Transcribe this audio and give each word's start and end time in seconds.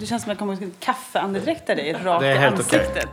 Det 0.00 0.06
känns 0.06 0.22
som 0.22 0.32
att 0.32 0.40
jag 0.40 0.58
kommer 0.58 0.70
kaffeandedräkta 0.80 1.74
dig 1.74 1.92
rakt 1.92 2.20
Det 2.20 2.28
är 2.28 2.34
i 2.34 2.38
helt 2.38 2.60
okej. 2.60 2.78
ansiktet. 2.78 3.08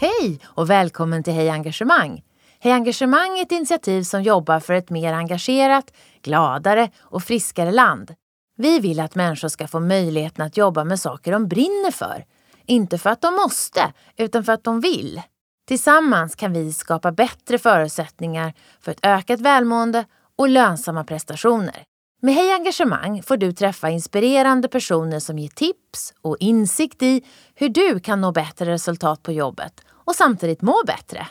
Hej 0.00 0.40
och 0.44 0.70
välkommen 0.70 1.22
till 1.22 1.32
Hej 1.32 1.50
Engagemang. 1.50 2.22
Hej 2.60 2.72
Engagemang 2.72 3.38
är 3.38 3.42
ett 3.42 3.52
initiativ 3.52 4.02
som 4.02 4.22
jobbar 4.22 4.60
för 4.60 4.74
ett 4.74 4.90
mer 4.90 5.12
engagerat, 5.12 5.92
gladare 6.22 6.90
och 7.00 7.22
friskare 7.22 7.72
land. 7.72 8.14
Vi 8.56 8.78
vill 8.78 9.00
att 9.00 9.14
människor 9.14 9.48
ska 9.48 9.68
få 9.68 9.80
möjligheten 9.80 10.46
att 10.46 10.56
jobba 10.56 10.84
med 10.84 11.00
saker 11.00 11.32
de 11.32 11.48
brinner 11.48 11.90
för. 11.90 12.24
Inte 12.66 12.98
för 12.98 13.10
att 13.10 13.20
de 13.20 13.34
måste, 13.34 13.92
utan 14.16 14.44
för 14.44 14.52
att 14.52 14.64
de 14.64 14.80
vill. 14.80 15.22
Tillsammans 15.66 16.34
kan 16.34 16.52
vi 16.52 16.72
skapa 16.72 17.12
bättre 17.12 17.58
förutsättningar 17.58 18.52
för 18.80 18.92
ett 18.92 19.06
ökat 19.06 19.40
välmående 19.40 20.04
och 20.38 20.48
lönsamma 20.48 21.04
prestationer. 21.04 21.84
Med 22.22 22.34
Hej 22.34 22.52
Engagemang 22.52 23.22
får 23.22 23.36
du 23.36 23.52
träffa 23.52 23.90
inspirerande 23.90 24.68
personer 24.68 25.18
som 25.18 25.38
ger 25.38 25.48
tips 25.48 26.14
och 26.22 26.36
insikt 26.40 27.02
i 27.02 27.24
hur 27.54 27.68
du 27.68 28.00
kan 28.00 28.20
nå 28.20 28.32
bättre 28.32 28.72
resultat 28.72 29.22
på 29.22 29.32
jobbet 29.32 29.80
och 29.88 30.14
samtidigt 30.14 30.62
må 30.62 30.82
bättre. 30.86 31.26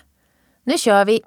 Nu 0.63 0.77
kör 0.77 1.05
vi! 1.05 1.21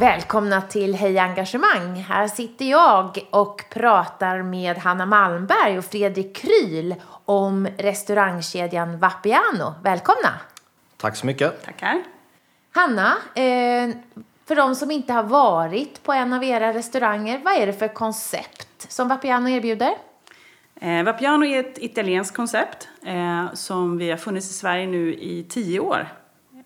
Välkomna 0.00 0.62
till 0.62 0.94
Hej 0.94 1.18
Engagemang. 1.18 1.94
Här 1.94 2.28
sitter 2.28 2.64
jag 2.64 3.18
och 3.30 3.64
pratar 3.70 4.42
med 4.42 4.78
Hanna 4.78 5.06
Malmberg 5.06 5.78
och 5.78 5.84
Fredrik 5.84 6.36
Kryl 6.36 6.94
om 7.24 7.68
restaurangkedjan 7.78 8.98
Vapiano. 8.98 9.74
Välkomna! 9.82 10.30
Tack 11.00 11.16
så 11.16 11.26
mycket. 11.26 11.64
Tackar. 11.64 12.02
Hanna, 12.72 13.16
eh, 13.34 13.96
för 14.46 14.56
de 14.56 14.74
som 14.74 14.90
inte 14.90 15.12
har 15.12 15.22
varit 15.22 16.02
på 16.02 16.12
en 16.12 16.32
av 16.32 16.44
era 16.44 16.72
restauranger, 16.72 17.40
vad 17.44 17.54
är 17.54 17.66
det 17.66 17.72
för 17.72 17.88
koncept 17.88 18.92
som 18.92 19.08
Vapiano 19.08 19.48
erbjuder? 19.48 19.94
Eh, 20.80 21.04
Vapiano 21.04 21.44
är 21.44 21.60
ett 21.60 21.78
italienskt 21.78 22.36
koncept 22.36 22.88
eh, 23.02 23.52
som 23.54 23.98
vi 23.98 24.10
har 24.10 24.16
funnits 24.16 24.50
i 24.50 24.52
Sverige 24.52 24.86
nu 24.86 25.14
i 25.14 25.46
tio 25.48 25.80
år. 25.80 26.08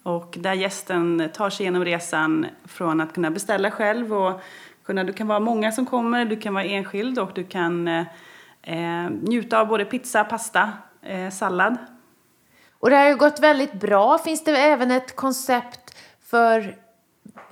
Och 0.03 0.37
där 0.41 0.55
gästen 0.55 1.31
tar 1.35 1.51
sig 1.51 1.65
igenom 1.65 1.85
resan 1.85 2.47
från 2.65 3.01
att 3.01 3.15
kunna 3.15 3.31
beställa 3.31 3.71
själv 3.71 4.15
och 4.15 4.41
kunna, 4.85 5.05
du 5.05 5.13
kan 5.13 5.29
vara 5.29 5.41
många 5.41 5.73
som 5.73 5.87
kommer, 5.87 6.25
du 6.25 6.37
kan 6.37 6.55
vara 6.55 6.65
enskild 6.65 7.19
och 7.19 7.31
du 7.35 7.45
kan 7.45 7.89
eh, 8.63 9.11
njuta 9.11 9.61
av 9.61 9.67
både 9.69 9.85
pizza, 9.85 10.25
pasta, 10.25 10.73
eh, 11.03 11.31
sallad. 11.31 11.77
Och 12.83 12.91
det 12.91 12.97
har 12.97 13.09
ju 13.09 13.17
gått 13.17 13.41
väldigt 13.41 13.73
bra. 13.73 14.19
Finns 14.19 14.45
det 14.45 14.57
även 14.57 14.91
ett 14.91 15.17
koncept 15.17 15.95
för 16.27 16.77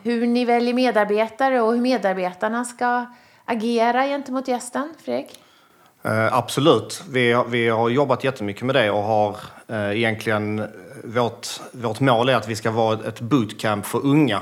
hur 0.03 0.27
ni 0.27 0.45
väljer 0.45 0.75
medarbetare 0.75 1.61
och 1.61 1.73
hur 1.73 1.81
medarbetarna 1.81 2.65
ska 2.65 3.07
agera 3.45 4.05
gentemot 4.07 4.49
gästen, 4.49 4.95
Fredrik? 5.05 5.41
Eh, 6.03 6.35
absolut. 6.35 7.03
Vi, 7.11 7.33
har- 7.33 7.45
vi 7.45 7.69
har 7.69 7.89
jobbat 7.89 8.25
jättemycket 8.25 8.63
med 8.63 8.75
det 8.75 8.91
och 8.91 9.03
har 9.03 9.37
eh, 9.69 9.91
egentligen 9.99 10.67
vårt, 11.05 11.47
vårt 11.73 12.01
mål 12.01 12.29
är 12.29 12.35
att 12.37 12.49
vi 12.49 12.57
ska 12.57 12.71
vara 12.71 12.99
ett 13.09 13.21
bootcamp 13.21 13.87
för 13.87 14.07
unga. 14.07 14.41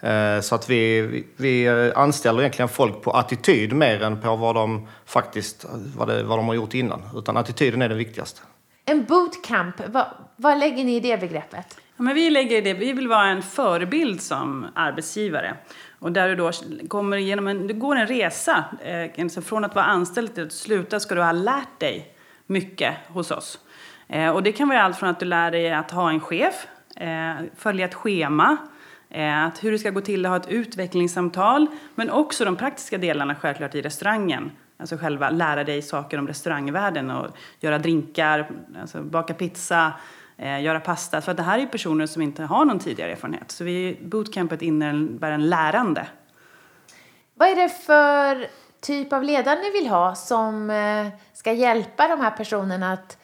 Eh, 0.00 0.40
så 0.40 0.54
att 0.54 0.70
vi, 0.70 1.00
vi, 1.00 1.26
vi 1.36 1.92
anställer 1.96 2.40
egentligen 2.40 2.68
folk 2.68 3.02
på 3.02 3.10
attityd 3.10 3.72
mer 3.72 4.02
än 4.02 4.20
på 4.20 4.36
vad 4.36 4.54
de 4.54 4.88
faktiskt 5.06 5.66
vad, 5.96 6.08
det, 6.08 6.22
vad 6.22 6.38
de 6.38 6.48
har 6.48 6.54
gjort 6.54 6.74
innan. 6.74 7.02
Utan 7.16 7.36
attityden 7.36 7.82
är 7.82 7.88
det 7.88 7.94
viktigaste. 7.94 8.40
En 8.86 9.04
bootcamp, 9.04 9.74
vad, 9.88 10.06
vad 10.36 10.58
lägger 10.58 10.84
ni 10.84 10.96
i 10.96 11.00
det 11.00 11.20
begreppet? 11.20 11.80
Ja, 11.96 12.02
men 12.02 12.14
vi, 12.14 12.30
lägger 12.30 12.62
det, 12.62 12.74
vi 12.74 12.92
vill 12.92 13.08
vara 13.08 13.26
en 13.26 13.42
förebild 13.42 14.22
som 14.22 14.66
arbetsgivare. 14.74 15.56
Och 15.98 16.12
där 16.12 16.28
du 16.28 16.36
då 16.36 16.50
kommer 16.88 17.16
genom 17.16 17.48
en, 17.48 17.66
det 17.66 17.74
går 17.74 17.96
en 17.96 18.06
resa. 18.06 18.64
Eh, 18.84 19.22
alltså 19.22 19.42
från 19.42 19.64
att 19.64 19.74
vara 19.74 19.84
anställd 19.84 20.34
till 20.34 20.46
att 20.46 20.52
sluta 20.52 21.00
ska 21.00 21.14
du 21.14 21.22
ha 21.22 21.32
lärt 21.32 21.80
dig 21.80 22.14
mycket 22.46 22.94
hos 23.08 23.30
oss. 23.30 23.58
Eh, 24.08 24.30
och 24.30 24.42
det 24.42 24.52
kan 24.52 24.68
vara 24.68 24.82
allt 24.82 24.96
från 24.96 25.08
att 25.08 25.20
du 25.20 25.26
lär 25.26 25.50
dig 25.50 25.72
att 25.72 25.90
ha 25.90 26.10
en 26.10 26.20
chef, 26.20 26.66
eh, 26.96 27.34
följa 27.56 27.84
ett 27.84 27.94
schema, 27.94 28.56
eh, 29.10 29.44
att 29.44 29.64
hur 29.64 29.72
det 29.72 29.78
ska 29.78 29.90
gå 29.90 30.00
till 30.00 30.26
att 30.26 30.30
ha 30.30 30.36
ett 30.36 30.48
utvecklingssamtal, 30.48 31.66
men 31.94 32.10
också 32.10 32.44
de 32.44 32.56
praktiska 32.56 32.98
delarna 32.98 33.34
självklart 33.34 33.74
i 33.74 33.82
restaurangen. 33.82 34.50
Alltså 34.76 34.96
själva 34.96 35.30
lära 35.30 35.64
dig 35.64 35.82
saker 35.82 36.18
om 36.18 36.26
restaurangvärlden 36.26 37.10
och 37.10 37.36
göra 37.60 37.78
drinkar, 37.78 38.50
alltså 38.80 39.02
baka 39.02 39.34
pizza, 39.34 39.92
eh, 40.36 40.62
göra 40.62 40.80
pasta. 40.80 41.20
För 41.20 41.30
att 41.30 41.36
det 41.36 41.42
här 41.42 41.58
är 41.58 41.66
personer 41.66 42.06
som 42.06 42.22
inte 42.22 42.42
har 42.42 42.64
någon 42.64 42.78
tidigare 42.78 43.12
erfarenhet. 43.12 43.50
Så 43.50 43.64
vi, 43.64 43.98
bootcampet 44.02 44.62
innebär 44.62 45.30
en 45.30 45.48
lärande. 45.48 46.06
Vad 47.34 47.48
är 47.48 47.56
det 47.56 47.68
för 47.68 48.46
typ 48.80 49.12
av 49.12 49.22
ledare 49.22 49.60
ni 49.60 49.70
vill 49.70 49.88
ha 49.88 50.14
som 50.14 50.70
eh, 50.70 51.06
ska 51.32 51.52
hjälpa 51.52 52.08
de 52.08 52.20
här 52.20 52.30
personerna 52.30 52.92
att, 52.92 53.18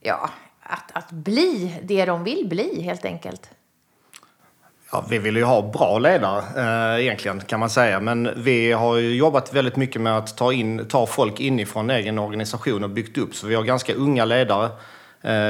ja, 0.00 0.30
att, 0.62 0.90
att 0.92 1.10
bli 1.10 1.80
det 1.82 2.04
de 2.04 2.24
vill 2.24 2.48
bli, 2.48 2.82
helt 2.82 3.04
enkelt? 3.04 3.50
Ja, 4.92 5.04
vi 5.10 5.18
vill 5.18 5.36
ju 5.36 5.44
ha 5.44 5.62
bra 5.62 5.98
ledare 5.98 6.42
eh, 6.56 7.02
egentligen 7.04 7.40
kan 7.40 7.60
man 7.60 7.70
säga. 7.70 8.00
Men 8.00 8.30
vi 8.36 8.72
har 8.72 8.96
ju 8.96 9.14
jobbat 9.14 9.54
väldigt 9.54 9.76
mycket 9.76 10.00
med 10.00 10.18
att 10.18 10.36
ta, 10.36 10.52
in, 10.52 10.88
ta 10.88 11.06
folk 11.06 11.40
inifrån 11.40 11.90
egen 11.90 12.18
organisation 12.18 12.84
och 12.84 12.90
byggt 12.90 13.18
upp. 13.18 13.34
Så 13.34 13.46
vi 13.46 13.54
har 13.54 13.62
ganska 13.62 13.94
unga 13.94 14.24
ledare 14.24 14.70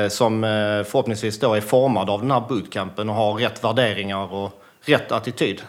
som 0.08 0.44
eh, 0.44 0.84
förhoppningsvis 0.84 1.40
då 1.40 1.54
är 1.54 1.60
formade 1.60 2.12
av 2.12 2.20
den 2.20 2.30
här 2.30 2.40
bootcampen 2.48 3.08
och 3.08 3.14
har 3.14 3.34
rätt 3.34 3.64
värderingar 3.64 4.32
och 4.32 4.64
rätt 4.80 5.12
attityd. 5.12 5.62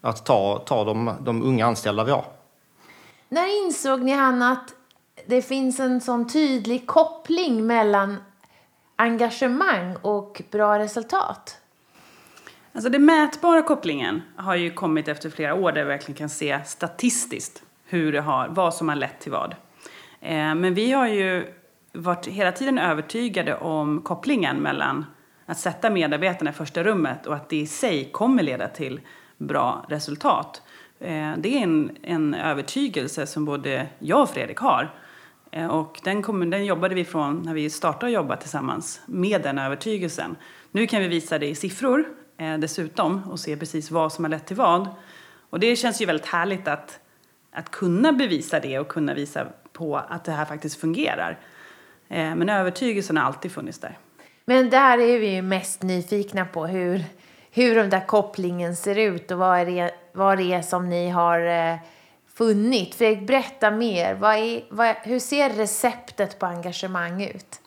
Att 0.00 0.26
ta, 0.26 0.58
ta 0.58 0.84
de, 0.84 1.14
de 1.20 1.42
unga 1.42 1.66
anställda 1.66 2.04
vi 2.04 2.10
har. 2.10 2.24
När 3.28 3.66
insåg 3.66 4.02
ni, 4.02 4.12
Hanna, 4.12 4.50
att 4.50 4.74
det 5.26 5.42
finns 5.42 5.80
en 5.80 6.00
sån 6.00 6.28
tydlig 6.28 6.86
koppling 6.86 7.66
mellan 7.66 8.16
engagemang 8.96 9.96
och 10.02 10.42
bra 10.50 10.78
resultat? 10.78 11.58
Alltså 12.72 12.90
den 12.90 13.04
mätbara 13.04 13.62
kopplingen 13.62 14.22
har 14.36 14.54
ju 14.54 14.70
kommit 14.70 15.08
efter 15.08 15.30
flera 15.30 15.54
år 15.54 15.72
där 15.72 15.84
vi 15.84 15.88
verkligen 15.88 16.18
kan 16.18 16.28
se 16.28 16.64
statistiskt 16.64 17.62
hur 17.84 18.12
det 18.12 18.20
har, 18.20 18.48
vad 18.48 18.74
som 18.74 18.88
har 18.88 18.96
lett 18.96 19.20
till 19.20 19.32
vad. 19.32 19.54
Eh, 20.20 20.54
men 20.54 20.74
vi 20.74 20.92
har 20.92 21.08
ju 21.08 21.54
varit 21.94 22.26
hela 22.26 22.52
tiden 22.52 22.78
övertygade 22.78 23.56
om 23.56 24.00
kopplingen 24.00 24.56
mellan 24.56 25.06
att 25.46 25.58
sätta 25.58 25.90
medarbetarna 25.90 26.50
i 26.50 26.52
första 26.52 26.82
rummet 26.82 27.26
och 27.26 27.34
att 27.34 27.48
det 27.48 27.56
i 27.56 27.66
sig 27.66 28.10
kommer 28.12 28.42
leda 28.42 28.68
till 28.68 29.00
bra 29.38 29.86
resultat. 29.88 30.62
Eh, 31.00 31.32
det 31.38 31.58
är 31.58 31.62
en, 31.62 31.96
en 32.02 32.34
övertygelse 32.34 33.26
som 33.26 33.44
både 33.44 33.86
jag 33.98 34.22
och 34.22 34.30
Fredrik 34.30 34.58
har. 34.58 34.94
Eh, 35.50 35.66
och 35.66 36.00
den, 36.04 36.22
kom, 36.22 36.50
den 36.50 36.64
jobbade 36.64 36.94
vi 36.94 37.04
från 37.04 37.42
när 37.44 37.54
vi 37.54 37.70
startade 37.70 38.06
att 38.06 38.12
jobba 38.12 38.36
tillsammans 38.36 39.00
med 39.06 39.42
den 39.42 39.58
övertygelsen. 39.58 40.36
Nu 40.70 40.86
kan 40.86 41.00
vi 41.00 41.08
visa 41.08 41.38
det 41.38 41.46
i 41.46 41.54
siffror 41.54 42.04
eh, 42.36 42.58
dessutom 42.58 43.30
och 43.30 43.40
se 43.40 43.56
precis 43.56 43.90
vad 43.90 44.12
som 44.12 44.24
har 44.24 44.30
lett 44.30 44.46
till 44.46 44.56
vad. 44.56 44.88
Och 45.50 45.60
det 45.60 45.76
känns 45.76 46.02
ju 46.02 46.06
väldigt 46.06 46.26
härligt 46.26 46.68
att, 46.68 47.00
att 47.52 47.70
kunna 47.70 48.12
bevisa 48.12 48.60
det 48.60 48.78
och 48.78 48.88
kunna 48.88 49.14
visa 49.14 49.46
på 49.72 49.96
att 49.96 50.24
det 50.24 50.32
här 50.32 50.44
faktiskt 50.44 50.80
fungerar. 50.80 51.38
Eh, 52.08 52.34
men 52.34 52.48
övertygelsen 52.48 53.16
har 53.16 53.24
alltid 53.24 53.52
funnits 53.52 53.78
där. 53.78 53.98
Men 54.44 54.70
där 54.70 54.98
är 54.98 55.18
vi 55.18 55.34
ju 55.34 55.42
mest 55.42 55.82
nyfikna 55.82 56.44
på 56.44 56.66
hur, 56.66 57.04
hur 57.50 57.74
den 57.74 57.90
där 57.90 58.06
kopplingen 58.06 58.76
ser 58.76 58.98
ut 58.98 59.30
och 59.30 59.38
vad 59.38 59.58
är 59.58 59.66
det, 59.66 59.90
vad 60.12 60.38
det 60.38 60.52
är 60.52 60.62
som 60.62 60.88
ni 60.88 61.08
har 61.08 61.70
eh, 61.70 61.76
funnit. 62.34 62.94
Fredrik, 62.94 63.26
berätta 63.26 63.70
mer. 63.70 64.14
Vad 64.14 64.34
är, 64.34 64.64
vad, 64.70 64.94
hur 65.02 65.18
ser 65.18 65.50
receptet 65.50 66.38
på 66.38 66.46
engagemang 66.46 67.22
ut? 67.22 67.60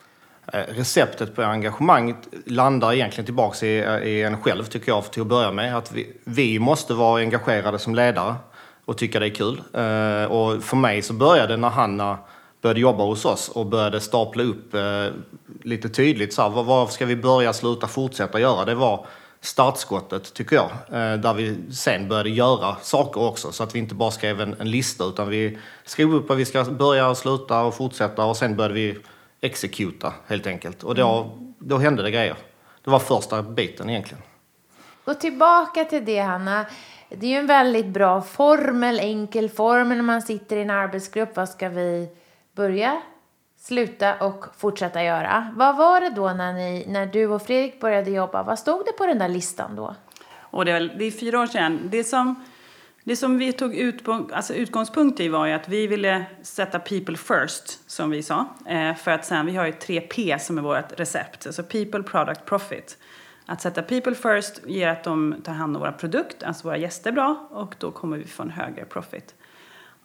Eh, 0.54 0.60
Receptet 0.60 1.36
på 1.36 1.44
engagemang 1.44 2.16
landar 2.46 2.94
egentligen 2.94 3.26
tillbaka 3.26 3.66
i, 3.66 3.78
i 4.04 4.24
en 4.24 4.42
själv, 4.42 4.64
tycker 4.64 4.92
jag, 4.92 5.12
till 5.12 5.22
att 5.22 5.28
börja 5.28 5.52
med. 5.52 5.78
Att 5.78 5.92
vi, 5.92 6.14
vi 6.24 6.60
måste 6.60 6.94
vara 6.94 7.22
engagerade 7.22 7.80
som 7.80 7.96
ledare 7.96 8.36
och 8.86 8.98
tycka 8.98 9.20
det 9.20 9.28
är 9.28 9.36
kul. 9.36 9.60
Och 10.30 10.64
för 10.64 10.76
mig 10.76 11.02
så 11.02 11.14
började 11.14 11.58
när 11.58 11.70
Hanna 11.70 12.18
började 12.68 12.80
jobba 12.80 13.04
hos 13.04 13.26
oss 13.26 13.50
och 13.50 13.66
började 13.66 14.00
stapla 14.02 14.44
upp 14.44 14.74
eh, 14.74 15.08
lite 15.64 15.90
tydligt 15.90 16.34
så 16.34 16.42
här, 16.42 16.50
vad, 16.50 16.66
vad 16.66 16.92
ska 16.92 17.06
vi 17.06 17.16
börja, 17.16 17.54
sluta, 17.54 17.88
fortsätta 17.88 18.40
göra? 18.40 18.66
Det 18.66 18.76
var 18.76 19.06
startskottet, 19.42 20.34
tycker 20.34 20.56
jag. 20.56 20.70
Eh, 20.92 21.18
där 21.18 21.34
vi 21.34 21.74
sen 21.74 22.08
började 22.08 22.30
göra 22.30 22.76
saker 22.82 23.22
också. 23.22 23.52
Så 23.52 23.64
att 23.64 23.76
vi 23.76 23.80
inte 23.80 23.96
bara 23.96 24.12
skrev 24.12 24.42
en, 24.42 24.56
en 24.60 24.72
lista 24.72 25.04
utan 25.04 25.30
vi 25.30 25.58
skrev 25.86 26.14
upp 26.14 26.30
vad 26.30 26.38
vi 26.38 26.46
ska 26.46 26.64
börja, 26.64 27.16
sluta 27.16 27.62
och 27.62 27.76
fortsätta 27.76 28.26
och 28.26 28.38
sen 28.38 28.56
började 28.56 28.74
vi 28.74 28.98
exekuta 29.42 30.14
helt 30.28 30.48
enkelt. 30.48 30.84
Och 30.84 30.96
då, 30.96 31.38
då 31.60 31.78
hände 31.78 32.04
det 32.04 32.12
grejer. 32.12 32.36
Det 32.84 32.90
var 32.90 33.00
första 33.00 33.42
biten 33.42 33.90
egentligen. 33.90 34.24
Gå 35.06 35.14
tillbaka 35.14 35.84
till 35.84 36.06
det, 36.06 36.20
Hanna. 36.20 36.66
Det 37.10 37.26
är 37.26 37.30
ju 37.30 37.38
en 37.38 37.48
väldigt 37.48 37.88
bra 37.88 38.22
formel, 38.22 39.00
enkel 39.00 39.50
formel 39.50 39.98
när 39.98 40.04
man 40.04 40.22
sitter 40.22 40.58
i 40.58 40.62
en 40.62 40.70
arbetsgrupp. 40.70 41.36
Vad 41.36 41.50
ska 41.50 41.70
vi 41.70 42.10
börja, 42.58 43.02
sluta 43.58 44.16
och 44.16 44.46
fortsätta 44.58 45.04
göra. 45.04 45.54
Vad 45.56 45.78
var 45.78 46.02
det 46.02 46.10
då 46.10 46.34
när, 46.34 46.54
ni, 46.54 46.86
när 46.88 47.06
du 47.06 47.28
och 47.28 47.42
Fredrik 47.42 47.80
började 47.80 48.12
jobba? 48.12 48.44
Vad 48.44 48.60
stod 48.60 48.86
det 48.86 48.92
på 48.92 49.06
den 49.06 49.20
där 49.20 49.30
listan 49.30 49.76
då? 49.76 49.96
Och 50.40 50.66
det, 50.66 50.72
är, 50.72 50.96
det 50.98 51.06
är 51.06 51.12
fyra 51.12 51.40
år 51.40 51.46
sedan. 51.46 51.80
Det 51.84 52.04
som, 52.04 52.44
det 53.04 53.16
som 53.16 53.38
vi 53.38 53.54
tog 53.54 53.76
utpunkt, 53.76 54.34
alltså 54.34 54.54
utgångspunkt 54.54 55.20
i 55.20 55.30
var 55.30 55.46
ju 55.46 55.54
att 55.54 55.70
vi 55.70 55.88
ville 55.88 56.26
sätta 56.42 56.80
people 56.80 57.18
first, 57.18 57.92
som 57.92 58.10
vi 58.10 58.24
sa. 58.24 58.46
Eh, 58.66 58.96
för 58.96 59.12
att 59.12 59.26
sen, 59.26 59.46
vi 59.46 59.56
har 59.56 59.66
ju 59.66 59.72
tre 59.72 60.02
P 60.02 60.38
som 60.40 60.58
är 60.58 60.62
vårt 60.62 61.00
recept. 61.00 61.48
Alltså 61.48 61.64
people, 61.64 62.04
product, 62.04 62.46
profit. 62.46 62.98
Att 63.46 63.62
sätta 63.62 63.82
people 63.82 64.16
first 64.16 64.62
ger 64.66 64.88
att 64.88 65.04
de 65.04 65.36
tar 65.44 65.54
hand 65.54 65.76
om 65.76 65.82
våra 65.82 65.92
produkt, 65.92 66.44
alltså 66.44 66.68
våra 66.68 66.78
gäster 66.78 67.12
bra. 67.12 67.48
Och 67.52 67.76
då 67.80 67.92
kommer 67.92 68.18
vi 68.18 68.26
få 68.26 68.44
en 68.44 68.50
högre 68.50 68.86
profit. 68.86 69.36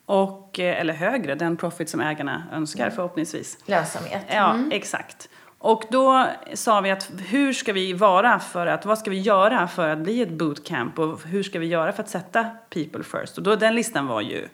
Och, 0.07 0.61
eh, 0.61 0.81
eller 0.81 0.95
högre, 0.95 1.35
den 1.35 1.57
profit 1.57 1.89
som 1.89 2.01
ägarna 2.01 2.43
önskar 2.53 2.85
mm. 2.85 2.97
förhoppningsvis. 2.97 3.59
Lönsamhet. 3.67 4.25
Ja, 4.29 4.51
mm. 4.51 4.71
exakt. 4.73 5.29
Och 5.59 5.85
då 5.91 6.27
sa 6.55 6.81
vi 6.81 6.91
att 6.91 7.11
hur 7.29 7.53
ska 7.53 7.73
vi 7.73 7.93
vara 7.93 8.39
för 8.39 8.67
att, 8.67 8.87
vad 8.87 8.99
ska 8.99 9.11
vi 9.11 9.21
göra 9.21 9.69
för 9.69 9.89
att 9.89 9.99
bli 9.99 10.23
ett 10.23 10.31
bootcamp 10.33 10.99
och 10.99 11.23
hur 11.25 11.43
ska 11.43 11.59
vi 11.59 11.67
göra 11.67 11.93
för 11.93 12.03
att 12.03 12.09
sätta 12.09 12.45
people 12.71 13.05
first? 13.05 13.39
Och 13.39 13.43
då, 13.43 13.57
den 13.57 13.75
listan 13.75 14.07
var 14.07 14.21
ju, 14.21 14.49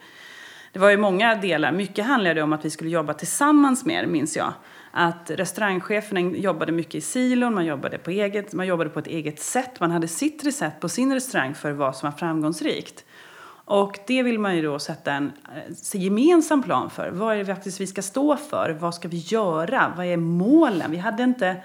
det 0.73 0.79
var 0.79 0.91
ju 0.91 0.97
många 0.97 1.35
delar. 1.35 1.73
Mycket 1.73 2.07
handlade 2.07 2.43
om 2.43 2.53
att 2.53 2.65
vi 2.65 2.71
skulle 2.71 2.91
jobba 2.91 3.15
tillsammans 3.15 3.85
mer, 3.85 4.07
minns 4.07 4.37
jag. 4.37 4.53
Att 4.91 5.31
restaurangcheferna 5.31 6.21
jobbade 6.21 6.73
mycket 6.73 6.95
i 6.95 7.01
silon, 7.01 7.55
man 7.55 7.67
jobbade, 7.67 7.99
på 7.99 8.11
eget, 8.11 8.53
man 8.53 8.67
jobbade 8.67 8.91
på 8.91 8.99
ett 8.99 9.07
eget 9.07 9.41
sätt. 9.41 9.81
Man 9.81 9.91
hade 9.91 10.09
sitt 10.09 10.45
recept 10.45 10.81
på 10.81 10.89
sin 10.89 11.15
restaurang 11.15 11.55
för 11.55 11.73
vad 11.73 11.97
som 11.97 12.11
var 12.11 12.19
framgångsrikt. 12.19 13.05
Och 13.69 13.99
det 14.07 14.23
vill 14.23 14.39
man 14.39 14.57
ju 14.57 14.63
då 14.63 14.79
sätta 14.79 15.13
en 15.13 15.33
eh, 15.55 16.01
gemensam 16.01 16.63
plan 16.63 16.91
för. 16.91 17.11
Vad 17.11 17.35
är 17.35 17.39
det 17.39 17.47
faktiskt 17.47 17.81
vi 17.81 17.87
ska 17.87 18.03
stå 18.03 18.37
för? 18.37 18.71
Vad 18.81 18.95
ska 18.95 19.09
vi 19.09 19.17
göra? 19.17 19.93
Vad 19.97 20.07
är 20.07 20.17
målen? 20.17 20.91
Vi 20.91 20.97
hade 20.97 21.23
inte... 21.23 21.57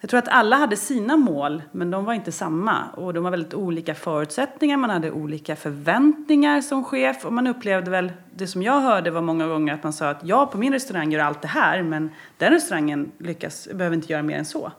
Jag 0.00 0.10
tror 0.10 0.18
att 0.18 0.28
alla 0.28 0.56
hade 0.56 0.76
sina 0.76 1.16
mål, 1.16 1.62
men 1.72 1.90
de 1.90 2.04
var 2.04 2.12
inte 2.12 2.32
samma. 2.32 2.84
Och 2.96 3.14
de 3.14 3.24
var 3.24 3.30
väldigt 3.30 3.54
olika 3.54 3.94
förutsättningar, 3.94 4.76
man 4.76 4.90
hade 4.90 5.10
olika 5.10 5.56
förväntningar 5.56 6.60
som 6.60 6.84
chef. 6.84 7.24
Och 7.24 7.32
man 7.32 7.46
upplevde 7.46 7.90
väl, 7.90 8.12
det 8.34 8.46
som 8.46 8.62
jag 8.62 8.80
hörde 8.80 9.10
var 9.10 9.22
många 9.22 9.46
gånger 9.46 9.74
att 9.74 9.82
man 9.82 9.92
sa 9.92 10.08
att 10.08 10.24
jag 10.24 10.50
på 10.50 10.58
min 10.58 10.72
restaurang 10.72 11.12
gör 11.12 11.20
allt 11.20 11.42
det 11.42 11.48
här, 11.48 11.82
men 11.82 12.10
den 12.38 12.52
restaurangen 12.52 13.12
lyckas, 13.18 13.68
behöver 13.74 13.96
inte 13.96 14.12
göra 14.12 14.22
mer 14.22 14.38
än 14.38 14.44
så. 14.44 14.72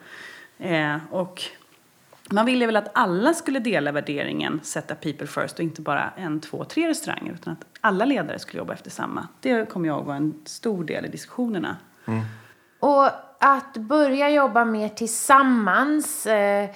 Eh, 0.57 0.95
och 1.11 1.41
man 2.29 2.45
ville 2.45 2.65
väl 2.65 2.75
att 2.75 2.91
alla 2.93 3.33
skulle 3.33 3.59
dela 3.59 3.91
värderingen 3.91 4.59
sätta 4.63 4.95
people 4.95 5.27
first 5.27 5.59
och 5.59 5.63
inte 5.63 5.81
bara 5.81 6.11
en, 6.17 6.41
två, 6.41 6.63
tre 6.63 6.87
restauranger 6.87 7.33
utan 7.33 7.53
att 7.53 7.65
alla 7.81 8.05
ledare 8.05 8.39
skulle 8.39 8.57
jobba 8.57 8.73
efter 8.73 8.89
samma. 8.91 9.27
Det 9.39 9.69
kommer 9.69 9.87
jag 9.87 9.97
ihåg 9.97 10.05
var 10.05 10.15
en 10.15 10.33
stor 10.45 10.83
del 10.83 11.05
i 11.05 11.07
diskussionerna. 11.07 11.77
Mm. 12.05 12.21
Och 12.79 13.09
att 13.39 13.77
börja 13.77 14.29
jobba 14.29 14.65
mer 14.65 14.89
tillsammans 14.89 16.25
eh, 16.25 16.69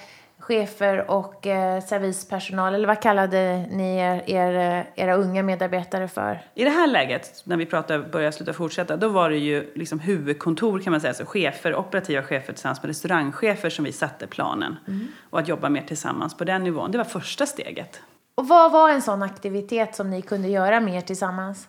chefer 0.48 1.10
och 1.10 1.46
eh, 1.46 1.84
servispersonal, 1.84 2.74
eller 2.74 2.86
vad 2.86 3.02
kallade 3.02 3.66
ni 3.70 3.96
er, 3.96 4.22
er, 4.26 4.86
era 4.94 5.14
unga 5.14 5.42
medarbetare 5.42 6.08
för? 6.08 6.40
I 6.54 6.64
det 6.64 6.70
här 6.70 6.86
läget, 6.86 7.42
när 7.44 7.56
vi 7.56 7.66
pratar 7.66 7.98
börja, 7.98 8.32
sluta, 8.32 8.52
fortsätta, 8.52 8.96
då 8.96 9.08
var 9.08 9.30
det 9.30 9.36
ju 9.36 9.72
liksom 9.74 10.00
huvudkontor 10.00 10.78
kan 10.78 10.90
man 10.90 11.00
säga, 11.00 11.14
så 11.14 11.24
chefer, 11.24 11.74
operativa 11.74 12.22
chefer 12.22 12.52
tillsammans 12.52 12.82
med 12.82 12.88
restaurangchefer 12.88 13.70
som 13.70 13.84
vi 13.84 13.92
satte 13.92 14.26
planen. 14.26 14.76
Mm. 14.88 15.06
Och 15.30 15.38
att 15.38 15.48
jobba 15.48 15.68
mer 15.68 15.82
tillsammans 15.82 16.36
på 16.36 16.44
den 16.44 16.64
nivån, 16.64 16.90
det 16.92 16.98
var 16.98 17.04
första 17.04 17.46
steget. 17.46 18.00
Och 18.34 18.48
vad 18.48 18.72
var 18.72 18.90
en 18.90 19.02
sån 19.02 19.22
aktivitet 19.22 19.96
som 19.96 20.10
ni 20.10 20.22
kunde 20.22 20.48
göra 20.48 20.80
mer 20.80 21.00
tillsammans? 21.00 21.68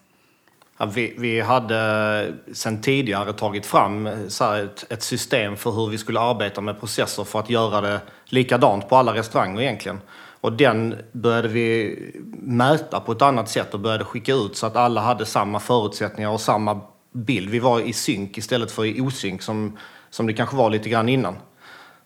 Ja, 0.81 0.85
vi, 0.85 1.13
vi 1.17 1.41
hade 1.41 2.33
sen 2.53 2.81
tidigare 2.81 3.33
tagit 3.33 3.65
fram 3.65 4.07
eh, 4.07 4.27
så 4.27 4.53
ett, 4.53 4.85
ett, 4.89 5.03
system 5.03 5.57
för 5.57 5.71
hur 5.71 5.87
vi 5.87 5.97
skulle 5.97 6.19
arbeta 6.19 6.61
med 6.61 6.79
processer 6.79 7.23
för 7.23 7.39
att 7.39 7.49
göra 7.49 7.81
det 7.81 8.01
likadant 8.25 8.89
på 8.89 8.95
alla 8.95 9.13
restauranger 9.13 9.61
egentligen. 9.61 10.01
Och 10.41 10.53
den 10.53 10.95
började 11.11 11.47
vi 11.47 11.97
mäta 12.41 12.99
på 12.99 13.11
ett 13.11 13.21
annat 13.21 13.49
sätt 13.49 13.73
och 13.73 13.79
började 13.79 14.03
skicka 14.03 14.33
ut 14.33 14.57
så 14.57 14.65
att 14.65 14.75
alla 14.75 15.01
hade 15.01 15.25
samma 15.25 15.59
förutsättningar 15.59 16.29
och 16.29 16.41
samma 16.41 16.81
bild. 17.11 17.49
Vi 17.49 17.59
var 17.59 17.79
i 17.79 17.93
synk 17.93 18.37
istället 18.37 18.71
för 18.71 18.85
i 18.85 19.01
osynk 19.01 19.41
som, 19.41 19.77
som 20.09 20.27
det 20.27 20.33
kanske 20.33 20.55
var 20.55 20.69
lite 20.69 20.89
grann 20.89 21.09
innan. 21.09 21.35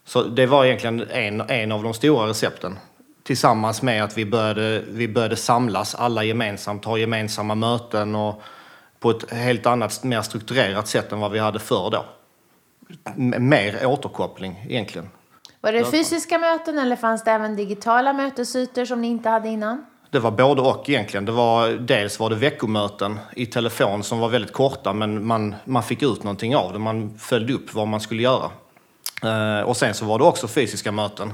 Så 0.06 0.24
det 0.24 0.46
var 0.46 0.66
egentligen 0.66 1.08
en, 1.10 1.42
en 1.42 1.72
av 1.72 1.84
de 1.84 1.94
stora 1.94 2.28
recepten. 2.28 2.80
Tillsammans 3.24 3.82
med 3.82 4.04
att 4.04 4.18
vi 4.18 4.26
började, 4.26 4.84
vi 4.90 5.08
började 5.08 5.36
samlas 5.36 5.96
alla 5.96 6.24
gemensamt, 6.24 6.86
ha 6.86 6.98
gemensamma 6.98 7.56
möten 7.56 8.16
och 8.16 8.44
på 9.04 9.12
ett 9.12 9.32
helt 9.32 9.66
annat, 9.66 10.04
mer 10.04 10.22
strukturerat 10.22 10.88
sätt 10.88 11.12
än 11.12 11.20
vad 11.20 11.32
vi 11.32 11.40
hade 11.40 11.60
förr 11.60 11.90
då. 11.92 12.06
Mer 13.40 13.86
återkoppling 13.86 14.66
egentligen. 14.70 15.10
Var 15.62 15.72
det 15.72 15.86
fysiska 15.86 16.38
möten 16.38 16.80
eller 16.80 16.96
fanns 16.96 17.24
det 17.24 17.32
även 17.32 17.56
digitala 17.56 18.14
mötesytor 18.14 18.86
som 18.86 19.02
ni 19.02 19.08
inte 19.08 19.30
hade 19.30 19.50
innan? 19.50 19.86
Det 20.10 20.20
var 20.20 20.32
både 20.32 20.62
och 20.62 20.90
egentligen. 20.90 21.26
Det 21.26 21.32
var, 21.32 21.70
dels 21.70 22.20
var 22.20 22.30
det 22.30 22.36
veckomöten 22.36 23.20
i 23.36 23.46
telefon 23.46 24.04
som 24.04 24.20
var 24.20 24.30
väldigt 24.30 24.54
korta 24.54 24.94
men 24.94 25.26
man, 25.26 25.56
man 25.66 25.84
fick 25.84 26.02
ut 26.02 26.24
någonting 26.24 26.56
av 26.56 26.74
det. 26.74 26.80
Man 26.80 27.18
följde 27.20 27.54
upp 27.54 27.74
vad 27.74 27.88
man 27.88 28.00
skulle 28.00 28.22
göra. 28.22 28.52
Eh, 29.24 29.62
och 29.62 29.78
sen 29.78 29.94
så 29.94 30.06
var 30.06 30.20
det 30.20 30.26
också 30.26 30.48
fysiska 30.48 30.92
möten. 30.92 31.34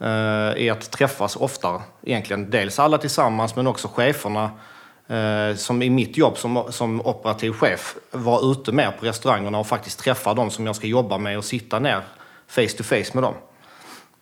Eh, 0.00 0.62
I 0.62 0.70
att 0.70 0.90
träffas 0.90 1.36
oftare 1.36 1.80
egentligen. 2.02 2.50
Dels 2.50 2.78
alla 2.78 2.98
tillsammans 2.98 3.56
men 3.56 3.66
också 3.66 3.88
cheferna 3.88 4.50
som 5.56 5.82
i 5.82 5.90
mitt 5.90 6.16
jobb 6.16 6.38
som, 6.38 6.72
som 6.72 7.00
operativ 7.00 7.52
chef 7.52 7.96
var 8.10 8.52
ute 8.52 8.72
mer 8.72 8.90
på 8.90 9.06
restaurangerna 9.06 9.58
och 9.58 9.66
faktiskt 9.66 9.98
träffa 9.98 10.34
de 10.34 10.50
som 10.50 10.66
jag 10.66 10.76
ska 10.76 10.86
jobba 10.86 11.18
med 11.18 11.38
och 11.38 11.44
sitta 11.44 11.78
ner 11.78 12.02
face 12.46 12.76
to 12.76 12.82
face 12.82 13.10
med 13.14 13.22
dem. 13.22 13.34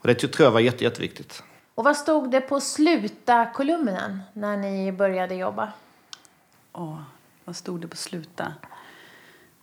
Och 0.00 0.06
det 0.06 0.14
tror 0.14 0.46
jag 0.46 0.50
var 0.50 0.60
jätte, 0.60 0.84
jätteviktigt. 0.84 1.42
Och 1.74 1.84
vad 1.84 1.96
stod 1.96 2.30
det 2.30 2.40
på 2.40 2.60
sluta-kolumnen 2.60 4.20
när 4.32 4.56
ni 4.56 4.92
började 4.92 5.34
jobba? 5.34 5.72
Åh, 6.72 7.00
vad 7.44 7.56
stod 7.56 7.80
det 7.80 7.88
på 7.88 7.96
sluta? 7.96 8.52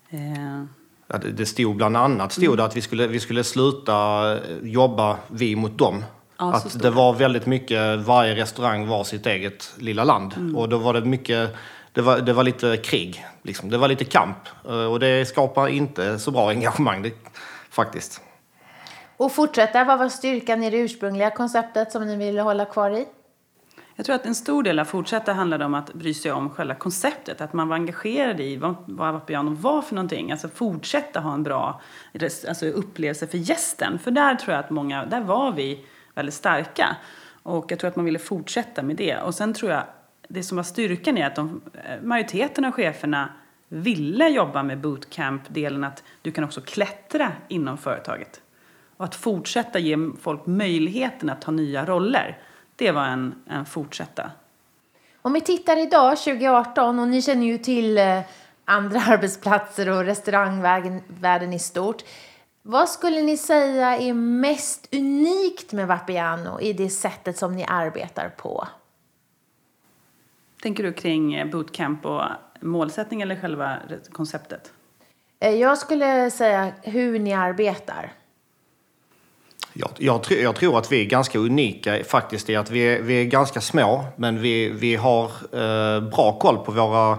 Eh... 0.09 0.63
Ja, 1.07 1.17
det, 1.17 1.31
det 1.31 1.45
stod 1.45 1.75
bland 1.75 1.97
annat 1.97 2.31
stod 2.31 2.43
mm. 2.43 2.57
det 2.57 2.65
att 2.65 2.75
vi 2.75 2.81
skulle, 2.81 3.07
vi 3.07 3.19
skulle 3.19 3.43
sluta 3.43 4.39
jobba 4.63 5.17
vi 5.27 5.55
mot 5.55 5.77
dem. 5.77 6.03
Ja, 6.37 6.53
att 6.53 6.81
det 6.81 6.89
var 6.89 7.13
väldigt 7.13 7.45
mycket, 7.45 7.99
varje 7.99 8.35
restaurang 8.35 8.87
var 8.87 9.03
sitt 9.03 9.25
eget 9.25 9.73
lilla 9.77 10.03
land. 10.03 10.33
Mm. 10.37 10.55
Och 10.55 10.69
då 10.69 10.77
var 10.77 10.93
det 10.93 11.01
mycket, 11.01 11.55
det 11.91 12.01
var, 12.01 12.19
det 12.19 12.33
var 12.33 12.43
lite 12.43 12.77
krig. 12.77 13.25
Liksom. 13.41 13.69
Det 13.69 13.77
var 13.77 13.87
lite 13.87 14.05
kamp. 14.05 14.37
Eh, 14.65 14.85
och 14.85 14.99
det 14.99 15.27
skapar 15.27 15.67
inte 15.67 16.19
så 16.19 16.31
bra 16.31 16.49
engagemang 16.49 17.01
det, 17.01 17.11
faktiskt. 17.69 18.21
Och 19.17 19.31
fortsätta, 19.31 19.83
vad 19.83 19.99
var 19.99 20.09
styrkan 20.09 20.63
i 20.63 20.69
det 20.69 20.77
ursprungliga 20.77 21.29
konceptet 21.29 21.91
som 21.91 22.07
ni 22.07 22.15
ville 22.15 22.41
hålla 22.41 22.65
kvar 22.65 22.91
i? 22.91 23.05
Jag 23.95 24.05
tror 24.05 24.15
att 24.15 24.25
en 24.25 24.35
stor 24.35 24.63
del 24.63 24.79
av 24.79 24.85
fortsätta 24.85 25.33
handlade 25.33 25.65
om 25.65 25.73
att 25.73 25.93
bry 25.93 26.13
sig 26.13 26.31
om 26.31 26.49
själva 26.49 26.75
konceptet. 26.75 27.41
Att 27.41 27.53
man 27.53 27.67
var 27.67 27.75
engagerad 27.75 28.39
i 28.39 28.57
vad, 28.57 28.75
vad 28.87 29.13
Vapiano 29.13 29.55
var 29.55 29.81
för 29.81 29.95
någonting. 29.95 30.31
Alltså 30.31 30.47
fortsätta 30.47 31.19
ha 31.19 31.33
en 31.33 31.43
bra 31.43 31.81
alltså 32.47 32.65
upplevelse 32.65 33.27
för 33.27 33.37
gästen. 33.37 33.99
För 33.99 34.11
där 34.11 34.35
tror 34.35 34.55
jag 34.55 34.63
att 34.63 34.69
många, 34.69 35.05
där 35.05 35.21
var 35.21 35.51
vi 35.51 35.85
väldigt 36.15 36.35
starka. 36.35 36.95
Och 37.43 37.71
jag 37.71 37.79
tror 37.79 37.87
att 37.87 37.95
man 37.95 38.05
ville 38.05 38.19
fortsätta 38.19 38.83
med 38.83 38.95
det. 38.95 39.17
Och 39.17 39.35
sen 39.35 39.53
tror 39.53 39.71
jag, 39.71 39.83
det 40.27 40.43
som 40.43 40.55
var 40.55 40.63
styrkan 40.63 41.17
är 41.17 41.27
att 41.27 41.35
de, 41.35 41.61
eh, 41.73 42.01
majoriteten 42.01 42.65
av 42.65 42.71
cheferna 42.71 43.29
ville 43.67 44.29
jobba 44.29 44.63
med 44.63 44.77
bootcamp-delen 44.77 45.83
att 45.83 46.03
du 46.21 46.31
kan 46.31 46.43
också 46.43 46.61
klättra 46.61 47.31
inom 47.47 47.77
företaget. 47.77 48.41
Och 48.97 49.05
att 49.05 49.15
fortsätta 49.15 49.79
ge 49.79 49.97
folk 50.21 50.45
möjligheten 50.45 51.29
att 51.29 51.41
ta 51.41 51.51
nya 51.51 51.85
roller, 51.85 52.37
det 52.75 52.91
var 52.91 53.05
en, 53.05 53.35
en 53.49 53.65
fortsätta. 53.65 54.31
Om 55.21 55.33
vi 55.33 55.41
tittar 55.41 55.77
idag, 55.77 56.17
2018, 56.17 56.99
och 56.99 57.07
ni 57.07 57.21
känner 57.21 57.45
ju 57.45 57.57
till 57.57 57.97
eh, 57.97 58.19
andra 58.65 58.99
arbetsplatser 59.07 59.89
och 59.89 60.05
restaurangvärlden 60.05 61.53
i 61.53 61.59
stort. 61.59 62.03
Vad 62.67 62.89
skulle 62.89 63.21
ni 63.21 63.37
säga 63.37 63.97
är 63.97 64.13
mest 64.13 64.87
unikt 64.91 65.73
med 65.73 65.87
Vapiano 65.87 66.59
i 66.59 66.73
det 66.73 66.89
sättet 66.89 67.37
som 67.37 67.55
ni 67.55 67.65
arbetar 67.67 68.29
på? 68.29 68.67
Tänker 70.61 70.83
du 70.83 70.93
kring 70.93 71.49
bootcamp 71.51 72.05
och 72.05 72.21
målsättning 72.59 73.21
eller 73.21 73.35
själva 73.41 73.77
konceptet? 74.11 74.71
Eh, 75.39 75.51
jag 75.51 75.77
skulle 75.77 76.31
säga 76.31 76.71
hur 76.81 77.19
ni 77.19 77.33
arbetar. 77.33 78.13
Jag, 79.73 79.89
jag, 79.97 80.21
jag, 80.29 80.55
tror 80.55 80.77
att 80.77 80.91
vi 80.91 81.01
är 81.01 81.05
ganska 81.05 81.39
unika 81.39 82.03
faktiskt 82.03 82.49
i 82.49 82.55
att 82.55 82.69
vi 82.69 82.79
är, 82.79 83.01
vi 83.01 83.21
är 83.21 83.25
ganska 83.25 83.61
små 83.61 84.05
men 84.15 84.41
vi, 84.41 84.69
vi 84.69 84.95
har 84.95 85.25
eh, 85.25 86.01
bra 86.09 86.39
koll 86.39 86.57
på 86.65 86.71
våra 86.71 87.17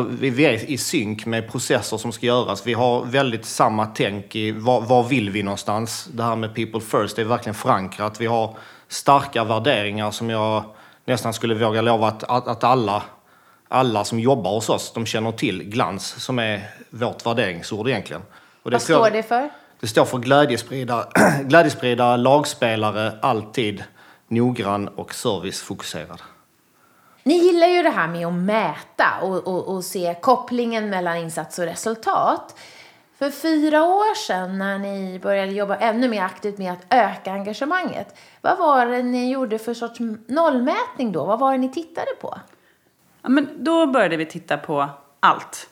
eller 0.00 0.30
vi 0.30 0.44
är 0.44 0.70
i 0.70 0.78
synk 0.78 1.26
med 1.26 1.50
processer 1.50 1.96
som 1.96 2.12
ska 2.12 2.26
göras. 2.26 2.66
Vi 2.66 2.72
har 2.72 3.04
väldigt 3.04 3.44
samma 3.44 3.86
tänk 3.86 4.36
i 4.36 4.50
var, 4.52 4.80
var 4.80 5.02
vill 5.02 5.30
vi 5.30 5.42
någonstans. 5.42 6.08
Det 6.12 6.22
här 6.22 6.36
med 6.36 6.54
people 6.54 6.80
first 6.80 7.16
det 7.16 7.22
är 7.22 7.26
verkligen 7.26 7.54
förankrat. 7.54 8.20
Vi 8.20 8.26
har 8.26 8.56
starka 8.88 9.44
värderingar 9.44 10.10
som 10.10 10.30
jag 10.30 10.64
nästan 11.04 11.32
skulle 11.32 11.54
våga 11.54 11.82
lova 11.82 12.08
att, 12.08 12.22
att, 12.24 12.48
att 12.48 12.64
alla 12.64 13.02
alla 13.68 14.04
som 14.04 14.20
jobbar 14.20 14.50
hos 14.50 14.68
oss, 14.68 14.92
de 14.94 15.06
känner 15.06 15.32
till 15.32 15.62
glans 15.62 16.24
som 16.24 16.38
är 16.38 16.70
vårt 16.90 17.26
värderingsord 17.26 17.88
egentligen. 17.88 18.22
Vad 18.62 18.82
står 18.82 19.10
det 19.10 19.22
för? 19.22 19.50
Det 19.80 19.86
står 19.86 20.04
för 20.04 20.18
glädjesprida, 20.18 21.08
glädjesprida 21.44 22.16
lagspelare, 22.16 23.12
alltid 23.22 23.84
noggrann 24.28 24.88
och 24.88 25.14
servicefokuserad. 25.14 26.22
Ni 27.26 27.34
gillar 27.34 27.66
ju 27.66 27.82
det 27.82 27.90
här 27.90 28.08
med 28.08 28.26
att 28.26 28.32
mäta 28.32 29.20
och, 29.22 29.46
och, 29.46 29.74
och 29.74 29.84
se 29.84 30.16
kopplingen 30.20 30.90
mellan 30.90 31.16
insats 31.16 31.58
och 31.58 31.64
resultat. 31.64 32.58
För 33.18 33.30
fyra 33.30 33.84
år 33.84 34.14
sedan 34.14 34.58
när 34.58 34.78
ni 34.78 35.18
började 35.22 35.52
jobba 35.52 35.76
ännu 35.76 36.08
mer 36.08 36.22
aktivt 36.22 36.58
med 36.58 36.72
att 36.72 36.86
öka 36.90 37.32
engagemanget, 37.32 38.18
vad 38.40 38.58
var 38.58 38.86
det 38.86 39.02
ni 39.02 39.32
gjorde 39.32 39.58
för 39.58 39.74
sorts 39.74 40.00
nollmätning 40.26 41.12
då? 41.12 41.24
Vad 41.24 41.38
var 41.38 41.52
det 41.52 41.58
ni 41.58 41.72
tittade 41.72 42.10
på? 42.20 42.38
Ja, 43.22 43.28
men 43.28 43.48
då 43.58 43.86
började 43.86 44.16
vi 44.16 44.26
titta 44.26 44.56
på 44.56 44.88
allt, 45.20 45.70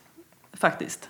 faktiskt. 0.52 1.08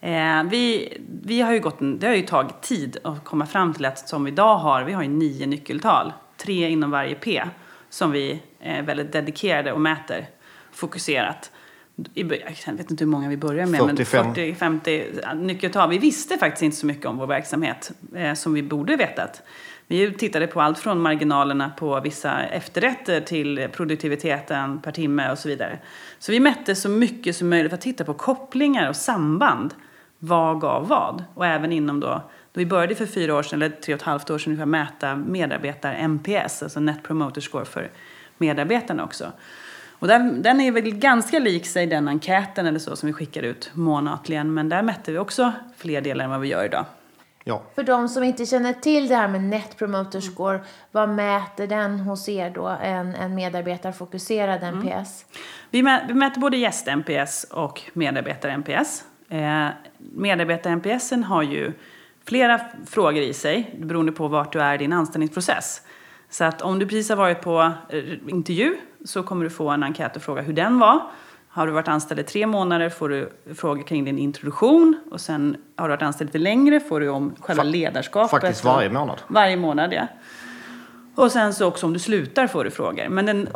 Eh, 0.00 0.42
vi, 0.44 0.96
vi 1.22 1.40
har 1.40 1.52
ju 1.52 1.60
gått, 1.60 1.78
det 1.80 2.06
har 2.06 2.14
ju 2.14 2.26
tagit 2.26 2.62
tid 2.62 2.96
att 3.04 3.24
komma 3.24 3.46
fram 3.46 3.74
till 3.74 3.84
att 3.84 4.08
som 4.08 4.24
vi 4.24 4.30
idag 4.30 4.56
har, 4.56 4.82
vi 4.82 4.92
har 4.92 5.02
ju 5.02 5.08
nio 5.08 5.46
nyckeltal, 5.46 6.12
tre 6.36 6.68
inom 6.70 6.90
varje 6.90 7.14
P, 7.14 7.42
som 7.94 8.10
vi 8.10 8.42
är 8.60 8.82
väldigt 8.82 9.12
dedikerade 9.12 9.72
och 9.72 9.80
mäter 9.80 10.26
fokuserat. 10.72 11.50
Jag 12.14 12.26
vet 12.26 12.90
inte 12.90 13.04
hur 13.04 13.10
många 13.10 13.28
vi 13.28 13.36
börjar 13.36 13.66
med, 13.66 13.80
45. 13.80 14.26
men 14.26 14.34
40-50 14.34 15.34
nyckeltal. 15.34 15.90
Vi 15.90 15.98
visste 15.98 16.38
faktiskt 16.38 16.62
inte 16.62 16.76
så 16.76 16.86
mycket 16.86 17.06
om 17.06 17.16
vår 17.16 17.26
verksamhet 17.26 17.92
eh, 18.14 18.34
som 18.34 18.54
vi 18.54 18.62
borde 18.62 18.96
vetat. 18.96 19.42
Vi 19.86 20.12
tittade 20.14 20.46
på 20.46 20.60
allt 20.60 20.78
från 20.78 21.00
marginalerna 21.00 21.70
på 21.70 22.00
vissa 22.00 22.42
efterrätter 22.42 23.20
till 23.20 23.68
produktiviteten 23.72 24.80
per 24.80 24.92
timme 24.92 25.30
och 25.30 25.38
så 25.38 25.48
vidare. 25.48 25.78
Så 26.18 26.32
vi 26.32 26.40
mätte 26.40 26.74
så 26.74 26.88
mycket 26.88 27.36
som 27.36 27.48
möjligt 27.48 27.70
för 27.70 27.76
att 27.76 27.80
titta 27.80 28.04
på 28.04 28.14
kopplingar 28.14 28.88
och 28.88 28.96
samband. 28.96 29.74
Vad 30.18 30.60
gav 30.60 30.88
vad? 30.88 31.24
Och 31.34 31.46
även 31.46 31.72
inom 31.72 32.00
då, 32.00 32.22
då 32.54 32.58
vi 32.58 32.66
började 32.66 32.94
för 32.94 33.06
fyra 33.06 33.34
år 33.34 33.42
sedan, 33.42 33.62
eller 33.62 33.76
tre 33.76 33.94
och 33.94 34.00
ett 34.00 34.06
halvt 34.06 34.30
år 34.30 34.38
sedan, 34.38 34.52
ungefär 34.52 34.66
mäta 34.66 35.14
medarbetar-NPS, 35.14 36.62
alltså 36.62 36.80
Net 36.80 37.02
Promoter 37.02 37.40
Score 37.40 37.64
för 37.64 37.90
medarbetarna 38.38 39.04
också. 39.04 39.32
Och 39.98 40.08
där, 40.08 40.32
den 40.32 40.60
är 40.60 40.72
väl 40.72 40.82
ganska 40.82 41.38
lik 41.38 41.66
sig 41.66 41.86
den 41.86 42.08
enkäten 42.08 42.66
eller 42.66 42.78
så 42.78 42.96
som 42.96 43.06
vi 43.06 43.12
skickar 43.12 43.42
ut 43.42 43.70
månatligen, 43.74 44.54
men 44.54 44.68
där 44.68 44.82
mätte 44.82 45.12
vi 45.12 45.18
också 45.18 45.52
fler 45.76 46.00
delar 46.00 46.24
än 46.24 46.30
vad 46.30 46.40
vi 46.40 46.48
gör 46.48 46.64
idag. 46.64 46.84
Ja. 47.44 47.62
För 47.74 47.82
de 47.82 48.08
som 48.08 48.24
inte 48.24 48.46
känner 48.46 48.72
till 48.72 49.08
det 49.08 49.16
här 49.16 49.28
med 49.28 49.40
Net 49.40 49.76
Promoter 49.78 50.20
Score, 50.20 50.60
vad 50.90 51.08
mäter 51.08 51.66
den 51.66 52.00
hos 52.00 52.28
er 52.28 52.50
då? 52.50 52.66
En, 52.82 53.14
en 53.14 53.34
medarbetarfokuserad 53.34 54.62
NPS? 54.62 55.26
Vi, 55.70 55.82
mä, 55.82 56.04
vi 56.08 56.14
mäter 56.14 56.40
både 56.40 56.56
gäst-NPS 56.56 57.44
och 57.50 57.82
medarbetar-NPS. 57.92 59.04
Eh, 59.28 59.68
medarbetar-NPSen 59.98 61.24
har 61.24 61.42
ju 61.42 61.72
flera 62.28 62.60
frågor 62.86 63.22
i 63.22 63.32
sig 63.34 63.76
beroende 63.82 64.12
på 64.12 64.28
vart 64.28 64.52
du 64.52 64.60
är 64.60 64.74
i 64.74 64.78
din 64.78 64.92
anställningsprocess. 64.92 65.82
Så 66.30 66.44
att 66.44 66.62
om 66.62 66.78
du 66.78 66.86
precis 66.86 67.08
har 67.08 67.16
varit 67.16 67.40
på 67.40 67.72
eh, 67.88 67.98
intervju 68.26 68.76
så 69.04 69.22
kommer 69.22 69.44
du 69.44 69.50
få 69.50 69.68
en 69.68 69.82
enkät 69.82 70.16
och 70.16 70.22
fråga 70.22 70.42
hur 70.42 70.52
den 70.52 70.78
var. 70.78 71.00
Har 71.48 71.66
du 71.66 71.72
varit 71.72 71.88
anställd 71.88 72.20
i 72.20 72.22
tre 72.22 72.46
månader 72.46 72.88
får 72.88 73.08
du 73.08 73.32
frågor 73.54 73.82
kring 73.82 74.04
din 74.04 74.18
introduktion 74.18 74.96
och 75.10 75.20
sen 75.20 75.56
har 75.76 75.88
du 75.88 75.92
varit 75.94 76.02
anställd 76.02 76.28
lite 76.28 76.38
längre 76.38 76.80
får 76.80 77.00
du 77.00 77.08
om 77.08 77.34
själva 77.40 77.62
Fa- 77.62 77.66
ledarskapet. 77.66 78.30
faktiskt 78.30 78.64
varje 78.64 78.90
månad. 78.90 79.20
Varje 79.28 79.56
månad, 79.56 79.92
ja. 79.92 80.06
Och 81.16 81.32
sen 81.32 81.54
så 81.54 81.66
också 81.66 81.86
om 81.86 81.92
du 81.92 81.98
slutar 81.98 82.46
får 82.46 82.64
du 82.64 82.70
frågor. 82.70 83.08
Men 83.08 83.26
den 83.26 83.48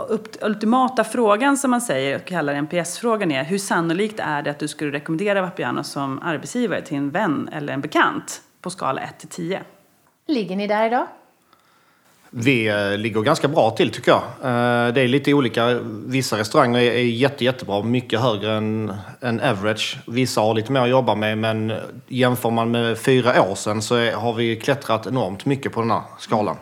ultimata 0.42 1.04
frågan 1.04 1.56
som 1.56 1.70
man 1.70 1.80
säger, 1.80 2.16
och 2.16 2.24
kallar 2.24 2.54
NPS-frågan 2.54 3.30
är 3.30 3.44
hur 3.44 3.58
sannolikt 3.58 4.20
är 4.20 4.42
det 4.42 4.50
att 4.50 4.58
du 4.58 4.68
skulle 4.68 4.92
rekommendera 4.92 5.42
Vapiano 5.42 5.84
som 5.84 6.18
arbetsgivare 6.22 6.80
till 6.82 6.96
en 6.96 7.10
vän 7.10 7.48
eller 7.52 7.72
en 7.72 7.80
bekant 7.80 8.42
på 8.60 8.70
skala 8.70 9.00
1 9.00 9.18
till 9.18 9.28
10? 9.28 9.62
Ligger 10.26 10.56
ni 10.56 10.66
där 10.66 10.86
idag? 10.86 11.06
Vi 12.30 12.68
eh, 12.68 12.98
ligger 12.98 13.20
ganska 13.20 13.48
bra 13.48 13.70
till 13.70 13.90
tycker 13.90 14.10
jag. 14.10 14.22
Eh, 14.22 14.94
det 14.94 15.00
är 15.00 15.08
lite 15.08 15.34
olika. 15.34 15.78
Vissa 16.06 16.38
restauranger 16.38 16.80
är, 16.80 17.02
jätte, 17.02 17.44
jättebra, 17.44 17.82
mycket 17.82 18.20
högre 18.20 18.52
än, 18.52 18.94
än 19.20 19.40
average. 19.40 19.98
Vissa 20.06 20.40
har 20.40 20.54
lite 20.54 20.72
mer 20.72 20.80
att 20.80 20.88
jobba 20.88 21.14
med, 21.14 21.38
men 21.38 21.72
jämför 22.08 22.50
man 22.50 22.70
med 22.70 22.98
fyra 22.98 23.42
år 23.42 23.54
sedan 23.54 23.82
så 23.82 24.10
har 24.10 24.32
vi 24.32 24.56
klättrat 24.56 25.06
enormt 25.06 25.44
mycket 25.44 25.72
på 25.72 25.80
den 25.80 25.90
här 25.90 26.02
skalan. 26.18 26.56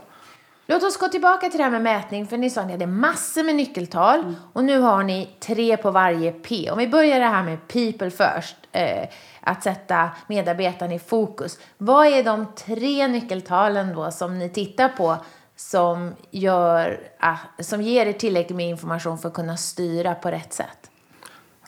Låt 0.68 0.82
oss 0.82 0.96
gå 0.96 1.08
tillbaka 1.08 1.48
till 1.48 1.58
det 1.58 1.64
här 1.64 1.70
med 1.70 1.82
mätning, 1.82 2.26
för 2.26 2.36
ni 2.36 2.50
sa 2.50 2.60
att 2.60 2.66
ni 2.66 2.72
hade 2.72 2.86
massor 2.86 3.42
med 3.42 3.54
nyckeltal 3.54 4.34
och 4.52 4.64
nu 4.64 4.78
har 4.78 5.02
ni 5.02 5.28
tre 5.40 5.76
på 5.76 5.90
varje 5.90 6.32
P. 6.32 6.70
Om 6.70 6.78
vi 6.78 6.88
börjar 6.88 7.20
det 7.20 7.26
här 7.26 7.42
med 7.42 7.68
people 7.68 8.10
first, 8.10 8.56
eh, 8.72 9.08
att 9.40 9.62
sätta 9.62 10.10
medarbetaren 10.26 10.92
i 10.92 10.98
fokus. 10.98 11.58
Vad 11.78 12.06
är 12.06 12.24
de 12.24 12.46
tre 12.54 13.08
nyckeltalen 13.08 13.94
då 13.94 14.10
som 14.10 14.38
ni 14.38 14.48
tittar 14.48 14.88
på 14.88 15.16
som, 15.56 16.14
gör, 16.30 17.00
ah, 17.20 17.36
som 17.58 17.82
ger 17.82 18.06
er 18.06 18.12
tillräckligt 18.12 18.56
med 18.56 18.68
information 18.68 19.18
för 19.18 19.28
att 19.28 19.34
kunna 19.34 19.56
styra 19.56 20.14
på 20.14 20.30
rätt 20.30 20.52
sätt? 20.52 20.90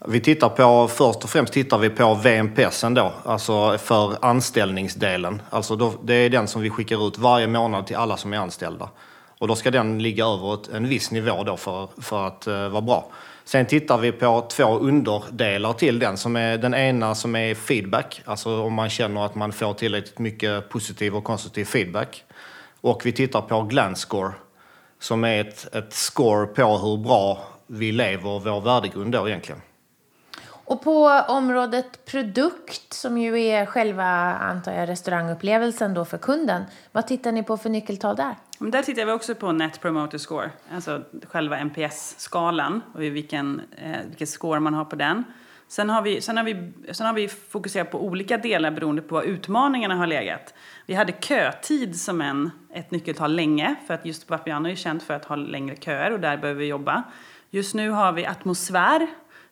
Vi 0.06 0.20
tittar 0.20 0.48
på, 0.48 0.88
först 0.88 1.24
och 1.24 1.30
främst 1.30 1.52
tittar 1.52 1.78
vi 1.78 1.90
på 1.90 2.14
VMPS 2.14 2.84
då, 2.90 3.12
alltså 3.24 3.78
för 3.78 4.24
anställningsdelen. 4.24 5.42
Alltså 5.50 5.76
då, 5.76 5.94
det 6.02 6.14
är 6.14 6.30
den 6.30 6.48
som 6.48 6.62
vi 6.62 6.70
skickar 6.70 7.08
ut 7.08 7.18
varje 7.18 7.46
månad 7.46 7.86
till 7.86 7.96
alla 7.96 8.16
som 8.16 8.32
är 8.32 8.38
anställda. 8.38 8.88
Och 9.38 9.48
då 9.48 9.56
ska 9.56 9.70
den 9.70 10.02
ligga 10.02 10.24
över 10.24 10.54
ett, 10.54 10.68
en 10.68 10.88
viss 10.88 11.10
nivå 11.10 11.44
då 11.44 11.56
för, 11.56 11.88
för 12.00 12.26
att 12.26 12.48
uh, 12.48 12.68
vara 12.68 12.80
bra. 12.82 13.10
Sen 13.44 13.66
tittar 13.66 13.98
vi 13.98 14.12
på 14.12 14.46
två 14.50 14.78
underdelar 14.78 15.72
till 15.72 15.98
den. 15.98 16.16
Som 16.16 16.36
är, 16.36 16.58
den 16.58 16.74
ena 16.74 17.14
som 17.14 17.36
är 17.36 17.54
feedback, 17.54 18.22
alltså 18.24 18.62
om 18.62 18.72
man 18.72 18.90
känner 18.90 19.26
att 19.26 19.34
man 19.34 19.52
får 19.52 19.74
tillräckligt 19.74 20.18
mycket 20.18 20.68
positiv 20.68 21.16
och 21.16 21.24
konstruktiv 21.24 21.64
feedback. 21.64 22.24
Och 22.80 23.06
vi 23.06 23.12
tittar 23.12 23.40
på 23.40 23.62
glance 23.62 24.02
score, 24.02 24.32
som 25.00 25.24
är 25.24 25.40
ett, 25.40 25.74
ett 25.74 25.92
score 25.92 26.46
på 26.46 26.78
hur 26.78 26.96
bra 26.96 27.44
vi 27.66 27.92
lever 27.92 28.38
vår 28.38 28.60
värdegrund 28.60 29.12
då 29.12 29.28
egentligen. 29.28 29.60
Och 30.68 30.82
på 30.82 31.06
området 31.28 32.04
produkt, 32.04 32.92
som 32.92 33.18
ju 33.18 33.40
är 33.40 33.66
själva, 33.66 34.04
antar 34.34 34.72
jag, 34.72 34.88
restaurangupplevelsen 34.88 35.94
då 35.94 36.04
för 36.04 36.18
kunden. 36.18 36.64
Vad 36.92 37.06
tittar 37.06 37.32
ni 37.32 37.42
på 37.42 37.56
för 37.56 37.70
nyckeltal 37.70 38.16
där? 38.16 38.34
Men 38.58 38.70
där 38.70 38.82
tittar 38.82 39.04
vi 39.04 39.12
också 39.12 39.34
på 39.34 39.52
Net 39.52 39.80
Promoter 39.80 40.18
Score, 40.18 40.50
alltså 40.72 41.02
själva 41.28 41.58
NPS-skalan 41.58 42.82
och 42.94 43.02
vilken, 43.02 43.62
eh, 43.76 43.96
vilken 44.08 44.26
score 44.26 44.60
man 44.60 44.74
har 44.74 44.84
på 44.84 44.96
den. 44.96 45.24
Sen 45.68 45.90
har, 45.90 46.02
vi, 46.02 46.20
sen, 46.20 46.36
har 46.36 46.44
vi, 46.44 46.72
sen 46.92 47.06
har 47.06 47.14
vi 47.14 47.28
fokuserat 47.28 47.90
på 47.90 48.04
olika 48.04 48.38
delar 48.38 48.70
beroende 48.70 49.02
på 49.02 49.14
var 49.14 49.22
utmaningarna 49.22 49.94
har 49.94 50.06
legat. 50.06 50.54
Vi 50.86 50.94
hade 50.94 51.12
kötid 51.12 52.00
som 52.00 52.20
en, 52.20 52.50
ett 52.74 52.90
nyckeltal 52.90 53.34
länge, 53.34 53.74
för 53.86 53.94
att 53.94 54.06
just 54.06 54.30
Vapiano 54.30 54.68
är 54.68 54.74
känt 54.74 55.02
för 55.02 55.14
att 55.14 55.24
ha 55.24 55.36
längre 55.36 55.76
köer 55.76 56.12
och 56.12 56.20
där 56.20 56.36
behöver 56.36 56.60
vi 56.60 56.66
jobba. 56.66 57.02
Just 57.50 57.74
nu 57.74 57.90
har 57.90 58.12
vi 58.12 58.26
atmosfär, 58.26 59.06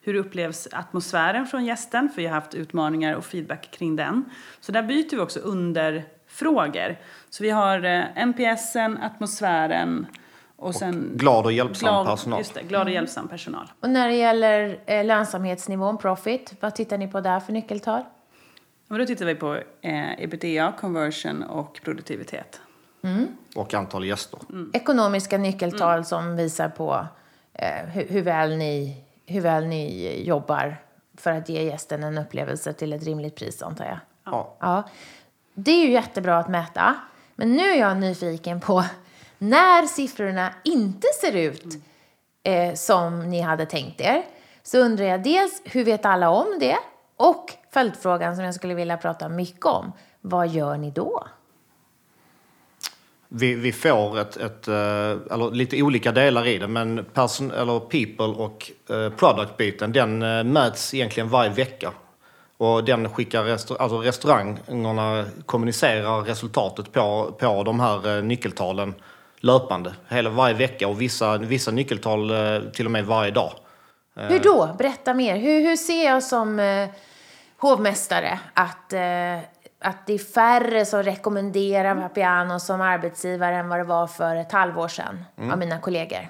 hur 0.06 0.14
upplevs 0.14 0.68
atmosfären 0.72 1.46
från 1.46 1.64
gästen? 1.64 2.08
För 2.08 2.22
vi 2.22 2.26
har 2.28 2.34
haft 2.34 2.54
utmaningar 2.54 3.14
och 3.14 3.24
feedback 3.24 3.70
kring 3.70 3.96
den. 3.96 4.24
Så 4.60 4.72
där 4.72 4.82
byter 4.82 5.10
vi 5.10 5.18
också 5.18 5.40
underfrågor. 5.40 6.96
Så 7.30 7.42
vi 7.42 7.50
har 7.50 7.84
eh, 7.84 8.26
NPSen, 8.26 8.98
atmosfären 8.98 10.06
och 10.56 10.74
sen... 10.74 11.10
Glad 11.14 11.44
och 11.44 11.52
hjälpsam 11.52 11.86
glad, 11.88 12.06
personal. 12.06 12.38
Just 12.38 12.54
det, 12.54 12.62
glad 12.62 12.86
och 12.86 12.92
hjälpsam 12.92 13.28
personal. 13.28 13.72
Och 13.80 13.90
när 13.90 14.08
det 14.08 14.14
gäller 14.14 14.78
eh, 14.86 15.04
lönsamhetsnivån, 15.04 15.98
profit, 15.98 16.54
vad 16.60 16.74
tittar 16.74 16.98
ni 16.98 17.08
på 17.08 17.20
där 17.20 17.40
för 17.40 17.52
nyckeltal? 17.52 18.02
Och 18.88 18.98
då 18.98 19.06
tittar 19.06 19.26
vi 19.26 19.34
på 19.34 19.54
eh, 19.80 20.22
ebitda, 20.22 20.72
conversion 20.80 21.42
och 21.42 21.80
produktivitet. 21.84 22.60
Och 23.54 23.74
antal 23.74 24.04
gäster. 24.04 24.40
Ekonomiska 24.72 25.38
nyckeltal 25.38 26.04
som 26.04 26.36
visar 26.36 26.68
på 26.68 27.06
eh, 27.52 27.88
hur, 27.88 28.08
hur, 28.08 28.22
väl 28.22 28.56
ni, 28.56 28.96
hur 29.26 29.40
väl 29.40 29.66
ni 29.66 30.22
jobbar 30.22 30.82
för 31.16 31.32
att 31.32 31.48
ge 31.48 31.62
gästen 31.62 32.04
en 32.04 32.18
upplevelse 32.18 32.72
till 32.72 32.92
ett 32.92 33.04
rimligt 33.04 33.36
pris, 33.36 33.62
antar 33.62 33.84
jag. 33.84 33.98
Ja. 34.24 34.56
Ja, 34.60 34.82
det 35.54 35.70
är 35.70 35.86
ju 35.86 35.92
jättebra 35.92 36.38
att 36.38 36.48
mäta. 36.48 36.94
Men 37.34 37.52
nu 37.52 37.62
är 37.62 37.80
jag 37.80 37.96
nyfiken 37.96 38.60
på 38.60 38.84
när 39.38 39.86
siffrorna 39.86 40.52
inte 40.64 41.06
ser 41.20 41.32
ut 41.32 41.64
eh, 42.42 42.74
som 42.74 43.30
ni 43.30 43.40
hade 43.40 43.66
tänkt 43.66 44.00
er. 44.00 44.22
Så 44.62 44.78
undrar 44.78 45.04
jag 45.04 45.22
dels, 45.22 45.62
hur 45.64 45.84
vet 45.84 46.06
alla 46.06 46.30
om 46.30 46.46
det? 46.60 46.76
Och 47.16 47.52
följdfrågan 47.70 48.36
som 48.36 48.44
jag 48.44 48.54
skulle 48.54 48.74
vilja 48.74 48.96
prata 48.96 49.28
mycket 49.28 49.66
om. 49.66 49.92
Vad 50.20 50.48
gör 50.48 50.76
ni 50.76 50.90
då? 50.90 51.26
Vi, 53.28 53.54
vi 53.54 53.72
får 53.72 54.18
ett, 54.18 54.36
ett, 54.36 54.68
eh, 54.68 54.74
eller 54.74 55.50
lite 55.50 55.82
olika 55.82 56.12
delar 56.12 56.46
i 56.46 56.58
det, 56.58 56.68
men 56.68 57.04
person, 57.04 57.50
eller 57.50 57.80
people 57.80 58.44
och 58.44 58.70
eh, 58.90 59.10
product-biten 59.10 59.92
den 59.92 60.22
eh, 60.22 60.44
mäts 60.44 60.94
egentligen 60.94 61.28
varje 61.28 61.50
vecka. 61.50 61.92
Och 62.58 62.84
den 62.84 63.08
skickar 63.08 63.44
restaur, 63.44 63.82
alltså 63.82 63.98
restaurangerna 63.98 65.24
kommunicerar 65.46 66.22
resultatet 66.22 66.92
på, 66.92 67.34
på 67.38 67.62
de 67.62 67.80
här 67.80 68.22
nyckeltalen 68.22 68.94
löpande, 69.40 69.94
hela 70.08 70.30
varje 70.30 70.54
vecka 70.54 70.88
och 70.88 71.00
vissa, 71.00 71.38
vissa 71.38 71.70
nyckeltal 71.70 72.32
till 72.72 72.86
och 72.86 72.92
med 72.92 73.06
varje 73.06 73.30
dag. 73.30 73.52
Hur 74.16 74.38
då? 74.38 74.74
Berätta 74.78 75.14
mer. 75.14 75.36
Hur, 75.36 75.60
hur 75.60 75.76
ser 75.76 76.04
jag 76.04 76.22
som 76.22 76.60
eh, 76.60 76.88
hovmästare 77.58 78.38
att, 78.54 78.92
eh, 78.92 79.38
att 79.86 80.06
det 80.06 80.14
är 80.14 80.18
färre 80.18 80.84
som 80.84 81.02
rekommenderar 81.02 81.94
Vapiano 81.94 82.60
som 82.60 82.80
arbetsgivare 82.80 83.56
än 83.56 83.68
vad 83.68 83.78
det 83.78 83.84
var 83.84 84.06
för 84.06 84.36
ett 84.36 84.52
halvår 84.52 84.88
sedan 84.88 85.24
av 85.52 85.58
mina 85.58 85.78
kollegor? 85.78 86.28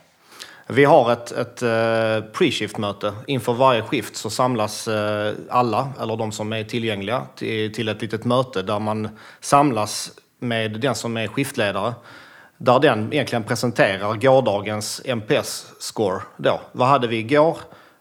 Vi 0.67 0.85
har 0.85 1.13
ett, 1.13 1.33
ett 1.33 1.63
uh, 1.63 2.33
pre-shift-möte. 2.33 3.13
Inför 3.27 3.53
varje 3.53 3.83
skift 3.83 4.17
så 4.17 4.31
samlas 4.31 4.89
uh, 4.89 5.33
alla, 5.51 5.89
eller 6.01 6.17
de 6.17 6.33
som 6.33 6.53
är 6.53 6.65
tillgängliga, 6.65 7.23
till, 7.35 7.89
ett 7.89 8.03
litet 8.03 8.25
möte 8.25 8.63
där 8.63 8.79
man 8.79 9.09
samlas 9.41 10.11
med 10.39 10.81
den 10.81 10.95
som 10.95 11.17
är 11.17 11.27
skiftledare. 11.27 11.95
Där 12.57 12.79
den 12.79 13.13
egentligen 13.13 13.45
presenterar 13.45 14.15
gårdagens 14.15 15.03
NPS-score. 15.05 16.21
Då. 16.37 16.61
Vad 16.73 16.89
hade 16.89 17.07
vi 17.07 17.17
igår? 17.17 17.57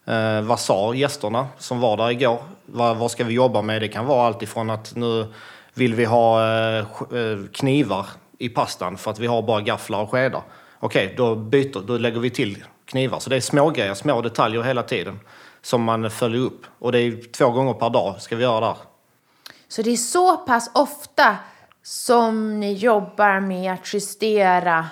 Uh, 0.09 0.41
vad 0.41 0.59
sa 0.59 0.93
gästerna 0.93 1.47
som 1.57 1.79
var 1.79 1.97
där 1.97 2.11
igår? 2.11 2.39
Vad, 2.65 2.97
vad 2.97 3.11
ska 3.11 3.23
vi 3.23 3.33
jobba 3.33 3.61
med? 3.61 3.81
Det 3.81 3.87
kan 3.87 4.05
vara 4.05 4.27
allt 4.27 4.41
ifrån 4.41 4.69
att 4.69 4.95
nu 4.95 5.33
vill 5.73 5.95
vi 5.95 6.05
ha 6.05 6.47
eh, 6.47 6.79
eh, 6.79 7.37
knivar 7.53 8.05
i 8.37 8.49
pastan 8.49 8.97
för 8.97 9.11
att 9.11 9.19
vi 9.19 9.27
har 9.27 9.41
bara 9.41 9.61
gafflar 9.61 10.01
och 10.01 10.11
skedar 10.11 10.41
okej, 10.85 11.05
okay, 11.05 11.15
då 11.15 11.35
byter, 11.35 11.87
då 11.87 11.97
lägger 11.97 12.19
vi 12.19 12.29
till 12.29 12.63
knivar. 12.85 13.19
Så 13.19 13.29
det 13.29 13.35
är 13.35 13.41
små 13.41 13.69
grejer, 13.69 13.93
små 13.93 14.21
detaljer 14.21 14.61
hela 14.61 14.83
tiden 14.83 15.19
som 15.61 15.83
man 15.83 16.11
följer 16.11 16.41
upp. 16.41 16.65
Och 16.79 16.91
det 16.91 16.99
är 16.99 17.31
två 17.31 17.49
gånger 17.49 17.73
per 17.73 17.89
dag 17.89 18.21
ska 18.21 18.35
vi 18.35 18.43
göra 18.43 18.59
där. 18.59 18.77
Så 19.67 19.81
det 19.81 19.91
är 19.91 19.97
så 19.97 20.37
pass 20.37 20.71
ofta 20.73 21.37
som 21.83 22.59
ni 22.59 22.73
jobbar 22.73 23.39
med 23.39 23.73
att 23.73 23.93
justera 23.93 24.85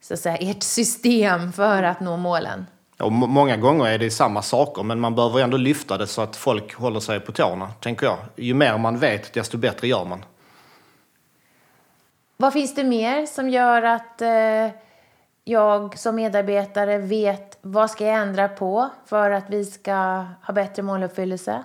så 0.00 0.14
att 0.14 0.20
säga, 0.20 0.36
ert 0.36 0.62
system 0.62 1.52
för 1.52 1.82
att 1.82 2.00
nå 2.00 2.16
målen? 2.16 2.66
Ja, 3.00 3.08
många 3.08 3.56
gånger 3.56 3.86
är 3.86 3.98
det 3.98 4.10
samma 4.10 4.42
saker, 4.42 4.82
men 4.82 5.00
man 5.00 5.14
behöver 5.14 5.40
ändå 5.40 5.56
lyfta 5.56 5.98
det 5.98 6.06
så 6.06 6.22
att 6.22 6.36
folk 6.36 6.74
håller 6.74 7.00
sig 7.00 7.20
på 7.20 7.32
tårna, 7.32 7.68
tänker 7.80 8.06
jag. 8.06 8.18
Ju 8.36 8.54
mer 8.54 8.78
man 8.78 8.98
vet, 8.98 9.32
desto 9.32 9.58
bättre 9.58 9.88
gör 9.88 10.04
man. 10.04 10.24
Vad 12.36 12.52
finns 12.52 12.74
det 12.74 12.84
mer 12.84 13.26
som 13.26 13.50
gör 13.50 13.82
att 13.82 14.22
eh 14.22 14.68
jag 15.44 15.98
som 15.98 16.16
medarbetare 16.16 16.98
vet 16.98 17.58
vad 17.62 17.90
ska 17.90 18.06
jag 18.06 18.16
ändra 18.16 18.48
på 18.48 18.90
för 19.06 19.30
att 19.30 19.44
vi 19.50 19.64
ska 19.64 20.24
ha 20.42 20.54
bättre 20.54 20.82
måluppfyllelse? 20.82 21.62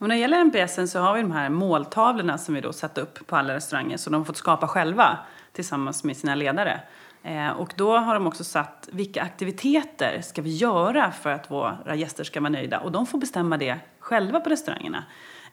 Och 0.00 0.08
när 0.08 0.14
det 0.14 0.20
gäller 0.20 0.44
NPS 0.44 0.92
så 0.92 0.98
har 0.98 1.14
vi 1.14 1.20
de 1.20 1.32
här 1.32 1.48
måltavlorna 1.48 2.38
som 2.38 2.54
vi 2.54 2.60
då 2.60 2.72
satt 2.72 2.98
upp 2.98 3.26
på 3.26 3.36
alla 3.36 3.54
restauranger 3.54 3.96
som 3.96 4.12
de 4.12 4.18
har 4.18 4.24
fått 4.24 4.36
skapa 4.36 4.68
själva 4.68 5.18
tillsammans 5.52 6.04
med 6.04 6.16
sina 6.16 6.34
ledare. 6.34 6.80
Eh, 7.26 7.50
och 7.50 7.72
då 7.76 7.96
har 7.96 8.14
de 8.14 8.26
också 8.26 8.44
satt 8.44 8.88
vilka 8.92 9.22
aktiviteter 9.22 10.20
ska 10.20 10.42
vi 10.42 10.56
göra 10.56 11.12
för 11.12 11.30
att 11.30 11.50
våra 11.50 11.94
gäster 11.94 12.24
ska 12.24 12.40
vara 12.40 12.50
nöjda 12.50 12.80
och 12.80 12.92
de 12.92 13.06
får 13.06 13.18
bestämma 13.18 13.56
det 13.56 13.78
själva 13.98 14.40
på 14.40 14.50
restaurangerna. 14.50 15.04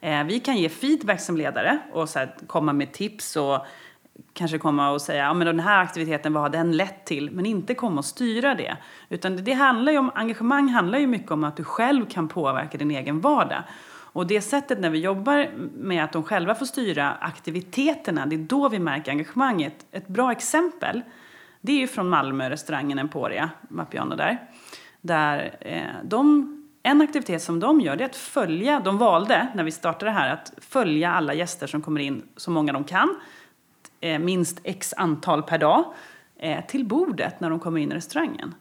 Eh, 0.01 0.23
vi 0.23 0.39
kan 0.39 0.57
ge 0.57 0.69
feedback 0.69 1.21
som 1.21 1.37
ledare 1.37 1.79
och 1.91 2.09
så 2.09 2.25
komma 2.47 2.73
med 2.73 2.91
tips 2.91 3.35
och 3.35 3.65
kanske 4.33 4.57
komma 4.57 4.91
och 4.91 5.01
säga 5.01 5.23
ja, 5.23 5.33
men 5.33 5.47
den 5.47 5.59
här 5.59 5.79
aktiviteten, 5.79 6.33
vad 6.33 6.43
har 6.43 6.49
den 6.49 6.77
lett 6.77 7.05
till? 7.05 7.31
Men 7.31 7.45
inte 7.45 7.75
komma 7.75 7.97
och 7.97 8.05
styra 8.05 8.55
det. 8.55 8.77
Utan 9.09 9.43
det 9.43 9.53
handlar 9.53 9.91
ju 9.91 9.97
om, 9.97 10.11
engagemang 10.15 10.69
handlar 10.69 10.99
ju 10.99 11.07
mycket 11.07 11.31
om 11.31 11.43
att 11.43 11.57
du 11.57 11.63
själv 11.63 12.05
kan 12.05 12.27
påverka 12.27 12.77
din 12.77 12.91
egen 12.91 13.21
vardag. 13.21 13.63
Och 14.13 14.27
det 14.27 14.41
sättet 14.41 14.79
när 14.79 14.89
vi 14.89 14.99
jobbar 14.99 15.49
med 15.73 16.03
att 16.03 16.11
de 16.11 16.23
själva 16.23 16.55
får 16.55 16.65
styra 16.65 17.11
aktiviteterna, 17.11 18.25
det 18.25 18.35
är 18.35 18.39
då 18.39 18.69
vi 18.69 18.79
märker 18.79 19.11
engagemanget. 19.11 19.85
Ett 19.91 20.07
bra 20.07 20.31
exempel, 20.31 21.01
det 21.65 21.71
är 21.71 21.77
ju 21.77 21.87
från 21.87 22.09
Malmö, 22.09 22.49
restaurangen 22.49 22.99
Emporia, 22.99 23.49
Mappiano 23.69 24.15
där. 24.15 24.49
Där 25.01 25.55
eh, 25.61 26.03
de, 26.03 26.49
en 26.83 27.01
aktivitet 27.01 27.41
som 27.41 27.59
de 27.59 27.81
gör, 27.81 27.95
det 27.95 28.03
är 28.03 28.09
att 28.09 28.15
följa, 28.15 28.79
de 28.79 28.97
valde 28.97 29.47
när 29.55 29.63
vi 29.63 29.71
startade 29.71 30.11
det 30.11 30.15
här, 30.15 30.33
att 30.33 30.53
följa 30.57 31.11
alla 31.11 31.33
gäster 31.33 31.67
som 31.67 31.81
kommer 31.81 32.01
in, 32.01 32.23
så 32.37 32.51
många 32.51 32.73
de 32.73 32.83
kan 32.83 33.15
eh, 34.01 34.19
minst 34.19 34.59
x 34.63 34.93
antal 34.97 35.43
per 35.43 35.57
dag 35.57 35.93
eh, 36.37 36.65
till 36.65 36.85
bordet 36.85 37.39
när 37.39 37.49
de 37.49 37.59
kommer 37.59 37.79
in 37.81 37.91
i 37.91 37.95
restaurangen. 37.95 38.55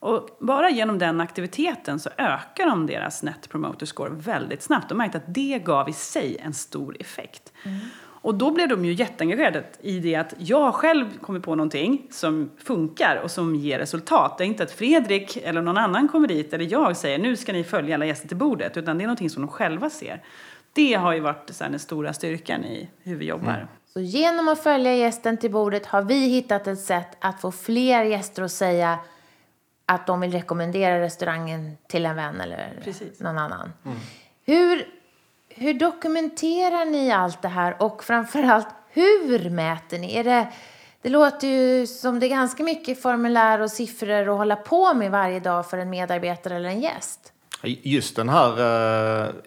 Och 0.00 0.28
bara 0.40 0.70
genom 0.70 0.98
den 0.98 1.20
aktiviteten 1.20 2.00
så 2.00 2.10
ökar 2.18 2.66
de 2.66 2.86
deras 2.86 3.22
net 3.22 3.48
promoter 3.50 3.86
score 3.86 4.10
väldigt 4.10 4.62
snabbt. 4.62 4.88
De 4.88 4.98
märkte 4.98 5.18
att 5.18 5.34
det 5.34 5.62
gav 5.64 5.88
i 5.88 5.92
sig 5.92 6.36
en 6.38 6.54
stor 6.54 6.96
effekt. 7.00 7.52
Mm. 7.62 7.78
Och 8.26 8.34
då 8.34 8.50
blev 8.50 8.68
de 8.68 8.84
ju 8.84 8.92
jätteengagerade 8.92 9.64
i 9.80 9.98
det 9.98 10.14
att 10.14 10.34
jag 10.38 10.74
själv 10.74 11.18
kommer 11.18 11.40
på 11.40 11.54
någonting 11.54 12.06
som 12.10 12.50
funkar 12.58 13.20
och 13.24 13.30
som 13.30 13.54
ger 13.54 13.78
resultat. 13.78 14.38
Det 14.38 14.44
är 14.44 14.46
inte 14.46 14.62
att 14.62 14.70
Fredrik 14.70 15.36
eller 15.36 15.62
någon 15.62 15.78
annan 15.78 16.08
kommer 16.08 16.28
dit 16.28 16.52
eller 16.52 16.72
jag 16.72 16.96
säger 16.96 17.18
nu 17.18 17.36
ska 17.36 17.52
ni 17.52 17.64
följa 17.64 17.94
alla 17.94 18.06
gäster 18.06 18.28
till 18.28 18.36
bordet 18.36 18.76
utan 18.76 18.98
det 18.98 19.04
är 19.04 19.06
någonting 19.06 19.30
som 19.30 19.42
de 19.42 19.48
själva 19.48 19.90
ser. 19.90 20.22
Det 20.72 20.94
har 20.94 21.12
ju 21.12 21.20
varit 21.20 21.50
så 21.50 21.64
här, 21.64 21.70
den 21.70 21.80
stora 21.80 22.12
styrkan 22.12 22.64
i 22.64 22.88
hur 23.02 23.16
vi 23.16 23.24
jobbar. 23.24 23.54
Mm. 23.54 23.66
Så 23.92 24.00
genom 24.00 24.48
att 24.48 24.62
följa 24.62 24.94
gästen 24.94 25.36
till 25.36 25.50
bordet 25.50 25.86
har 25.86 26.02
vi 26.02 26.28
hittat 26.28 26.66
ett 26.66 26.80
sätt 26.80 27.16
att 27.18 27.40
få 27.40 27.52
fler 27.52 28.04
gäster 28.04 28.42
att 28.42 28.52
säga 28.52 28.98
att 29.86 30.06
de 30.06 30.20
vill 30.20 30.32
rekommendera 30.32 31.00
restaurangen 31.00 31.76
till 31.88 32.06
en 32.06 32.16
vän 32.16 32.40
eller 32.40 32.80
Precis. 32.84 33.20
någon 33.20 33.38
annan. 33.38 33.72
Mm. 33.84 33.98
Hur, 34.44 34.86
hur 35.58 35.74
dokumenterar 35.74 36.84
ni 36.84 37.10
allt 37.10 37.42
det 37.42 37.48
här 37.48 37.82
och 37.82 38.04
framförallt 38.04 38.68
hur 38.88 39.50
mäter 39.50 39.98
ni? 39.98 40.16
Är 40.16 40.24
det, 40.24 40.48
det 41.02 41.08
låter 41.08 41.48
ju 41.48 41.86
som 41.86 42.20
det 42.20 42.26
är 42.26 42.30
ganska 42.30 42.62
mycket 42.62 43.02
formulär 43.02 43.60
och 43.60 43.70
siffror 43.70 44.28
att 44.28 44.38
hålla 44.38 44.56
på 44.56 44.94
med 44.94 45.10
varje 45.10 45.40
dag 45.40 45.70
för 45.70 45.78
en 45.78 45.90
medarbetare 45.90 46.56
eller 46.56 46.68
en 46.68 46.80
gäst. 46.80 47.32
Just 47.62 48.16
den 48.16 48.28
här 48.28 48.50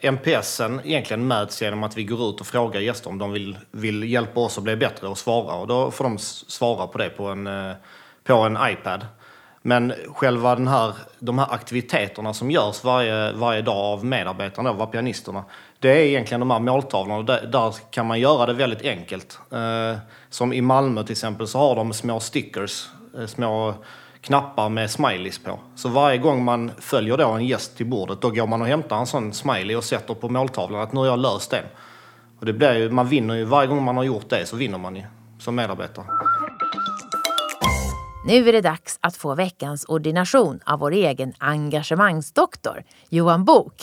eh, 0.02 0.12
MPSen 0.12 0.82
egentligen 0.84 1.28
mäts 1.28 1.62
genom 1.62 1.84
att 1.84 1.98
vi 1.98 2.04
går 2.04 2.30
ut 2.30 2.42
och 2.42 2.48
frågar 2.48 2.82
gäster 2.82 3.10
om 3.10 3.18
de 3.18 3.32
vill, 3.32 3.58
vill 3.72 4.04
hjälpa 4.04 4.40
oss 4.40 4.58
att 4.58 4.64
bli 4.64 4.76
bättre 4.76 5.08
och 5.08 5.18
svara. 5.18 5.56
Och 5.56 5.68
då 5.68 5.92
får 5.92 6.04
de 6.04 6.18
svara 6.18 6.88
på 6.88 6.98
det 6.98 7.10
på 7.10 7.28
en, 7.28 7.48
eh, 7.48 7.76
på 8.24 8.34
en 8.34 8.58
iPad. 8.62 9.06
Men 9.62 9.94
själva 10.16 10.56
den 10.56 10.68
här, 10.68 10.94
de 11.20 11.40
här 11.40 11.54
aktiviteterna 11.54 12.34
som 12.34 12.52
görs 12.52 12.84
varje, 12.84 13.32
varje 13.32 13.62
dag 13.62 13.78
av 13.78 14.06
medarbetarna, 14.06 14.70
av 14.70 14.86
pianisterna, 14.86 15.44
det 15.80 15.90
är 15.90 16.06
egentligen 16.06 16.40
de 16.40 16.52
här 16.52 16.60
måltavlorna. 16.60 17.24
Där, 17.24 17.48
där 17.48 17.76
kan 17.92 18.06
man 18.06 18.20
göra 18.20 18.46
det 18.46 18.54
väldigt 18.54 18.82
enkelt. 18.82 19.40
Eh, 19.52 19.98
som 20.30 20.54
i 20.54 20.62
Malmö 20.62 21.04
till 21.04 21.12
exempel 21.12 21.48
så 21.48 21.60
har 21.60 21.76
de 21.76 21.94
små 21.94 22.20
stickers, 22.20 22.90
eh, 23.18 23.26
små 23.26 23.74
knappar 24.22 24.70
med 24.70 24.92
smileys 24.92 25.40
på. 25.40 25.60
Så 25.76 25.90
varje 25.90 26.18
gång 26.18 26.44
man 26.44 26.72
följer 26.80 27.18
då 27.18 27.30
en 27.30 27.46
gäst 27.46 27.78
till 27.78 27.86
bordet, 27.86 28.22
då 28.22 28.30
går 28.30 28.48
man 28.48 28.62
och 28.62 28.68
hämtar 28.68 28.98
en 28.98 29.08
sån 29.08 29.34
smiley 29.34 29.76
och 29.76 29.84
sätter 29.84 30.14
på 30.14 30.30
måltavlan 30.30 30.82
att 30.82 30.94
nu 30.94 31.00
har 31.00 31.08
jag 31.08 31.20
löst 31.20 31.52
den. 31.52 31.66
Och 32.40 32.46
det 32.46 32.54
blir 32.54 32.74
ju, 32.74 32.90
man 32.90 33.08
vinner 33.08 33.36
ju, 33.36 33.46
varje 33.46 33.68
gång 33.68 33.84
man 33.84 33.98
har 33.98 34.04
gjort 34.04 34.30
det 34.30 34.46
så 34.46 34.56
vinner 34.56 34.78
man 34.78 34.96
ju 34.96 35.04
som 35.40 35.56
medarbetare. 35.56 36.06
Nu 38.30 38.50
är 38.50 38.54
det 38.54 38.62
dags 38.62 39.00
att 39.02 39.18
få 39.18 39.36
veckans 39.36 39.86
ordination 39.86 40.60
av 40.66 40.80
vår 40.80 40.92
egen 40.92 41.34
engagemangsdoktor, 41.38 42.84
Johan 43.10 43.46
Bok. 43.46 43.74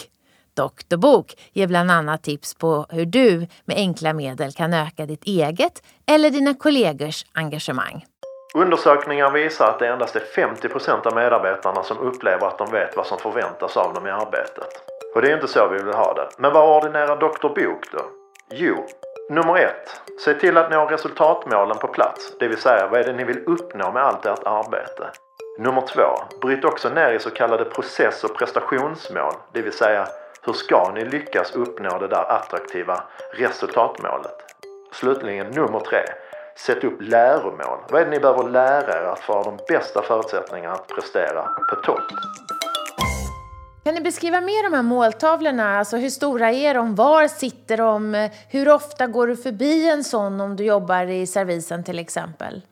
Doktor 0.57 0.97
Bok 0.97 1.35
ger 1.53 1.67
bland 1.67 1.91
annat 1.91 2.23
tips 2.23 2.55
på 2.55 2.87
hur 2.89 3.07
du 3.07 3.47
med 3.65 3.77
enkla 3.77 4.13
medel 4.13 4.53
kan 4.53 4.75
öka 4.75 5.07
ditt 5.07 5.25
eget 5.25 5.83
eller 6.07 6.31
dina 6.31 6.55
kollegors 6.55 7.25
engagemang. 7.33 8.05
Undersökningar 8.55 9.31
visar 9.31 9.67
att 9.71 9.79
det 9.79 9.89
endast 9.89 10.17
är 10.17 10.23
50% 10.37 11.07
av 11.07 11.15
medarbetarna 11.15 11.83
som 11.83 11.99
upplever 11.99 12.47
att 12.47 12.59
de 12.59 12.71
vet 12.71 12.97
vad 12.97 13.07
som 13.07 13.19
förväntas 13.19 13.77
av 13.77 13.95
dem 13.95 14.07
i 14.07 14.11
arbetet. 14.11 14.69
Och 15.15 15.23
det 15.23 15.31
är 15.31 15.35
inte 15.35 15.49
så 15.49 15.69
vi 15.69 15.83
vill 15.83 15.95
ha 15.95 16.15
det. 16.15 16.29
Men 16.39 16.53
vad 16.53 16.77
ordinerar 16.77 17.21
doktor 17.21 17.49
Bok 17.49 17.93
då? 17.93 18.26
Jo, 18.51 18.87
nummer 19.31 19.57
ett. 19.57 20.01
Se 20.25 20.35
till 20.35 20.57
att 20.57 20.71
nå 20.71 20.87
resultatmålen 20.87 21.79
på 21.79 21.89
plats. 21.89 22.33
Det 22.39 22.49
vill 22.49 22.59
säga, 22.59 22.89
vad 22.89 23.01
är 23.01 23.05
det 23.05 23.13
ni 23.13 23.25
vill 23.25 23.45
uppnå 23.47 23.93
med 23.93 24.03
allt 24.03 24.27
ert 24.27 24.47
arbete? 24.47 25.11
Nummer 25.59 25.81
två. 25.81 26.39
Bryt 26.41 26.65
också 26.65 26.89
ner 26.89 27.13
i 27.13 27.19
så 27.19 27.31
kallade 27.31 27.65
process 27.65 28.25
och 28.25 28.37
prestationsmål. 28.39 29.33
Det 29.53 29.63
vill 29.63 29.73
säga, 29.73 30.09
hur 30.43 30.53
ska 30.53 30.93
ni 30.95 31.05
lyckas 31.05 31.55
uppnå 31.55 31.99
det 31.99 32.09
där 32.09 32.33
attraktiva 32.33 33.03
resultatmålet? 33.33 34.37
Slutligen 34.93 35.47
nummer 35.47 35.81
tre. 35.81 36.05
Sätt 36.57 36.85
upp 36.85 37.01
läromål. 37.01 37.79
Vad 37.91 38.01
är 38.01 38.05
det 38.05 38.11
ni 38.11 38.21
behöver 38.21 38.49
lära 38.49 39.03
er 39.03 39.05
att 39.05 39.21
få 39.21 39.43
de 39.43 39.59
bästa 39.69 40.03
förutsättningarna 40.03 40.75
att 40.75 40.89
prestera 40.89 41.43
på 41.43 41.77
topp? 41.77 42.03
Kan 43.87 43.95
ni 43.95 44.01
beskriva 44.01 44.41
mer 44.41 44.71
de 44.71 44.77
här 44.77 44.83
måltavlorna? 44.83 45.79
Alltså 45.79 45.97
hur 45.97 46.11
stora 46.11 46.53
är 46.53 46.75
de? 46.75 46.95
Var 46.95 47.29
sitter 47.29 47.77
de? 47.77 48.29
Hur 48.49 48.69
ofta 48.69 49.07
går 49.07 49.27
du 49.27 49.37
förbi 49.37 49.89
en 49.91 50.05
sån 50.05 50.41
om 50.41 50.57
du 50.57 50.65
jobbar 50.65 51.07
i 51.07 51.27
servisen 51.27 51.85
till 51.85 51.99
exempel? 51.99 52.63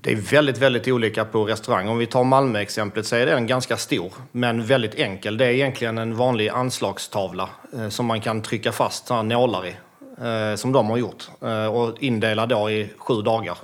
Det 0.00 0.12
är 0.12 0.16
väldigt, 0.16 0.58
väldigt 0.58 0.88
olika 0.88 1.24
på 1.24 1.44
restaurang. 1.44 1.88
Om 1.88 1.98
vi 1.98 2.06
tar 2.06 2.24
Malmö-exemplet 2.24 3.06
så 3.06 3.16
är 3.16 3.26
den 3.26 3.46
ganska 3.46 3.76
stor, 3.76 4.12
men 4.32 4.66
väldigt 4.66 4.94
enkel. 4.94 5.36
Det 5.36 5.46
är 5.46 5.50
egentligen 5.50 5.98
en 5.98 6.16
vanlig 6.16 6.48
anslagstavla 6.48 7.48
eh, 7.72 7.88
som 7.88 8.06
man 8.06 8.20
kan 8.20 8.42
trycka 8.42 8.72
fast 8.72 9.10
nålar 9.10 9.66
i 9.66 9.76
eh, 10.18 10.56
som 10.56 10.72
de 10.72 10.90
har 10.90 10.96
gjort 10.96 11.28
eh, 11.42 11.66
och 11.66 12.02
indela 12.02 12.46
då 12.46 12.70
i 12.70 12.90
sju 12.96 13.22
dagar. 13.22 13.58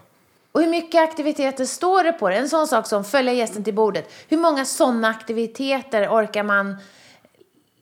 Och 0.53 0.61
hur 0.61 0.69
mycket 0.69 1.03
aktiviteter 1.03 1.65
står 1.65 2.05
det 2.05 2.13
på 2.13 2.29
det? 2.29 2.37
En 2.37 2.49
sån 2.49 2.67
sak 2.67 2.87
som 2.87 3.05
följa 3.05 3.33
gästen 3.33 3.65
till 3.65 3.75
bordet. 3.75 4.11
Hur 4.29 4.39
många 4.39 4.65
sådana 4.65 5.09
aktiviteter 5.09 6.09
orkar 6.09 6.43
man 6.43 6.77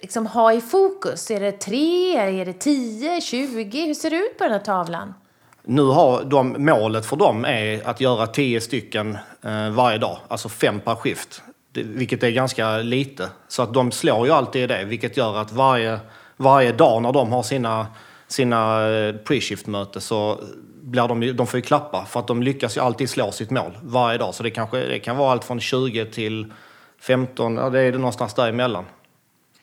liksom 0.00 0.26
ha 0.26 0.52
i 0.52 0.60
fokus? 0.60 1.30
Är 1.30 1.40
det 1.40 1.52
tre, 1.52 2.16
är 2.16 2.44
det 2.44 2.52
tio, 2.52 3.20
tjugo? 3.20 3.86
Hur 3.86 3.94
ser 3.94 4.10
det 4.10 4.16
ut 4.16 4.38
på 4.38 4.44
den 4.44 4.52
här 4.52 4.60
tavlan? 4.60 5.14
Nu 5.62 5.82
har 5.82 6.24
de, 6.24 6.56
målet 6.58 7.06
för 7.06 7.16
dem 7.16 7.44
är 7.44 7.88
att 7.88 8.00
göra 8.00 8.26
tio 8.26 8.60
stycken 8.60 9.18
eh, 9.44 9.70
varje 9.70 9.98
dag, 9.98 10.18
alltså 10.28 10.48
fem 10.48 10.80
per 10.80 10.94
skift. 10.94 11.42
Det, 11.72 11.82
vilket 11.82 12.22
är 12.22 12.30
ganska 12.30 12.76
lite. 12.76 13.28
Så 13.48 13.62
att 13.62 13.74
de 13.74 13.92
slår 13.92 14.26
ju 14.26 14.32
alltid 14.32 14.62
i 14.62 14.66
det, 14.66 14.84
vilket 14.84 15.16
gör 15.16 15.36
att 15.36 15.52
varje, 15.52 16.00
varje 16.36 16.72
dag 16.72 17.02
när 17.02 17.12
de 17.12 17.32
har 17.32 17.42
sina, 17.42 17.86
sina 18.28 18.88
eh, 18.88 19.14
pre-shift-möte 19.14 20.00
så 20.00 20.40
blir 20.90 21.08
de, 21.08 21.32
de 21.32 21.46
får 21.46 21.58
ju 21.58 21.62
klappa 21.62 22.04
för 22.04 22.20
att 22.20 22.26
de 22.26 22.42
lyckas 22.42 22.76
ju 22.76 22.80
alltid 22.80 23.10
slå 23.10 23.32
sitt 23.32 23.50
mål 23.50 23.78
varje 23.82 24.18
dag. 24.18 24.34
Så 24.34 24.42
det, 24.42 24.50
kanske, 24.50 24.78
det 24.78 24.98
kan 24.98 25.16
vara 25.16 25.32
allt 25.32 25.44
från 25.44 25.60
20 25.60 26.04
till 26.04 26.52
15, 27.00 27.56
ja, 27.56 27.70
det 27.70 27.80
är 27.80 27.92
det 27.92 27.98
någonstans 27.98 28.34
däremellan. 28.34 28.84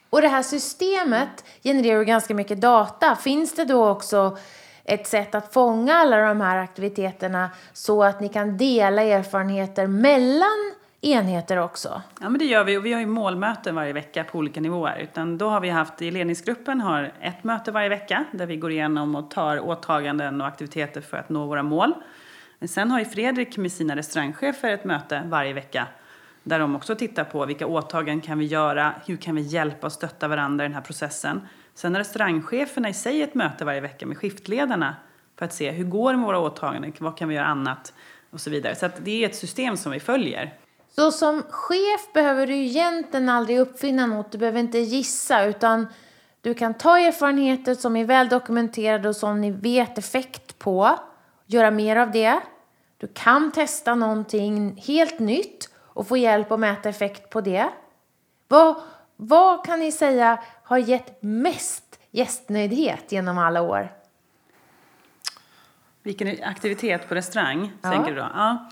Och 0.09 0.21
det 0.21 0.27
här 0.27 0.43
systemet 0.43 1.45
genererar 1.63 1.99
ju 1.99 2.05
ganska 2.05 2.33
mycket 2.33 2.61
data. 2.61 3.15
Finns 3.15 3.55
det 3.55 3.65
då 3.65 3.89
också 3.89 4.37
ett 4.83 5.07
sätt 5.07 5.35
att 5.35 5.53
fånga 5.53 5.95
alla 5.95 6.17
de 6.17 6.41
här 6.41 6.57
aktiviteterna 6.57 7.49
så 7.73 8.03
att 8.03 8.19
ni 8.19 8.29
kan 8.29 8.57
dela 8.57 9.01
erfarenheter 9.01 9.87
mellan 9.87 10.73
enheter 11.05 11.57
också? 11.57 12.01
Ja, 12.19 12.29
men 12.29 12.39
det 12.39 12.45
gör 12.45 12.63
vi. 12.63 12.77
Och 12.77 12.85
vi 12.85 12.93
har 12.93 12.99
ju 12.99 13.05
målmöten 13.05 13.75
varje 13.75 13.93
vecka 13.93 14.23
på 14.23 14.37
olika 14.37 14.61
nivåer. 14.61 14.99
Utan 14.99 15.37
då 15.37 15.49
har 15.49 15.59
vi 15.59 15.69
haft, 15.69 16.01
i 16.01 16.11
ledningsgruppen 16.11 16.81
har 16.81 17.11
ett 17.21 17.43
möte 17.43 17.71
varje 17.71 17.89
vecka 17.89 18.25
där 18.31 18.45
vi 18.45 18.55
går 18.55 18.71
igenom 18.71 19.15
och 19.15 19.31
tar 19.31 19.59
åtaganden 19.59 20.41
och 20.41 20.47
aktiviteter 20.47 21.01
för 21.01 21.17
att 21.17 21.29
nå 21.29 21.45
våra 21.45 21.63
mål. 21.63 21.93
Men 22.59 22.67
sen 22.67 22.91
har 22.91 22.99
ju 22.99 23.05
Fredrik 23.05 23.57
med 23.57 23.71
sina 23.71 23.95
restaurangchefer 23.95 24.69
ett 24.69 24.83
möte 24.83 25.23
varje 25.25 25.53
vecka 25.53 25.87
där 26.43 26.59
de 26.59 26.75
också 26.75 26.95
tittar 26.95 27.23
på 27.23 27.45
vilka 27.45 27.67
åtaganden 27.67 28.21
kan 28.21 28.39
vi 28.39 28.45
göra, 28.45 28.93
hur 29.05 29.17
kan 29.17 29.35
vi 29.35 29.41
hjälpa 29.41 29.87
och 29.87 29.93
stötta 29.93 30.27
varandra 30.27 30.65
i 30.65 30.67
den 30.67 30.75
här 30.75 30.81
processen. 30.81 31.41
Sen 31.73 31.93
har 31.93 31.99
restaurangcheferna 31.99 32.89
i 32.89 32.93
sig 32.93 33.21
ett 33.21 33.35
möte 33.35 33.65
varje 33.65 33.81
vecka 33.81 34.05
med 34.05 34.17
skiftledarna 34.17 34.95
för 35.37 35.45
att 35.45 35.53
se 35.53 35.71
hur 35.71 35.83
går 35.83 36.11
det 36.11 36.17
med 36.17 36.25
våra 36.27 36.39
åtaganden, 36.39 36.93
vad 36.99 37.17
kan 37.17 37.29
vi 37.29 37.35
göra 37.35 37.45
annat 37.45 37.93
och 38.29 38.41
så 38.41 38.49
vidare. 38.49 38.75
Så 38.75 38.85
att 38.85 39.05
det 39.05 39.23
är 39.23 39.29
ett 39.29 39.35
system 39.35 39.77
som 39.77 39.91
vi 39.91 39.99
följer. 39.99 40.53
Så 40.95 41.11
som 41.11 41.43
chef 41.49 42.13
behöver 42.13 42.47
du 42.47 42.55
egentligen 42.55 43.29
aldrig 43.29 43.59
uppfinna 43.59 44.05
något, 44.05 44.31
du 44.31 44.37
behöver 44.37 44.59
inte 44.59 44.79
gissa 44.79 45.45
utan 45.45 45.87
du 46.41 46.53
kan 46.53 46.73
ta 46.73 46.99
erfarenheter 46.99 47.75
som 47.75 47.95
är 47.95 48.05
väl 48.05 48.29
dokumenterade 48.29 49.09
och 49.09 49.15
som 49.15 49.41
ni 49.41 49.51
vet 49.51 49.97
effekt 49.97 50.59
på, 50.59 50.99
göra 51.45 51.71
mer 51.71 51.95
av 51.95 52.11
det. 52.11 52.39
Du 52.97 53.07
kan 53.07 53.51
testa 53.51 53.95
någonting 53.95 54.81
helt 54.87 55.19
nytt 55.19 55.69
och 55.77 56.07
få 56.07 56.17
hjälp 56.17 56.51
att 56.51 56.59
mäta 56.59 56.89
effekt 56.89 57.29
på 57.29 57.41
det. 57.41 57.69
Vad, 58.47 58.75
vad 59.15 59.65
kan 59.65 59.79
ni 59.79 59.91
säga 59.91 60.43
har 60.63 60.77
gett 60.77 61.17
mest 61.21 61.99
gästnöjdhet 62.11 63.11
genom 63.11 63.37
alla 63.37 63.61
år? 63.61 63.91
Vilken 66.03 66.43
aktivitet 66.43 67.09
på 67.09 67.15
restaurang, 67.15 67.71
Ja. 67.81 67.91
tänker 67.91 68.11
du 68.11 68.17
då? 68.17 68.27
Ja. 68.33 68.69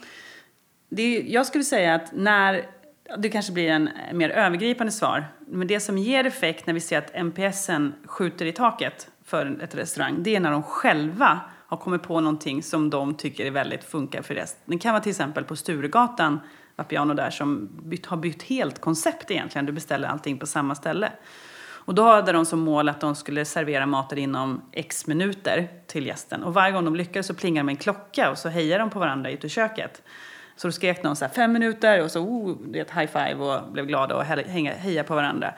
Det 0.95 1.01
är, 1.01 1.23
jag 1.23 1.45
skulle 1.45 1.63
säga 1.63 1.95
att 1.95 2.12
när, 2.13 2.65
det 3.17 3.29
kanske 3.29 3.53
blir 3.53 3.69
en 3.69 3.89
mer 4.13 4.29
övergripande 4.29 4.91
svar, 4.91 5.25
men 5.47 5.67
det 5.67 5.79
som 5.79 5.97
ger 5.97 6.23
effekt 6.23 6.67
när 6.67 6.73
vi 6.73 6.79
ser 6.79 6.97
att 6.97 7.25
NPSen 7.25 7.93
skjuter 8.06 8.45
i 8.45 8.51
taket 8.51 9.08
för 9.25 9.63
ett 9.63 9.75
restaurang, 9.75 10.23
det 10.23 10.36
är 10.36 10.39
när 10.39 10.51
de 10.51 10.63
själva 10.63 11.39
har 11.67 11.77
kommit 11.77 12.03
på 12.03 12.19
någonting 12.19 12.63
som 12.63 12.89
de 12.89 13.13
tycker 13.13 13.45
är 13.45 13.51
väldigt 13.51 13.84
funkar 13.84 14.21
för 14.21 14.36
resten. 14.36 14.62
Det 14.65 14.77
kan 14.77 14.93
vara 14.93 15.03
till 15.03 15.10
exempel 15.10 15.43
på 15.43 15.56
Sturegatan, 15.56 16.39
Vapiano 16.75 17.13
där, 17.13 17.29
som 17.29 17.69
bytt, 17.84 18.06
har 18.06 18.17
bytt 18.17 18.43
helt 18.43 18.82
koncept 18.82 19.32
egentligen. 19.32 19.65
Du 19.65 19.71
beställer 19.71 20.08
allting 20.08 20.38
på 20.38 20.47
samma 20.47 20.75
ställe. 20.75 21.12
Och 21.86 21.95
då 21.95 22.03
hade 22.03 22.32
de 22.32 22.45
som 22.45 22.60
mål 22.60 22.89
att 22.89 23.01
de 23.01 23.15
skulle 23.15 23.45
servera 23.45 23.86
maten 23.86 24.17
inom 24.17 24.62
x 24.71 25.08
minuter 25.08 25.69
till 25.88 26.06
gästen. 26.06 26.43
Och 26.43 26.53
varje 26.53 26.71
gång 26.71 26.86
de 26.86 26.95
lyckades 26.95 27.27
så 27.27 27.34
plingade 27.34 27.67
de 27.67 27.69
en 27.69 27.77
klocka 27.77 28.32
och 28.32 28.38
så 28.38 28.49
hejade 28.49 28.84
de 28.84 28.89
på 28.89 28.99
varandra 28.99 29.32
ute 29.32 29.47
i 29.47 29.49
köket. 29.49 30.01
Så 30.55 30.67
då 30.67 30.71
skrek 30.71 31.03
någon 31.03 31.15
så 31.15 31.25
här 31.25 31.31
fem 31.33 31.53
minuter 31.53 32.03
och 32.03 32.11
så 32.11 32.19
oh, 32.19 32.57
det 32.67 32.79
är 32.79 32.81
ett 32.81 32.91
high 32.91 33.07
five 33.11 33.35
och 33.35 33.71
blev 33.71 33.85
glada 33.85 34.15
och 34.15 34.23
hejade 34.23 34.77
heja 34.77 35.03
på 35.03 35.15
varandra. 35.15 35.53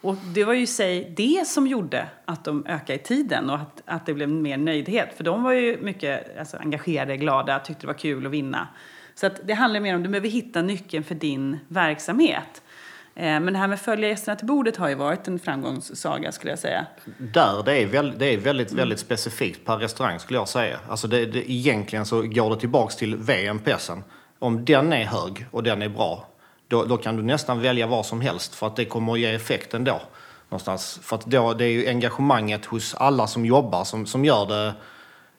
Och 0.00 0.16
det 0.34 0.44
var 0.44 0.54
ju 0.54 0.66
sig 0.66 1.12
det 1.16 1.46
som 1.46 1.66
gjorde 1.66 2.06
att 2.24 2.44
de 2.44 2.66
ökade 2.66 2.94
i 2.94 3.02
tiden 3.02 3.50
och 3.50 3.56
att, 3.56 3.82
att 3.84 4.06
det 4.06 4.14
blev 4.14 4.28
mer 4.28 4.56
nöjdhet. 4.56 5.08
För 5.16 5.24
de 5.24 5.42
var 5.42 5.52
ju 5.52 5.78
mycket 5.80 6.38
alltså, 6.38 6.56
engagerade, 6.56 7.16
glada, 7.16 7.58
tyckte 7.58 7.82
det 7.82 7.86
var 7.86 7.94
kul 7.94 8.26
att 8.26 8.32
vinna. 8.32 8.68
Så 9.14 9.26
att 9.26 9.40
det 9.44 9.52
handlar 9.52 9.80
mer 9.80 9.94
om 9.94 10.00
att 10.00 10.04
du 10.04 10.10
behöver 10.10 10.28
hitta 10.28 10.62
nyckeln 10.62 11.04
för 11.04 11.14
din 11.14 11.58
verksamhet. 11.68 12.62
Eh, 13.14 13.40
Men 13.40 13.52
det 13.52 13.58
här 13.58 13.68
med 13.68 13.80
följa 13.80 14.08
gästerna 14.08 14.36
till 14.36 14.46
bordet 14.46 14.76
har 14.76 14.88
ju 14.88 14.94
varit 14.94 15.28
en 15.28 15.38
framgångssaga 15.38 16.32
skulle 16.32 16.52
jag 16.52 16.58
säga. 16.58 16.86
Där, 17.18 17.62
det 17.62 17.82
är, 17.82 17.86
väl, 17.86 18.18
det 18.18 18.26
är 18.26 18.38
väldigt, 18.38 18.72
väldigt 18.72 18.98
specifikt 18.98 19.64
per 19.64 19.76
restaurang 19.76 20.18
skulle 20.18 20.38
jag 20.38 20.48
säga. 20.48 20.78
Alltså 20.88 21.08
det, 21.08 21.26
det, 21.26 21.52
egentligen 21.52 22.06
så 22.06 22.22
går 22.22 22.50
det 22.50 22.60
tillbaks 22.60 22.96
till 22.96 23.16
VMPSen. 23.16 24.04
Om 24.38 24.64
den 24.64 24.92
är 24.92 25.04
hög 25.04 25.46
och 25.50 25.62
den 25.62 25.82
är 25.82 25.88
bra, 25.88 26.26
då, 26.68 26.84
då 26.84 26.96
kan 26.96 27.16
du 27.16 27.22
nästan 27.22 27.60
välja 27.60 27.86
vad 27.86 28.06
som 28.06 28.20
helst 28.20 28.54
för 28.54 28.66
att 28.66 28.76
det 28.76 28.84
kommer 28.84 29.12
att 29.12 29.18
ge 29.18 29.34
effekt 29.34 29.74
ändå. 29.74 30.00
Någonstans. 30.48 31.00
För 31.02 31.16
att 31.16 31.26
då, 31.26 31.54
det 31.54 31.64
är 31.64 31.70
ju 31.70 31.88
engagemanget 31.88 32.64
hos 32.64 32.94
alla 32.94 33.26
som 33.26 33.46
jobbar 33.46 33.84
som, 33.84 34.06
som, 34.06 34.24
gör, 34.24 34.46
det, 34.46 34.74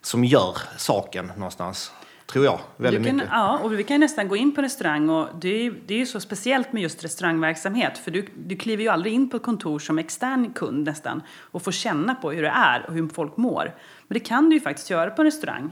som 0.01 0.23
gör 0.23 0.57
saken 0.77 1.31
någonstans. 1.35 1.91
Tror 2.25 2.45
jag, 2.45 2.59
väldigt 2.77 3.05
kan, 3.05 3.15
mycket. 3.15 3.29
Ja, 3.31 3.59
och 3.63 3.79
vi 3.79 3.83
kan 3.83 3.95
ju 3.95 3.99
nästan 3.99 4.27
gå 4.27 4.35
in 4.35 4.55
på 4.55 4.61
restaurang 4.61 5.09
och 5.09 5.27
det 5.41 5.65
är, 5.65 5.73
det 5.85 5.93
är 5.93 5.97
ju 5.97 6.05
så 6.05 6.19
speciellt 6.19 6.73
med 6.73 6.81
just 6.83 7.03
restaurangverksamhet 7.03 7.97
för 7.97 8.11
du, 8.11 8.27
du 8.37 8.55
kliver 8.55 8.83
ju 8.83 8.89
aldrig 8.89 9.13
in 9.13 9.29
på 9.29 9.37
ett 9.37 9.43
kontor 9.43 9.79
som 9.79 9.99
extern 9.99 10.53
kund 10.53 10.85
nästan 10.85 11.21
och 11.51 11.61
får 11.61 11.71
känna 11.71 12.15
på 12.15 12.31
hur 12.31 12.41
det 12.41 12.49
är 12.49 12.85
och 12.87 12.93
hur 12.93 13.07
folk 13.07 13.37
mår. 13.37 13.75
Men 14.07 14.13
det 14.13 14.19
kan 14.19 14.49
du 14.49 14.55
ju 14.55 14.61
faktiskt 14.61 14.89
göra 14.89 15.11
på 15.11 15.21
en 15.21 15.25
restaurang. 15.25 15.71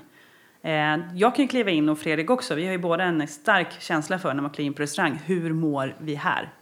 Eh, 0.61 0.97
jag 1.15 1.35
kan 1.35 1.45
ju 1.45 1.47
kliva 1.47 1.71
in 1.71 1.89
och 1.89 1.99
Fredrik 1.99 2.29
också, 2.29 2.55
vi 2.55 2.65
har 2.65 2.71
ju 2.71 2.77
båda 2.77 3.03
en 3.03 3.27
stark 3.27 3.81
känsla 3.81 4.19
för 4.19 4.33
när 4.33 4.41
man 4.41 4.51
kliver 4.51 4.67
in 4.67 4.73
på 4.73 4.81
restaurang, 4.81 5.19
hur 5.25 5.53
mår 5.53 5.95
vi 5.99 6.15
här? 6.15 6.53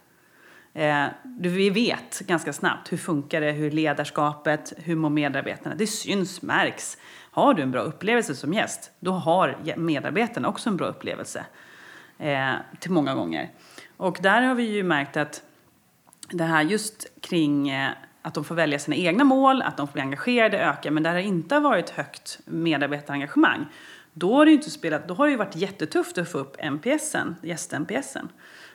Eh, 0.73 1.05
vi 1.39 1.69
vet 1.69 2.19
ganska 2.19 2.53
snabbt 2.53 2.91
hur 2.91 2.97
funkar 2.97 3.41
det, 3.41 3.51
hur 3.51 3.71
ledarskapet, 3.71 4.73
hur 4.77 4.95
mår 4.95 5.09
medarbetarna. 5.09 5.75
Det 5.75 5.87
syns, 5.87 6.41
märks. 6.41 6.97
Har 7.31 7.53
du 7.53 7.61
en 7.61 7.71
bra 7.71 7.81
upplevelse 7.81 8.35
som 8.35 8.53
gäst, 8.53 8.91
då 8.99 9.11
har 9.11 9.57
medarbetarna 9.77 10.47
också 10.47 10.69
en 10.69 10.77
bra 10.77 10.87
upplevelse. 10.87 11.45
Eh, 12.17 12.53
till 12.79 12.91
många 12.91 13.15
gånger. 13.15 13.49
Och 13.97 14.17
där 14.21 14.41
har 14.41 14.55
vi 14.55 14.63
ju 14.63 14.83
märkt 14.83 15.17
att 15.17 15.43
det 16.29 16.43
här 16.43 16.61
just 16.61 17.07
kring 17.21 17.71
att 18.25 18.33
de 18.33 18.43
får 18.43 18.55
välja 18.55 18.79
sina 18.79 18.95
egna 18.95 19.23
mål, 19.23 19.61
att 19.61 19.77
de 19.77 19.87
får 19.87 19.93
bli 19.93 20.01
engagerade 20.01 20.59
öka. 20.59 20.91
men 20.91 21.03
där 21.03 21.13
det 21.13 21.23
inte 21.23 21.55
har 21.55 21.61
varit 21.61 21.89
högt 21.89 22.39
medarbetarengagemang, 22.45 23.65
då 24.13 24.35
har 24.35 24.45
det 24.45 24.51
ju 24.51 24.57
inte 24.57 24.69
spelat, 24.69 25.07
då 25.07 25.13
har 25.13 25.25
det 25.25 25.31
ju 25.31 25.37
varit 25.37 25.55
jättetufft 25.55 26.17
att 26.17 26.31
få 26.31 26.37
upp 26.37 26.57
NPSen, 26.63 27.35
gäst-NPSen. 27.41 28.29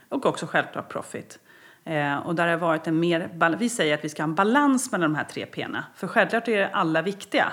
Och 0.08 0.26
också 0.26 0.46
självklart 0.46 0.88
profit. 0.88 1.38
Eh, 1.84 2.16
och 2.16 2.34
där 2.34 2.44
har 2.44 2.50
det 2.50 2.56
varit 2.56 2.86
en 2.86 3.00
mer, 3.00 3.56
vi 3.58 3.68
säger 3.68 3.94
att 3.94 4.04
vi 4.04 4.08
ska 4.08 4.22
ha 4.22 4.28
en 4.28 4.34
balans 4.34 4.92
mellan 4.92 5.12
de 5.12 5.16
här 5.16 5.24
tre 5.24 5.46
P'na. 5.46 5.84
För 5.94 6.06
självklart 6.06 6.48
är 6.48 6.70
alla 6.72 7.02
viktiga. 7.02 7.52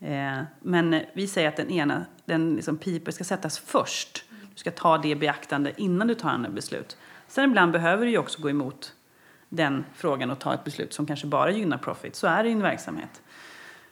Eh, 0.00 0.42
men 0.60 1.00
vi 1.12 1.26
säger 1.26 1.48
att 1.48 1.56
den 1.56 1.70
ena, 1.70 2.06
den 2.24 2.56
liksom 2.56 2.78
piper 2.78 3.12
ska 3.12 3.24
sättas 3.24 3.58
först. 3.58 4.24
Du 4.30 4.60
ska 4.60 4.70
ta 4.70 4.98
det 4.98 5.08
i 5.08 5.16
beaktande 5.16 5.72
innan 5.76 6.06
du 6.06 6.14
tar 6.14 6.30
andra 6.30 6.50
beslut. 6.50 6.96
Sen 7.26 7.50
ibland 7.50 7.72
behöver 7.72 8.04
du 8.04 8.10
ju 8.10 8.18
också 8.18 8.42
gå 8.42 8.50
emot 8.50 8.94
den 9.48 9.84
frågan 9.94 10.30
och 10.30 10.38
ta 10.38 10.54
ett 10.54 10.64
beslut 10.64 10.92
som 10.94 11.06
kanske 11.06 11.26
bara 11.26 11.50
gynnar 11.50 11.78
profit. 11.78 12.16
Så 12.16 12.26
är 12.26 12.42
det 12.42 12.48
i 12.48 12.52
en 12.52 12.62
verksamhet. 12.62 13.22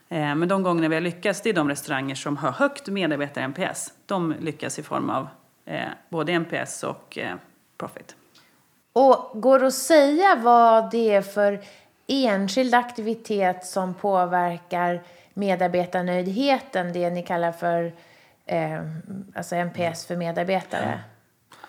Eh, 0.09 0.35
Men 0.35 0.49
de 0.49 0.63
gångerna 0.63 0.89
vi 0.89 0.95
har 0.95 1.01
lyckats, 1.01 1.41
det 1.41 1.49
är 1.51 1.55
de 1.55 1.69
restauranger 1.69 2.15
som 2.15 2.37
har 2.37 2.53
högt 2.53 2.89
medarbetar-NPS. 2.89 3.93
De 4.07 4.35
lyckas 4.41 4.79
i 4.79 4.83
form 4.83 5.11
av 5.11 5.29
eh, 5.65 5.81
både 6.09 6.33
NPS 6.33 6.83
och 6.85 7.19
eh, 7.19 7.35
profit. 7.79 8.17
Och 8.93 9.41
går 9.41 9.59
det 9.59 9.67
att 9.67 9.75
säga 9.75 10.37
vad 10.37 10.91
det 10.91 11.15
är 11.15 11.23
för 11.23 11.61
enskild 12.07 12.75
aktivitet 12.75 13.67
som 13.67 13.95
påverkar 13.95 15.03
medarbetarnöjdheten, 15.35 16.93
det 16.93 17.11
ni 17.11 17.23
kallar 17.23 17.53
för 17.53 17.93
eh, 18.47 18.81
alltså 19.35 19.57
NPS 19.57 20.07
för 20.07 20.17
medarbetare? 20.17 21.01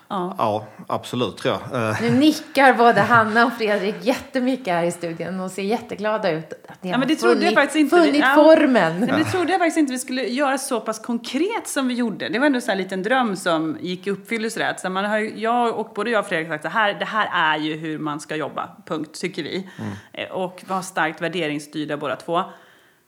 Ja, 0.10 0.65
absolut 0.88 1.38
tror 1.38 1.58
jag. 1.72 1.89
Eh, 1.89 2.02
Nu 2.02 2.10
nickar 2.12 2.74
både 2.74 3.02
Hanna 3.02 3.46
och 3.46 3.54
Fredrik 3.54 3.96
jättemycket 4.02 4.67
här 4.74 4.84
i 4.84 4.91
studion 4.91 5.39
och 5.39 5.52
ser 5.52 5.62
jätteglada 5.63 6.32
ut. 6.32 6.54
Att 6.67 6.84
ni 6.84 6.89
Ja, 6.89 6.96
har 6.96 7.00
men 7.00 7.08
det 7.08 7.13
jag 7.13 7.22
funnit, 7.22 7.54
faktiskt 7.54 7.76
inte. 7.76 7.96
funnit 7.98 8.15
Ja. 8.22 8.32
formen. 8.36 9.00
Nej, 9.00 9.10
men 9.10 9.20
det 9.20 9.26
trodde 9.26 9.52
jag 9.52 9.60
faktiskt 9.60 9.78
inte 9.78 9.93
vi 9.93 10.00
skulle 10.00 10.24
göra 10.24 10.58
så 10.58 10.80
pass 10.80 11.00
konkret 11.00 11.67
som 11.67 11.88
vi 11.88 11.93
gjorde. 11.93 12.30
Det 12.30 12.39
var 12.39 12.46
ändå 12.46 12.62
så 12.62 12.67
här 12.67 12.72
en 12.78 12.84
liten 12.84 13.04
dröm 13.04 13.36
som 13.36 13.78
gick 13.82 14.08
i 14.08 14.12
uppfyllelse. 14.12 14.60
Rätt. 14.60 14.80
Så 14.80 14.89
man 14.89 15.06
har, 15.06 15.17
jag 15.17 15.76
och 15.80 15.91
både 15.96 16.10
jag 16.12 16.20
och 16.20 16.26
Fredrik 16.28 16.48
har 16.48 16.56
sagt 16.56 16.65
att 16.65 16.74
här, 16.74 16.93
det 16.93 17.06
här 17.06 17.30
är 17.56 17.58
ju 17.60 17.78
hur 17.78 18.00
man 18.00 18.20
ska 18.20 18.36
jobba, 18.36 18.70
punkt, 18.86 19.22
tycker 19.22 19.43
vi. 19.43 19.70
Eh, 20.13 20.32
Och 20.32 20.62
vi 20.67 20.74
har 20.74 20.82
starkt 20.82 21.22
värderingsstyrda 21.22 21.98
båda 21.98 22.15
två. 22.15 22.43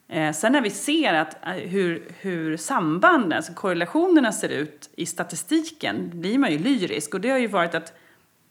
Eh, 0.09 0.33
sen 0.33 0.51
när 0.51 0.61
vi 0.61 0.69
ser 0.69 1.13
att, 1.13 1.45
eh, 1.45 1.53
hur, 1.53 2.07
hur 2.19 2.57
sambanden, 2.57 3.33
alltså 3.33 3.53
korrelationerna 3.53 4.31
ser 4.31 4.49
ut 4.49 4.89
i 4.95 5.05
statistiken, 5.05 6.11
blir 6.13 6.37
man 6.37 6.51
ju 6.51 6.57
lyrisk. 6.57 7.13
Och 7.13 7.21
det 7.21 7.29
har 7.29 7.37
ju 7.37 7.47
varit 7.47 7.75
att 7.75 7.93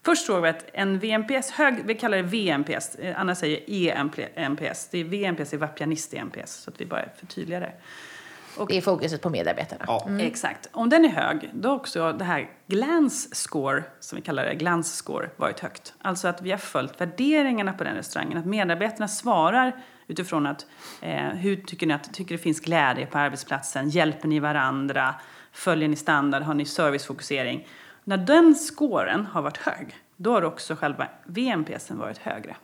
Först 0.05 0.25
såg 0.25 0.41
vi 0.41 0.49
att 0.49 0.65
en 0.73 0.99
VMPS, 0.99 1.51
hög, 1.51 1.83
vi 1.85 1.95
kallar 1.95 2.17
det 2.17 2.23
VMPS, 2.23 2.95
eh, 2.95 3.19
Anna 3.19 3.35
säger 3.35 3.59
EMPS. 3.67 4.87
Det 4.91 4.97
är 4.97 5.03
VMPS 5.03 5.53
är 5.53 5.57
vapianist 5.57 6.13
EMPS, 6.13 6.51
så 6.51 6.69
att 6.71 6.81
vi 6.81 6.85
bara 6.85 7.05
förtydligar 7.19 7.61
det. 7.61 7.71
Det 8.67 8.77
är 8.77 8.81
fokuset 8.81 9.21
på 9.21 9.29
medarbetarna. 9.29 9.85
Ja. 9.87 10.09
Exakt. 10.19 10.69
Om 10.71 10.89
den 10.89 11.05
är 11.05 11.09
hög, 11.09 11.49
då 11.53 11.69
har 11.69 11.75
också 11.75 12.13
det 12.13 12.23
här 12.23 12.49
glance 12.67 13.35
score, 13.35 13.83
som 13.99 14.15
vi 14.15 14.21
kallar 14.21 14.45
det, 14.45 14.55
glance 14.55 14.95
score, 14.95 15.29
varit 15.35 15.59
högt. 15.59 15.93
Alltså 16.01 16.27
att 16.27 16.41
vi 16.41 16.51
har 16.51 16.57
följt 16.57 17.01
värderingarna 17.01 17.73
på 17.73 17.83
den 17.83 17.95
restaurangen. 17.95 18.37
Att 18.37 18.45
medarbetarna 18.45 19.07
svarar 19.07 19.83
utifrån 20.09 20.45
att 20.47 20.65
eh, 21.01 21.15
hur 21.27 21.55
tycker 21.55 21.87
ni 21.87 21.93
att 21.93 22.13
tycker 22.13 22.35
det 22.35 22.41
finns 22.43 22.59
glädje 22.59 23.05
på 23.05 23.17
arbetsplatsen? 23.17 23.89
Hjälper 23.89 24.27
ni 24.27 24.39
varandra? 24.39 25.15
Följer 25.51 25.89
ni 25.89 25.95
standard? 25.95 26.43
Har 26.43 26.53
ni 26.53 26.65
servicefokusering? 26.65 27.67
När 28.03 28.17
den 28.17 28.55
scoren 28.55 29.25
har 29.25 29.41
varit 29.41 29.57
hög, 29.57 29.95
då 30.17 30.33
har 30.33 30.43
också 30.43 30.75
själva 30.75 31.07
VMPSen 31.25 31.97
varit 31.97 32.17
högre. 32.17 32.55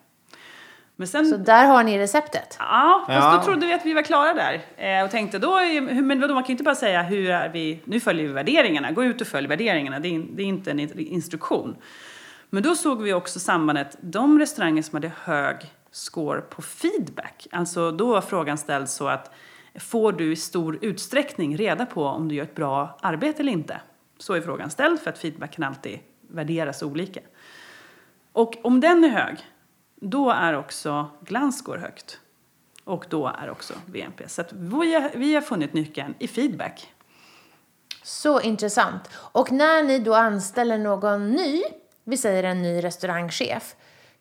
Men 0.95 1.08
sen, 1.08 1.25
Så 1.25 1.38
där 1.38 1.65
har 1.65 1.84
ni 1.84 1.97
receptet. 1.99 2.55
Ja, 2.60 3.03
fast 3.08 3.23
Ja. 3.23 3.38
då 3.38 3.43
trodde 3.43 3.65
vi 3.67 3.73
att 3.73 3.86
vi 3.86 3.93
var 3.93 4.01
klara 4.01 4.34
där. 4.34 4.62
Eh, 4.77 5.05
och 5.05 5.12
tänkte 5.12 5.39
då, 5.39 5.60
men 6.01 6.21
vadå, 6.21 6.34
man 6.34 6.43
kan 6.43 6.47
ju 6.47 6.51
inte 6.51 6.63
bara 6.63 6.75
säga 6.75 7.01
hur 7.01 7.29
är 7.29 7.49
vi, 7.49 7.79
nu 7.86 7.99
följer 7.99 8.27
vi 8.27 8.34
värderingarna, 8.34 8.91
gå 8.91 9.03
ut 9.03 9.21
och 9.21 9.27
följ 9.27 9.47
värderingarna, 9.47 9.99
det 9.99 10.15
är, 10.15 10.25
det 10.36 10.43
är 10.43 10.47
inte 10.47 10.71
en 10.71 10.79
instruktion. 10.99 11.75
Men 12.49 12.63
då 12.63 12.75
såg 12.75 13.01
vi 13.01 13.13
också 13.13 13.39
sambandet, 13.39 13.97
de 14.01 14.39
restauranger 14.39 14.81
som 14.81 14.95
hade 14.95 15.12
hög 15.23 15.55
score 15.95 16.41
på 16.41 16.62
feedback, 16.62 17.47
alltså 17.51 17.91
då 17.91 18.12
var 18.12 18.21
frågan 18.21 18.58
ställd 18.58 18.89
så 18.89 19.08
att 19.08 19.31
får 19.75 20.12
du 20.12 20.31
i 20.31 20.36
stor 20.36 20.79
utsträckning 20.81 21.58
reda 21.58 21.86
på 21.86 22.05
om 22.05 22.27
du 22.27 22.36
gör 22.36 22.43
ett 22.43 22.55
bra 22.55 22.97
arbete 23.01 23.41
eller 23.41 23.51
inte? 23.51 23.81
Så 24.17 24.34
är 24.34 24.41
frågan 24.41 24.69
ställd 24.69 24.99
för 24.99 25.10
att 25.10 25.17
feedback 25.17 25.51
kan 25.51 25.63
alltid 25.63 25.99
värderas 26.21 26.84
olika. 26.84 27.19
Och 28.31 28.58
om 28.63 28.79
den 28.79 29.03
är 29.03 29.10
hög, 29.10 29.38
då 29.95 30.31
är 30.31 30.53
också 30.53 31.10
glanscore 31.21 31.79
högt. 31.79 32.19
Och 32.84 33.05
då 33.10 33.27
är 33.27 33.49
också 33.49 33.73
VNP. 33.86 34.29
Så 34.29 34.41
att 34.41 34.53
vi, 34.53 34.93
har, 34.93 35.12
vi 35.15 35.36
har 35.36 35.41
funnit 35.41 35.73
nyckeln 35.73 36.15
i 36.19 36.27
feedback. 36.27 36.93
Så 38.03 38.41
intressant. 38.41 39.10
Och 39.15 39.51
när 39.51 39.84
ni 39.84 39.99
då 39.99 40.13
anställer 40.13 40.77
någon 40.77 41.31
ny, 41.31 41.63
vi 42.03 42.17
säger 42.17 42.43
en 42.43 42.62
ny 42.62 42.84
restaurangchef, 42.84 43.75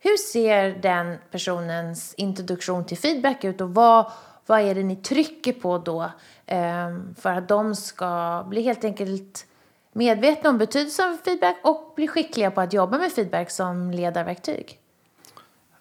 hur 0.04 0.16
ser 0.16 0.70
den 0.82 1.18
personens 1.30 2.14
introduktion 2.16 2.86
till 2.86 2.98
feedback 2.98 3.44
ut 3.44 3.60
och 3.60 3.74
vad, 3.74 4.12
vad 4.46 4.60
är 4.60 4.74
det 4.74 4.82
ni 4.82 4.96
trycker 4.96 5.52
på 5.52 5.78
då 5.78 6.10
ehm, 6.46 7.14
för 7.20 7.30
att 7.30 7.48
de 7.48 7.76
ska 7.76 8.44
bli 8.48 8.62
helt 8.62 8.84
enkelt 8.84 9.46
medvetna 9.92 10.50
om 10.50 10.58
betydelsen 10.58 11.12
av 11.12 11.16
feedback 11.24 11.56
och 11.64 11.92
bli 11.96 12.08
skickliga 12.08 12.50
på 12.50 12.60
att 12.60 12.72
jobba 12.72 12.98
med 12.98 13.12
feedback 13.12 13.50
som 13.50 13.90
ledarverktyg? 13.90 14.78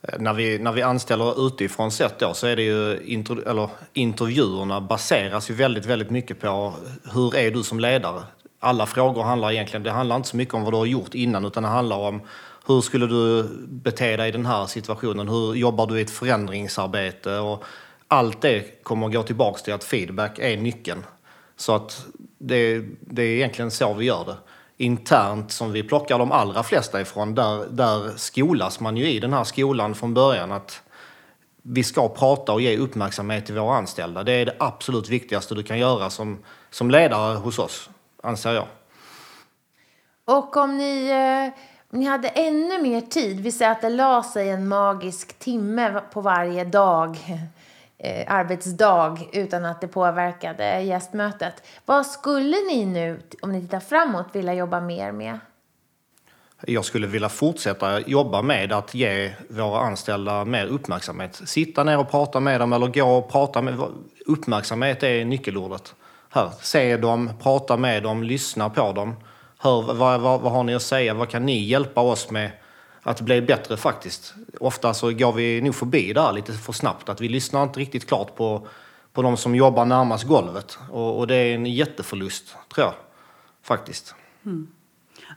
Eh, 0.01 0.19
när 0.19 0.33
vi, 0.33 0.59
när 0.59 0.71
vi 0.71 0.81
anställer 0.81 1.47
utifrån 1.47 1.91
sett 1.91 2.19
då 2.19 2.33
så 2.33 2.47
är 2.47 2.55
det 2.55 2.63
ju 2.63 3.03
intro, 3.05 3.49
eller, 3.49 3.69
intervjuerna 3.93 4.81
baseras 4.81 5.49
ju 5.49 5.53
väldigt, 5.53 5.85
väldigt 5.85 6.09
mycket 6.09 6.39
på 6.39 6.73
hur 7.13 7.35
är 7.35 7.51
du 7.51 7.63
som 7.63 7.79
ledare? 7.79 8.23
Alla 8.59 8.85
frågor 8.85 9.23
handlar 9.23 9.51
egentligen, 9.51 9.83
det 9.83 9.91
handlar 9.91 10.15
inte 10.15 10.29
så 10.29 10.37
mycket 10.37 10.53
om 10.53 10.63
vad 10.63 10.73
du 10.73 10.77
har 10.77 10.85
gjort 10.85 11.13
innan 11.13 11.45
utan 11.45 11.63
det 11.63 11.69
handlar 11.69 11.97
om 11.97 12.21
hur 12.65 12.81
skulle 12.81 13.07
du 13.07 13.49
bete 13.67 14.17
dig 14.17 14.29
i 14.29 14.31
den 14.31 14.45
här 14.45 14.65
situationen? 14.65 15.29
Hur 15.29 15.53
jobbar 15.53 15.87
du 15.87 15.99
i 15.99 16.01
ett 16.01 16.11
förändringsarbete? 16.11 17.37
Och 17.37 17.63
allt 18.07 18.41
det 18.41 18.83
kommer 18.83 19.07
att 19.07 19.13
gå 19.13 19.23
tillbaka 19.23 19.59
till 19.59 19.73
att 19.73 19.83
feedback 19.83 20.39
är 20.39 20.57
nyckeln. 20.57 21.03
Så 21.55 21.75
att 21.75 22.05
det, 22.37 22.85
det 22.99 23.21
är 23.21 23.35
egentligen 23.35 23.71
så 23.71 23.93
vi 23.93 24.05
gör 24.05 24.25
det. 24.25 24.35
Internt 24.77 25.51
som 25.51 25.71
vi 25.71 25.83
plockar 25.83 26.19
de 26.19 26.31
allra 26.31 26.63
flesta 26.63 27.01
ifrån, 27.01 27.35
där, 27.35 27.65
där 27.69 28.17
skolas 28.17 28.79
man 28.79 28.97
ju 28.97 29.09
i 29.09 29.19
den 29.19 29.33
här 29.33 29.43
skolan 29.43 29.95
från 29.95 30.13
början 30.13 30.51
att 30.51 30.81
vi 31.61 31.83
ska 31.83 32.09
prata 32.09 32.53
och 32.53 32.61
ge 32.61 32.77
uppmärksamhet 32.77 33.45
till 33.45 33.55
våra 33.55 33.77
anställda. 33.77 34.23
Det 34.23 34.31
är 34.31 34.45
det 34.45 34.55
absolut 34.59 35.09
viktigaste 35.09 35.55
du 35.55 35.63
kan 35.63 35.79
göra 35.79 36.09
som, 36.09 36.39
som 36.69 36.91
ledare 36.91 37.37
hos 37.37 37.59
oss, 37.59 37.89
anser 38.23 38.53
jag. 38.53 38.67
Och 40.25 40.57
om 40.57 40.77
ni, 40.77 41.09
eh, 41.09 41.72
ni 41.93 42.05
hade 42.05 42.27
ännu 42.27 42.81
mer 42.81 43.01
tid, 43.01 43.39
vi 43.39 43.51
säger 43.51 43.71
att 43.71 43.81
det 43.81 43.89
la 43.89 44.23
sig 44.23 44.49
en 44.49 44.67
magisk 44.67 45.39
timme 45.39 46.01
på 46.13 46.21
varje 46.21 46.63
dag, 46.63 47.17
eh, 47.97 48.33
arbetsdag, 48.33 49.17
utan 49.31 49.65
att 49.65 49.81
det 49.81 49.87
påverkade 49.87 50.81
gästmötet. 50.81 51.53
Vad 51.85 52.05
skulle 52.05 52.57
ni 52.57 52.85
nu, 52.85 53.19
om 53.41 53.51
ni 53.51 53.61
tittar 53.61 53.79
framåt, 53.79 54.25
vilja 54.31 54.53
jobba 54.53 54.81
mer 54.81 55.11
med? 55.11 55.39
Jag 56.67 56.85
skulle 56.85 57.07
vilja 57.07 57.29
fortsätta 57.29 57.99
jobba 57.99 58.41
med 58.41 58.71
att 58.71 58.93
ge 58.93 59.33
våra 59.49 59.79
anställda 59.79 60.45
mer 60.45 60.65
uppmärksamhet. 60.65 61.41
Sitta 61.45 61.83
ner 61.83 61.99
och 61.99 62.11
prata 62.11 62.39
med 62.39 62.59
dem 62.59 62.73
eller 62.73 62.87
gå 62.87 63.17
och 63.17 63.31
prata 63.31 63.61
med... 63.61 63.79
Uppmärksamhet 64.25 65.03
är 65.03 65.25
nyckelordet. 65.25 65.95
Här, 66.29 66.49
se 66.61 66.97
dem, 66.97 67.31
prata 67.41 67.77
med 67.77 68.03
dem, 68.03 68.23
lyssna 68.23 68.69
på 68.69 68.91
dem. 68.91 69.15
Hör, 69.63 69.81
vad, 69.81 70.21
vad, 70.21 70.41
vad 70.41 70.51
har 70.51 70.63
ni 70.63 70.75
att 70.75 70.81
säga? 70.81 71.13
Vad 71.13 71.29
kan 71.29 71.45
ni 71.45 71.63
hjälpa 71.63 72.01
oss 72.01 72.31
med 72.31 72.51
att 73.03 73.21
bli 73.21 73.41
bättre 73.41 73.77
faktiskt? 73.77 74.33
Ofta 74.59 74.93
så 74.93 75.11
går 75.11 75.33
vi 75.33 75.61
nog 75.61 75.75
förbi 75.75 76.13
där 76.13 76.31
lite 76.31 76.53
för 76.53 76.73
snabbt. 76.73 77.09
Att 77.09 77.21
vi 77.21 77.29
lyssnar 77.29 77.63
inte 77.63 77.79
riktigt 77.79 78.07
klart 78.07 78.35
på, 78.35 78.67
på 79.13 79.21
de 79.21 79.37
som 79.37 79.55
jobbar 79.55 79.85
närmast 79.85 80.23
golvet. 80.23 80.79
Och, 80.91 81.19
och 81.19 81.27
det 81.27 81.35
är 81.35 81.55
en 81.55 81.65
jätteförlust, 81.65 82.55
tror 82.73 82.85
jag. 82.85 82.93
Faktiskt. 83.61 84.15
Mm. 84.45 84.67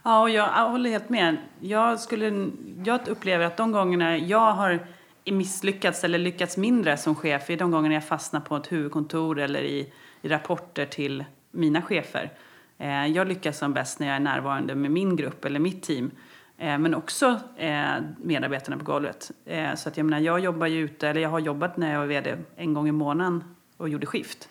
Ja, 0.04 0.20
och 0.20 0.30
jag, 0.30 0.48
jag 0.56 0.70
håller 0.70 0.90
helt 0.90 1.08
med. 1.08 1.36
Jag, 1.60 2.00
skulle, 2.00 2.50
jag 2.84 3.08
upplever 3.08 3.44
att 3.44 3.56
de 3.56 3.72
gångerna 3.72 4.18
jag 4.18 4.52
har 4.52 4.86
misslyckats 5.24 6.04
eller 6.04 6.18
lyckats 6.18 6.56
mindre 6.56 6.96
som 6.96 7.14
chef 7.14 7.50
är 7.50 7.56
de 7.56 7.70
gångerna 7.70 7.94
jag 7.94 8.08
fastnar 8.08 8.40
på 8.40 8.56
ett 8.56 8.72
huvudkontor 8.72 9.38
eller 9.38 9.62
i, 9.62 9.92
i 10.22 10.28
rapporter 10.28 10.86
till 10.86 11.24
mina 11.50 11.82
chefer. 11.82 12.32
Eh, 12.78 13.06
jag 13.06 13.28
lyckas 13.28 13.58
som 13.58 13.72
bäst 13.72 13.98
när 13.98 14.06
jag 14.06 14.16
är 14.16 14.20
närvarande 14.20 14.74
med 14.74 14.90
min 14.90 15.16
grupp 15.16 15.44
eller 15.44 15.60
mitt 15.60 15.82
team. 15.82 16.10
Eh, 16.58 16.78
men 16.78 16.94
också 16.94 17.40
eh, 17.56 17.94
medarbetarna 18.22 18.78
på 18.78 18.84
golvet. 18.84 19.30
Så 19.76 19.88
att 19.88 19.96
jag 19.96 20.06
menar, 20.06 20.20
jag 20.20 20.40
jobbar 20.40 20.66
ju 20.66 20.80
ute, 20.80 21.08
eller 21.08 21.20
jag 21.20 21.28
har 21.28 21.38
jobbat 21.38 21.76
när 21.76 21.92
jag 21.92 21.98
var 21.98 22.06
vd 22.06 22.36
en 22.56 22.74
gång 22.74 22.88
i 22.88 22.92
månaden 22.92 23.44
och 23.76 23.88
gjorde 23.88 24.06
skift. 24.06 24.48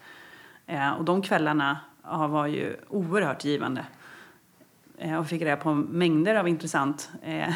Och 0.97 1.05
de 1.05 1.21
kvällarna 1.21 1.79
var 2.29 2.47
ju 2.47 2.75
oerhört 2.87 3.45
givande. 3.45 3.85
Jag 4.97 5.19
och 5.19 5.27
fick 5.27 5.41
reda 5.41 5.57
på 5.57 5.73
mängder 5.73 6.35
av 6.35 6.47
intressant 6.47 7.09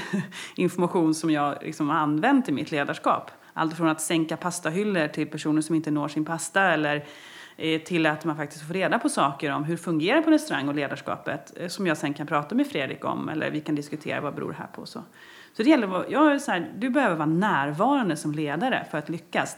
information 0.55 1.15
som 1.15 1.31
jag 1.31 1.57
liksom 1.61 1.89
har 1.89 1.95
använt 1.95 2.49
i 2.49 2.51
mitt 2.51 2.71
ledarskap. 2.71 3.31
Allt 3.53 3.77
från 3.77 3.87
att 3.87 4.01
sänka 4.01 4.37
pastahyllor 4.37 5.07
till 5.07 5.27
personer 5.27 5.61
som 5.61 5.75
inte 5.75 5.91
når 5.91 6.07
sin 6.07 6.25
pasta 6.25 6.61
eller 6.61 7.05
Eh, 7.61 7.81
till 7.81 8.05
att 8.05 8.25
man 8.25 8.37
faktiskt 8.37 8.67
får 8.67 8.73
reda 8.73 8.99
på 8.99 9.09
saker 9.09 9.51
om 9.51 9.63
hur 9.63 9.75
det 9.75 9.83
fungerar 9.83 10.21
på 10.21 10.31
restaurang 10.31 10.67
och 10.67 10.75
ledarskapet 10.75 11.53
eh, 11.57 11.67
som 11.67 11.87
jag 11.87 11.97
sen 11.97 12.13
kan 12.13 12.27
prata 12.27 12.55
med 12.55 12.67
Fredrik 12.67 13.05
om 13.05 13.29
eller 13.29 13.51
vi 13.51 13.61
kan 13.61 13.75
diskutera 13.75 14.21
vad 14.21 14.35
beror 14.35 14.51
det 14.51 14.57
här 14.57 14.67
på. 14.67 14.85
Så, 14.85 15.03
så 15.57 15.63
det 15.63 15.69
gäller, 15.69 15.83
att 15.87 15.91
vara- 15.93 16.09
jag 16.09 16.31
är 16.31 16.39
så 16.39 16.51
här, 16.51 16.71
du 16.77 16.89
behöver 16.89 17.15
vara 17.15 17.25
närvarande 17.25 18.15
som 18.15 18.31
ledare 18.31 18.85
för 18.91 18.97
att 18.97 19.09
lyckas. 19.09 19.57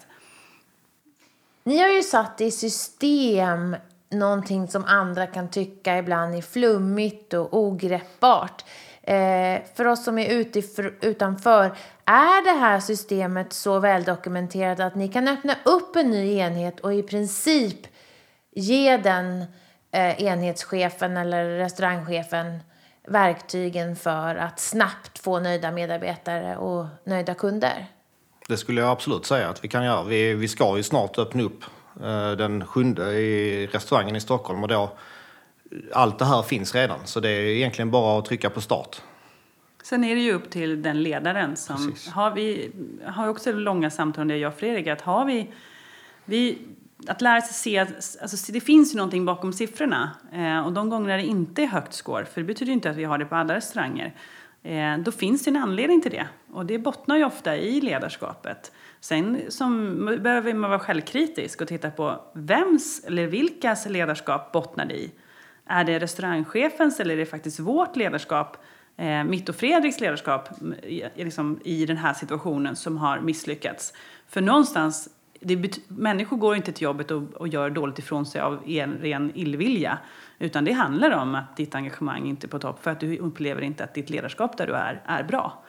Ni 1.64 1.78
har 1.78 1.90
ju 1.90 2.04
satt 2.04 2.42
i 2.42 2.52
system 2.52 3.76
någonting 4.10 4.68
som 4.68 4.86
andra 4.86 5.28
kan 5.28 5.50
tycka 5.50 5.98
ibland 5.98 6.36
är 6.36 6.42
flummigt 6.42 7.34
och 7.34 7.54
ogreppbart. 7.54 8.66
Eh, 9.04 9.62
för 9.76 9.88
oss 9.88 10.04
som 10.04 10.18
är 10.18 10.46
utanför, 11.02 11.66
är 12.06 12.44
det 12.44 12.60
här 12.60 12.80
systemet 12.80 13.54
så 13.54 13.80
väldokumenterat 13.80 14.80
att 14.80 14.96
ni 14.96 15.08
kan 15.08 15.28
öppna 15.28 15.56
upp 15.66 15.96
en 15.96 16.10
ny 16.10 16.38
enhet 16.38 16.80
och 16.80 16.94
i 16.94 17.04
princip 17.04 17.88
ge 18.56 18.98
den 18.98 19.46
eh, 19.92 20.24
enhetschefen 20.24 21.18
eller 21.18 21.58
restaurangchefen 21.58 22.60
verktygen 23.08 23.96
för 23.96 24.36
att 24.36 24.60
snabbt 24.60 25.20
få 25.20 25.40
nöjda 25.40 25.72
medarbetare 25.72 26.58
och 26.58 26.86
nöjda 27.04 27.34
kunder? 27.34 27.88
Det 28.48 28.58
skulle 28.58 28.82
jag 28.82 28.90
absolut 28.90 29.26
säga 29.26 29.50
att 29.50 29.64
vi 29.64 29.68
kan 29.68 29.86
göra. 29.86 30.04
Vi, 30.04 30.34
vi 30.34 30.48
ska 30.48 30.78
ju 30.78 30.84
snart 30.84 31.18
öppna 31.18 31.44
upp 31.44 31.64
eh, 32.04 32.32
den 32.32 32.66
sjunde 32.66 33.14
i 33.14 33.68
restaurangen 33.68 34.16
i 34.16 34.22
Stockholm 34.22 34.64
och 34.64 34.68
då 34.68 34.92
allt 35.94 36.20
det 36.20 36.26
här 36.26 36.42
finns 36.42 36.76
redan 36.76 37.00
så 37.06 37.20
det 37.20 37.30
är 37.30 37.42
egentligen 37.42 37.92
bara 37.92 38.20
att 38.20 38.26
trycka 38.26 38.50
på 38.50 38.62
start. 38.62 39.02
Sen 39.84 40.04
är 40.04 40.16
det 40.16 40.22
ju 40.22 40.34
upp 40.34 40.50
till 40.50 40.82
den 40.82 41.04
ledaren 41.04 41.56
som... 41.56 41.76
Precis. 41.76 42.12
Har 42.12 42.32
vi 42.32 42.72
har 43.06 43.28
också 43.28 43.52
långa 43.52 43.90
samtal 43.90 44.28
det, 44.28 44.38
jag 44.38 44.52
och 44.54 44.60
Fredrik, 44.60 44.88
att 44.88 45.02
har 45.02 45.26
vi... 45.26 45.48
vi 46.26 46.58
att 47.08 47.22
lära 47.22 47.42
sig 47.42 47.54
se 47.54 47.80
alltså, 48.22 48.52
det 48.52 48.62
finns 48.62 48.94
ju 48.94 48.98
någonting 48.98 49.26
bakom 49.26 49.54
siffrorna. 49.54 50.12
Eh, 50.34 50.66
och 50.66 50.74
de 50.74 50.90
gånger 50.90 51.18
det 51.18 51.24
inte 51.24 51.64
är 51.64 51.68
högt 51.68 51.94
score, 51.94 52.26
för 52.26 52.42
det 52.42 52.48
betyder 52.48 52.74
inte 52.74 52.90
att 52.90 52.96
vi 52.96 53.04
har 53.04 53.18
det 53.18 53.26
på 53.26 53.36
alla 53.36 53.56
restauranger, 53.56 54.16
eh, 54.64 54.98
då 54.98 55.12
finns 55.12 55.44
det 55.44 55.50
en 55.50 55.58
anledning 55.58 56.02
till 56.02 56.12
det. 56.12 56.28
Och 56.52 56.66
det 56.66 56.78
bottnar 56.78 57.18
ju 57.18 57.26
ofta 57.26 57.58
i 57.58 57.82
ledarskapet. 57.82 58.72
Sen 59.00 59.42
som, 59.50 59.96
behöver 60.22 60.54
man 60.54 60.70
vara 60.70 60.80
självkritisk 60.80 61.62
och 61.62 61.68
titta 61.68 61.92
på 61.92 62.22
vems 62.34 63.04
eller 63.06 63.28
vilkas 63.28 63.90
ledarskap 63.90 64.52
bottnar 64.52 64.86
det 64.86 64.96
i. 64.96 65.12
Är 65.66 65.84
det 65.84 66.00
restaurangchefens 66.00 67.00
eller 67.00 67.14
är 67.14 67.18
det 67.18 67.26
faktiskt 67.26 67.60
vårt 67.60 67.96
ledarskap 67.96 68.58
eh, 68.98 69.24
mitt 69.24 69.50
och 69.50 69.56
Fredriks 69.56 70.00
ledarskap 70.00 70.50
i, 70.84 71.04
liksom, 71.16 71.60
i 71.64 71.86
den 71.86 71.98
här 71.98 72.14
situationen 72.14 72.76
som 72.76 72.98
har 72.98 73.20
misslyckats. 73.20 73.94
För 74.28 74.42
någonstans, 74.42 75.10
det 75.42 75.80
människor 75.88 76.38
går 76.38 76.56
inte 76.56 76.72
till 76.72 76.84
jobbet 76.84 77.12
och, 77.12 77.24
och 77.34 77.48
gör 77.48 77.70
dåligt 77.70 78.00
ifrån 78.00 78.26
sig 78.26 78.42
av 78.42 78.70
en 78.70 78.98
ren 78.98 79.32
illvilja. 79.36 79.98
Utan 80.40 80.66
det 80.66 80.72
handlar 80.72 81.12
om 81.12 81.36
att 81.36 81.58
ditt 81.58 81.76
engagemang 81.76 82.26
inte 82.28 82.48
är 82.48 82.50
på 82.50 82.60
topp 82.60 82.84
för 82.84 82.92
att 82.92 83.00
du 83.00 83.18
upplever 83.18 83.62
inte 83.62 83.84
att 83.84 83.94
ditt 83.94 84.10
ledarskap 84.10 84.58
där 84.58 84.68
du 84.68 84.74
är, 84.74 85.02
är 85.06 85.24
bra. 85.24 85.64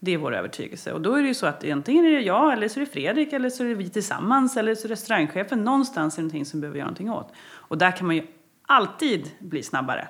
Det 0.00 0.14
är 0.14 0.18
vår 0.18 0.34
övertygelse. 0.34 0.92
Och 0.92 1.00
då 1.00 1.14
är 1.14 1.22
det 1.22 1.28
ju 1.28 1.34
så 1.34 1.46
att 1.46 1.70
antingen 1.70 2.04
är 2.04 2.10
det 2.10 2.20
jag, 2.20 2.52
eller 2.52 2.68
så 2.68 2.80
är 2.80 2.84
det 2.84 2.92
Fredrik, 2.92 3.32
eller 3.32 3.50
så 3.50 3.64
är 3.64 3.68
det 3.68 3.74
vi 3.74 3.88
tillsammans, 3.88 4.56
eller 4.56 4.74
så 4.74 4.86
är 4.86 4.88
det 4.88 4.92
restaurangchefen. 4.92 5.64
Någonstans 5.64 6.14
är 6.14 6.16
det 6.18 6.22
någonting 6.22 6.44
som 6.44 6.60
behöver 6.60 6.78
göra 6.78 6.86
någonting 6.86 7.10
åt. 7.10 7.32
Och 7.40 7.78
där 7.78 7.90
kan 7.90 8.06
man 8.06 8.16
ju 8.16 8.26
alltid 8.66 9.30
bli 9.38 9.62
snabbare. 9.62 10.08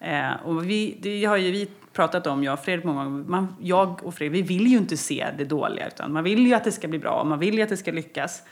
Eh, 0.00 0.32
och 0.44 0.70
vi, 0.70 0.98
det 1.02 1.24
har 1.24 1.36
ju 1.36 1.50
vi 1.50 1.68
pratat 1.92 2.26
om, 2.26 2.44
jag 2.44 2.52
och 2.52 2.60
Fredrik 2.60 2.84
många 2.84 3.04
gånger. 3.04 3.24
Man, 3.24 3.56
jag 3.60 4.04
och 4.04 4.14
Fredrik, 4.14 4.42
vi 4.42 4.56
vill 4.56 4.66
ju 4.66 4.76
inte 4.76 4.96
se 4.96 5.26
det 5.38 5.44
dåliga, 5.44 5.86
utan 5.86 6.12
man 6.12 6.24
vill 6.24 6.46
ju 6.46 6.54
att 6.54 6.64
det 6.64 6.72
ska 6.72 6.88
bli 6.88 6.98
bra, 6.98 7.24
man 7.24 7.38
vill 7.38 7.54
ju 7.54 7.62
att 7.62 7.68
det 7.68 7.76
ska 7.76 7.92
lyckas. 7.92 8.42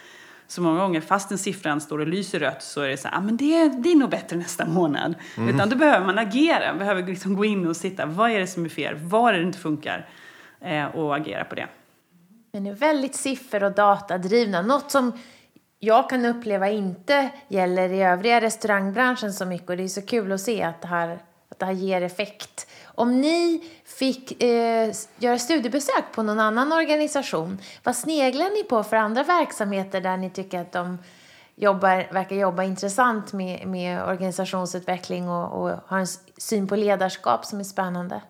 Så 0.47 0.63
många 0.63 0.81
gånger, 0.81 1.01
fast 1.01 1.31
en 1.31 1.39
siffran 1.39 1.81
står 1.81 1.99
och 1.99 2.07
lyser 2.07 2.39
rött, 2.39 2.63
så 2.63 2.81
är 2.81 2.89
det 2.89 2.97
så 2.97 3.09
här, 3.09 3.19
ah, 3.19 3.21
men 3.21 3.37
det 3.37 3.81
blir 3.81 3.97
nog 3.97 4.11
bättre 4.11 4.37
nästa 4.37 4.67
månad. 4.67 5.15
Mm. 5.37 5.55
Utan 5.55 5.69
då 5.69 5.77
behöver 5.77 6.07
man 6.07 6.19
agera, 6.19 6.75
behöver 6.75 7.07
liksom 7.07 7.37
gå 7.37 7.45
in 7.45 7.67
och 7.67 7.77
sitta, 7.77 8.07
vad 8.07 8.31
är 8.31 8.41
det 8.41 8.47
som 8.47 8.65
är 8.65 8.69
fel, 8.69 8.95
var 8.95 9.33
är 9.33 9.39
det 9.39 9.45
inte 9.45 9.59
funkar? 9.59 10.09
Eh, 10.61 10.85
och 10.85 11.17
agera 11.17 11.45
på 11.45 11.55
det. 11.55 11.67
Men 12.53 12.67
är 12.67 12.73
väldigt 12.73 13.15
siffer 13.15 13.65
och 13.65 13.73
datadrivna, 13.73 14.63
något 14.63 14.91
som 14.91 15.13
jag 15.79 16.11
kan 16.11 16.25
uppleva 16.25 16.71
inte 16.71 17.31
gäller 17.49 17.93
i 17.93 18.03
övriga 18.03 18.41
restaurangbranschen 18.41 19.33
så 19.33 19.47
mycket 19.47 19.71
och 19.71 19.77
det 19.77 19.83
är 19.83 19.89
så 19.89 20.03
kul 20.03 20.33
att 20.33 20.41
se 20.41 20.63
att 20.63 20.83
det 20.83 20.89
här, 20.89 21.19
att 21.55 21.61
det 21.61 21.67
här 21.67 21.73
ger 21.73 22.03
effekt. 22.03 22.67
Om 22.85 23.21
ni 23.21 23.71
fick 23.85 24.43
eh, 24.43 24.93
göra 25.19 25.39
studiebesök 25.39 26.05
på 26.15 26.23
någon 26.23 26.41
annan 26.41 26.73
organisation, 26.73 27.59
vad 27.83 27.97
sneglar 27.97 28.51
ni 28.51 28.65
på 28.65 28.83
för 28.83 28.97
andra 28.97 29.23
verksamheter 29.23 30.01
där 30.01 30.17
ni 30.17 30.31
tycker 30.31 30.61
att 30.61 30.73
de 30.73 30.99
jobbar, 31.57 32.13
verkar 32.13 32.37
jobba 32.37 32.63
intressant 32.63 33.33
med, 33.33 33.67
med 33.69 34.05
organisationsutveckling 34.05 35.29
och, 35.29 35.63
och 35.63 35.79
har 35.87 35.99
en 35.99 36.07
syn 36.37 36.67
på 36.67 36.77
ledarskap 36.77 37.45
som 37.45 37.61
är 37.61 37.65
spännande? 37.65 38.21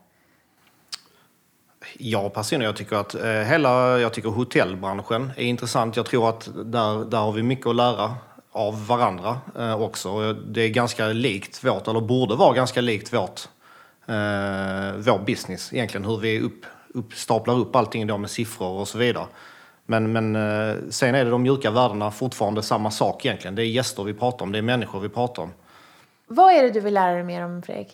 Jag 1.99 2.35
personligen 2.35 2.69
jag 2.69 2.77
tycker 2.77 2.97
att 2.97 3.15
eh, 3.15 3.31
hela 3.31 3.99
jag 3.99 4.13
tycker 4.13 4.29
hotellbranschen 4.29 5.33
är 5.37 5.45
intressant. 5.45 5.97
Jag 5.97 6.07
tror 6.07 6.29
att 6.29 6.49
där, 6.55 7.05
där 7.11 7.19
har 7.19 7.33
vi 7.33 7.43
mycket 7.43 7.67
att 7.67 7.77
lära 7.77 8.15
av 8.55 8.87
varandra 8.87 9.39
eh, 9.59 9.83
också. 9.83 10.33
Det 10.33 10.63
är 10.63 10.69
ganska 10.69 11.07
likt 11.07 11.65
vårt, 11.65 11.89
eller 11.89 12.01
borde 12.01 12.35
vara 12.35 12.55
ganska 12.55 12.81
likt 12.81 13.13
vårt, 13.13 13.41
eh, 14.07 14.95
vår 14.97 15.25
business 15.27 15.73
egentligen. 15.73 16.05
Hur 16.05 16.19
vi 16.19 16.41
upp, 16.41 16.67
upp, 16.95 17.15
staplar 17.15 17.55
upp 17.59 17.77
allting 17.77 18.07
då 18.07 18.19
med 18.19 18.31
siffror 18.31 18.81
och 18.81 18.89
så 18.89 18.99
vidare. 18.99 19.27
Men, 19.87 20.13
men 20.13 20.37
eh, 20.37 20.77
sen 20.91 21.15
är 21.15 21.25
det 21.25 21.31
de 21.31 21.43
mjuka 21.43 21.71
värdena 21.71 22.11
fortfarande 22.11 22.63
samma 22.63 22.91
sak 22.91 23.25
egentligen. 23.25 23.55
Det 23.55 23.63
är 23.63 23.67
gäster 23.67 24.05
vi 24.05 24.15
pratar 24.15 24.45
om, 24.45 24.53
det 24.53 24.59
är 24.59 24.63
människor 24.63 25.01
vi 25.01 25.09
pratar 25.09 25.43
om. 25.43 25.53
Vad 26.27 26.55
är 26.55 26.63
det 26.63 26.71
du 26.71 26.81
vill 26.81 26.95
lära 26.95 27.13
dig 27.13 27.25
mer 27.25 27.45
om 27.45 27.63
Fredrik? 27.63 27.89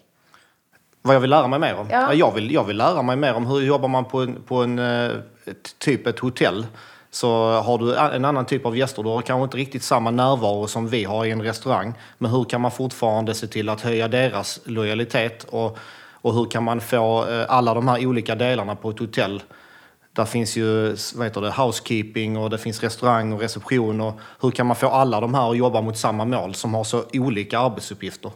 Vad 1.03 1.15
jag 1.15 1.21
vill 1.21 1.31
lära 1.31 1.47
mig 1.47 1.59
mer 1.59 1.77
om? 1.77 1.87
Ja. 1.91 2.15
Jag, 2.15 2.35
vill, 2.35 2.51
jag 2.51 2.65
vill 2.65 2.77
lära 2.77 3.03
mig 3.03 3.17
mer 3.17 3.35
om 3.35 3.47
hur 3.47 3.61
jobbar 3.61 3.89
man 3.89 4.05
på 4.05 4.21
en, 4.21 4.43
på 4.43 4.63
en 4.63 4.79
eh, 4.79 5.11
typ 5.79 6.07
ett 6.07 6.19
hotell. 6.19 6.67
Så 7.11 7.61
har 7.61 7.79
du 7.79 7.97
en 7.97 8.25
annan 8.25 8.47
typ 8.47 8.67
av 8.67 8.77
gäster, 8.77 9.03
du 9.03 9.09
har 9.09 9.23
kanske 9.23 9.45
inte 9.45 9.57
riktigt 9.57 9.83
samma 9.83 10.11
närvaro 10.11 10.67
som 10.67 10.89
vi 10.89 11.05
har 11.05 11.25
i 11.25 11.31
en 11.31 11.43
restaurang. 11.43 11.95
Men 12.19 12.31
hur 12.31 12.45
kan 12.45 12.61
man 12.61 12.71
fortfarande 12.71 13.35
se 13.35 13.47
till 13.47 13.69
att 13.69 13.81
höja 13.81 14.09
deras 14.09 14.61
lojalitet? 14.65 15.45
Och, 15.45 15.79
och 16.13 16.35
hur 16.35 16.45
kan 16.45 16.65
man 16.65 16.81
få 16.81 17.29
eh, 17.29 17.45
alla 17.49 17.75
de 17.75 17.89
här 17.89 18.07
olika 18.07 18.35
delarna 18.35 18.77
på 18.77 18.91
ett 18.91 18.99
hotell 18.99 19.43
där 20.13 20.25
finns 20.25 20.57
ju 20.57 20.97
vad 21.15 21.27
heter 21.27 21.41
det, 21.41 21.51
housekeeping 21.51 22.37
och 22.37 22.51
det 22.51 22.59
finns 22.59 22.83
restaurang 22.83 23.33
och 23.33 23.41
reception. 23.41 24.01
Och 24.01 24.21
hur 24.41 24.51
kan 24.51 24.67
man 24.67 24.77
få 24.77 24.89
alla 24.89 25.21
de 25.21 25.35
här 25.35 25.51
att 25.51 25.57
jobba 25.57 25.81
mot 25.81 25.99
samma 25.99 26.25
mål 26.25 26.55
som 26.55 26.75
har 26.75 26.85
så 26.85 27.05
olika 27.13 27.59
arbetsuppgifter? 27.59 28.33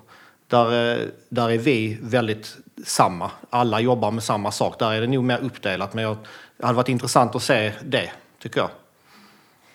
Där, 0.46 0.92
eh, 0.92 0.98
där 1.28 1.50
är 1.50 1.58
vi 1.58 1.98
väldigt 2.02 2.56
samma. 2.86 3.30
Alla 3.50 3.80
jobbar 3.80 4.10
med 4.10 4.22
samma 4.22 4.50
sak. 4.50 4.78
Där 4.78 4.92
är 4.92 5.00
det 5.00 5.06
nog 5.06 5.24
mer 5.24 5.38
uppdelat. 5.38 5.94
Men 5.94 6.04
jag, 6.04 6.16
det 6.56 6.66
hade 6.66 6.76
varit 6.76 6.88
intressant 6.88 7.34
att 7.34 7.42
se 7.42 7.72
det, 7.84 8.10
tycker 8.44 8.60
jag. 8.60 8.70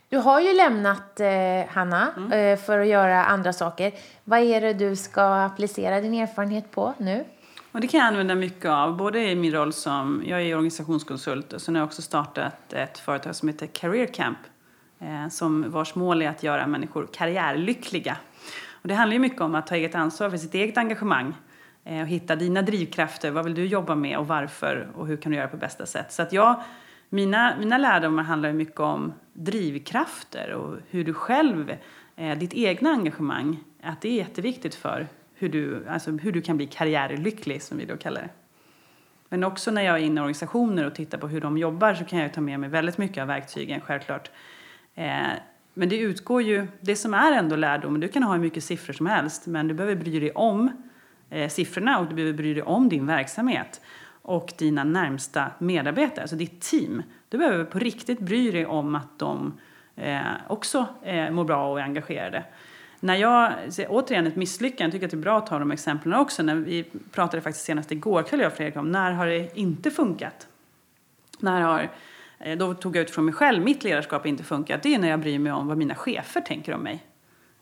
Du 0.10 0.18
har 0.18 0.42
ju 0.42 0.54
lämnat 0.54 1.20
eh, 1.20 1.28
Hanna 1.70 2.12
mm. 2.18 2.32
eh, 2.32 2.60
för 2.60 2.80
att 2.80 2.88
göra 2.88 3.26
andra 3.26 3.54
saker. 3.54 3.94
Vad 4.24 4.40
är 4.40 4.62
det 4.62 4.74
du 4.74 4.96
ska 4.96 5.22
applicera 5.22 6.02
din 6.02 6.14
erfarenhet 6.14 6.72
på 6.72 6.94
nu? 6.98 7.26
Och 7.72 7.82
det 7.82 7.88
kan 7.88 8.00
jag 8.00 8.08
använda 8.08 8.36
mycket 8.36 8.66
av, 8.66 8.98
både 8.98 9.20
i 9.20 9.36
min 9.36 9.54
roll 9.54 9.74
som, 9.74 10.24
jag 10.26 10.42
är 10.42 10.56
organisationskonsult 10.56 11.54
och 11.54 11.62
sen 11.62 11.76
har 11.76 11.80
jag 11.80 11.88
också 11.88 12.02
startat 12.02 12.74
ett 12.74 12.98
företag 12.98 13.36
som 13.36 13.50
heter 13.50 13.68
Career 13.68 14.06
Camp. 14.06 14.38
Eh, 15.00 15.30
som 15.30 15.72
vars 15.72 15.96
mål 15.96 16.22
är 16.22 16.30
att 16.30 16.44
göra 16.44 16.68
människor 16.68 17.08
karriärlyckliga. 17.14 18.18
Och 18.82 18.88
det 18.88 18.94
handlar 18.94 19.14
ju 19.14 19.20
mycket 19.20 19.42
om 19.42 19.56
att 19.56 19.68
ta 19.68 19.76
eget 19.76 19.96
ansvar 19.96 20.30
för 20.30 20.38
sitt 20.38 20.54
eget 20.54 20.78
engagemang 20.78 21.34
eh, 21.86 22.02
och 22.02 22.08
hitta 22.08 22.36
dina 22.36 22.62
drivkrafter. 22.62 23.32
Vad 23.32 23.44
vill 23.44 23.54
du 23.54 23.66
jobba 23.66 23.96
med 23.96 24.18
och 24.18 24.28
varför 24.28 24.88
och 24.96 25.08
hur 25.08 25.18
kan 25.18 25.32
du 25.32 25.38
göra 25.38 25.48
på 25.48 25.58
bästa 25.58 25.86
sätt? 25.86 26.12
Så 26.12 26.22
att 26.22 26.34
jag, 26.34 26.64
mina, 27.10 27.56
mina 27.60 27.78
lärdomar 27.78 28.24
handlar 28.24 28.54
mycket 28.54 28.80
om 28.80 29.14
drivkrafter 29.34 30.52
och 30.52 30.78
hur 30.90 31.04
du 31.04 31.14
själv, 31.14 31.76
eh, 32.16 32.38
ditt 32.38 32.54
egna 32.54 32.90
engagemang, 32.90 33.58
att 33.84 34.02
det 34.02 34.10
är 34.10 34.14
jätteviktigt 34.14 34.76
för 34.76 35.08
hur 35.34 35.50
du, 35.50 35.88
alltså 35.88 36.12
hur 36.12 36.32
du 36.32 36.42
kan 36.42 36.58
bli 36.58 36.68
karriärlycklig 36.68 37.62
som 37.62 37.78
vi 37.78 37.86
då 37.86 37.98
kallar 37.98 38.22
det. 38.22 38.30
Men 39.30 39.44
också 39.44 39.72
när 39.72 39.82
jag 39.82 39.96
är 39.96 40.04
inne 40.04 40.20
i 40.20 40.22
organisationer 40.22 40.86
och 40.86 40.96
tittar 40.96 41.18
på 41.18 41.28
hur 41.28 41.42
de 41.42 41.58
jobbar 41.58 41.94
så 41.94 42.06
kan 42.06 42.20
jag 42.20 42.34
ta 42.34 42.42
med 42.42 42.60
mig 42.60 42.70
väldigt 42.70 42.98
mycket 42.98 43.22
av 43.22 43.28
verktygen 43.28 43.82
självklart. 43.82 44.32
Eh, 44.96 45.28
men 45.74 45.90
det 45.90 45.98
utgår 45.98 46.42
ju, 46.42 46.68
det 46.82 46.96
som 46.96 47.14
är 47.14 47.32
ändå 47.32 47.56
lärdom, 47.56 48.00
du 48.00 48.08
kan 48.08 48.24
ha 48.24 48.34
hur 48.34 48.42
mycket 48.42 48.64
siffror 48.64 48.94
som 48.94 49.06
helst 49.06 49.48
men 49.48 49.68
du 49.68 49.74
behöver 49.74 49.96
bry 49.96 50.20
dig 50.20 50.32
om 50.32 50.72
eh, 51.30 51.50
siffrorna 51.50 52.00
och 52.00 52.06
du 52.06 52.16
behöver 52.16 52.34
bry 52.34 52.54
dig 52.54 52.64
om 52.64 52.90
din 52.90 53.06
verksamhet 53.06 53.82
och 54.30 54.54
dina 54.58 54.84
närmsta 54.84 55.52
medarbetare, 55.60 56.22
alltså 56.22 56.36
ditt 56.36 56.62
team. 56.62 57.04
Du 57.30 57.38
behöver 57.38 57.66
på 57.66 57.80
riktigt 57.80 58.20
bry 58.20 58.52
dig 58.52 58.66
om 58.66 58.96
att 58.96 59.20
de 59.20 59.54
eh, 59.96 60.20
också 60.48 60.88
eh, 61.04 61.32
mår 61.32 61.44
bra 61.44 61.72
och 61.72 61.80
är 61.80 61.84
engagerade. 61.84 62.44
När 63.00 63.16
jag, 63.16 63.54
återigen 63.90 64.28
ett 64.28 64.36
misslyckande, 64.36 64.84
jag 64.84 64.92
tycker 64.92 65.06
att 65.06 65.12
det 65.12 65.18
är 65.18 65.22
bra 65.22 65.38
att 65.38 65.48
ta 65.48 65.60
de 65.60 65.72
exemplen 65.72 66.14
också. 66.14 66.44
När 66.44 66.56
vi 66.56 66.86
pratade 67.12 67.42
faktiskt 67.42 67.66
senast 67.66 67.92
igår 67.92 68.24
kväll 68.24 68.40
jag 68.40 68.48
och 68.48 68.58
Fredrik 68.58 68.76
om 68.78 68.92
när 68.92 69.12
har 69.12 69.28
det 69.28 69.58
inte 69.58 69.92
funkat? 69.92 70.48
När 71.40 71.62
har 71.62 71.90
eh, 72.40 72.58
då 72.58 72.74
tog 72.74 72.96
jag 72.96 73.02
utifrån 73.02 73.26
mig 73.26 73.34
själv, 73.34 73.64
mitt 73.64 73.84
ledarskap 73.84 74.22
har 74.22 74.30
inte 74.30 74.44
funkat. 74.44 74.84
Det 74.84 74.96
är 74.96 75.00
när 75.00 75.10
jag 75.10 75.20
bryr 75.20 75.40
mig 75.40 75.52
om 75.52 75.68
vad 75.68 75.78
mina 75.78 75.96
chefer 75.96 76.42
tänker 76.42 76.74
om 76.74 76.82
mig. 76.82 77.04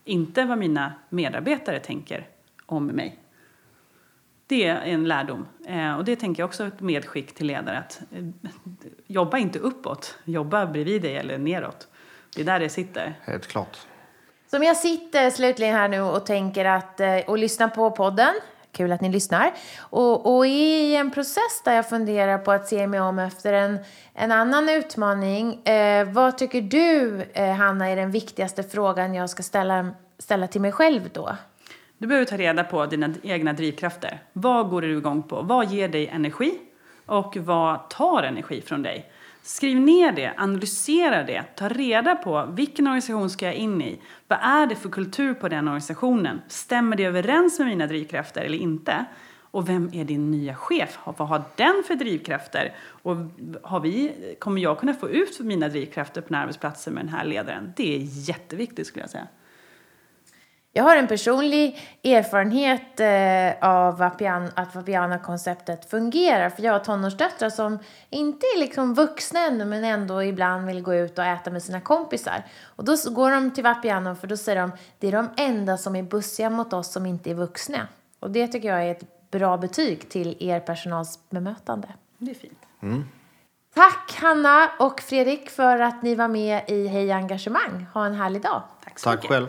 Inte 0.04 0.44
vad 0.44 0.58
mina 0.58 0.92
medarbetare 1.08 1.80
tänker 1.80 2.26
om 2.66 2.86
mig. 2.86 3.18
Det 4.48 4.66
är 4.66 4.80
en 4.80 5.04
lärdom. 5.04 5.46
Eh, 5.66 5.96
och 5.96 6.04
det 6.04 6.16
tänker 6.16 6.42
jag 6.42 6.48
också 6.48 6.64
ett 6.64 6.80
medskick 6.80 7.34
till 7.34 7.46
ledare. 7.46 7.78
Att 7.78 8.00
eh, 8.12 8.24
jobba 9.06 9.38
inte 9.38 9.58
uppåt, 9.58 10.18
jobba 10.24 10.66
bredvid 10.66 11.02
dig 11.02 11.16
eller 11.16 11.38
neråt. 11.38 11.88
Det 12.34 12.40
är 12.40 12.44
där 12.44 12.60
det 12.60 12.68
sitter. 12.68 13.14
Helt 13.22 13.46
klart. 13.46 13.78
Som 14.50 14.62
jag 14.62 14.76
sitter 14.76 15.30
slutligen 15.30 15.74
här 15.74 15.88
nu 15.88 16.00
och 16.00 16.26
tänker 16.26 16.64
att, 16.64 17.00
och 17.26 17.38
lyssnar 17.38 17.68
på 17.68 17.90
podden 17.90 18.34
Kul 18.72 18.92
att 18.92 19.00
ni 19.00 19.08
lyssnar. 19.08 19.54
Och, 19.78 20.36
och 20.36 20.46
i 20.46 20.96
en 20.96 21.10
process 21.10 21.62
där 21.64 21.72
jag 21.72 21.88
funderar 21.88 22.38
på 22.38 22.52
att 22.52 22.68
se 22.68 22.86
mig 22.86 23.00
om 23.00 23.18
efter 23.18 23.52
en, 23.52 23.78
en 24.14 24.32
annan 24.32 24.68
utmaning. 24.68 25.64
Eh, 25.64 26.08
vad 26.08 26.38
tycker 26.38 26.62
du, 26.62 27.22
eh, 27.32 27.52
Hanna, 27.52 27.88
är 27.88 27.96
den 27.96 28.10
viktigaste 28.10 28.62
frågan 28.62 29.14
jag 29.14 29.30
ska 29.30 29.42
ställa, 29.42 29.90
ställa 30.18 30.46
till 30.46 30.60
mig 30.60 30.72
själv 30.72 31.10
då? 31.12 31.36
Du 31.98 32.06
behöver 32.06 32.26
ta 32.26 32.36
reda 32.36 32.64
på 32.64 32.86
dina 32.86 33.14
egna 33.22 33.52
drivkrafter. 33.52 34.22
Vad 34.32 34.68
går 34.68 34.82
du 34.82 34.98
igång 34.98 35.22
på? 35.22 35.42
Vad 35.42 35.70
ger 35.70 35.88
dig 35.88 36.06
energi? 36.06 36.58
Och 37.06 37.36
vad 37.36 37.90
tar 37.90 38.22
energi 38.22 38.60
från 38.60 38.82
dig? 38.82 39.12
Skriv 39.42 39.80
ner 39.80 40.12
det, 40.12 40.32
analysera 40.36 41.24
det, 41.24 41.44
ta 41.56 41.68
reda 41.68 42.14
på 42.14 42.48
vilken 42.52 42.86
organisation 42.86 43.30
ska 43.30 43.46
jag 43.46 43.54
in 43.54 43.82
i? 43.82 44.00
Vad 44.28 44.38
är 44.42 44.66
det 44.66 44.74
för 44.74 44.88
kultur 44.88 45.34
på 45.34 45.48
den 45.48 45.68
organisationen? 45.68 46.40
Stämmer 46.48 46.96
det 46.96 47.04
överens 47.04 47.58
med 47.58 47.68
mina 47.68 47.86
drivkrafter 47.86 48.40
eller 48.40 48.58
inte? 48.58 49.04
Och 49.50 49.68
vem 49.68 49.90
är 49.92 50.04
din 50.04 50.30
nya 50.30 50.54
chef? 50.54 50.98
Vad 51.04 51.28
har 51.28 51.42
den 51.56 51.82
för 51.86 51.94
drivkrafter? 51.94 52.74
Och 53.02 53.16
har 53.62 53.80
vi, 53.80 54.12
kommer 54.38 54.60
jag 54.60 54.78
kunna 54.78 54.94
få 54.94 55.08
ut 55.08 55.40
mina 55.40 55.68
drivkrafter 55.68 56.20
på 56.20 56.36
arbetsplatsen 56.36 56.94
med 56.94 57.04
den 57.04 57.14
här 57.14 57.24
ledaren? 57.24 57.72
Det 57.76 57.96
är 57.96 58.00
jätteviktigt 58.02 58.86
skulle 58.86 59.02
jag 59.02 59.10
säga. 59.10 59.26
Jag 60.78 60.84
har 60.84 60.96
en 60.96 61.08
personlig 61.08 61.78
erfarenhet 62.04 63.00
eh, 63.00 63.68
av 63.68 64.02
att 64.02 64.74
Vapiana-konceptet 64.74 65.90
fungerar. 65.90 66.50
För 66.50 66.62
jag 66.62 66.72
har 66.72 66.78
tonårsdöttrar 66.78 67.50
som 67.50 67.78
inte 68.10 68.46
är 68.46 68.60
liksom 68.60 68.94
vuxna 68.94 69.40
ännu 69.40 69.64
men 69.64 69.84
ändå 69.84 70.22
ibland 70.22 70.66
vill 70.66 70.82
gå 70.82 70.94
ut 70.94 71.18
och 71.18 71.24
äta 71.24 71.50
med 71.50 71.62
sina 71.62 71.80
kompisar. 71.80 72.44
Och 72.64 72.84
då 72.84 72.96
går 73.10 73.30
de 73.30 73.50
till 73.50 73.64
Vapiano 73.64 74.14
för 74.14 74.26
då 74.26 74.36
säger 74.36 74.60
de 74.60 74.72
det 74.98 75.08
är 75.08 75.12
de 75.12 75.28
enda 75.36 75.76
som 75.76 75.96
är 75.96 76.02
bussiga 76.02 76.50
mot 76.50 76.72
oss 76.72 76.92
som 76.92 77.06
inte 77.06 77.30
är 77.30 77.34
vuxna. 77.34 77.88
Och 78.20 78.30
det 78.30 78.48
tycker 78.48 78.68
jag 78.68 78.84
är 78.86 78.90
ett 78.90 79.30
bra 79.30 79.56
betyg 79.56 80.08
till 80.08 80.36
er 80.40 80.60
personals 80.60 81.18
bemötande. 81.30 81.88
Det 82.18 82.30
är 82.30 82.34
fint. 82.34 82.66
Tack 83.74 84.18
Hanna 84.20 84.70
och 84.78 85.00
Fredrik 85.00 85.50
för 85.50 85.78
att 85.78 86.02
ni 86.02 86.14
var 86.14 86.28
med 86.28 86.62
i 86.68 86.86
Hej 86.86 87.12
Engagemang. 87.12 87.86
Ha 87.94 88.06
en 88.06 88.14
härlig 88.14 88.42
dag. 88.42 88.62
Tack 88.84 88.98
så 88.98 89.10
Tack 89.10 89.16
mycket. 89.16 89.28
själv. 89.30 89.48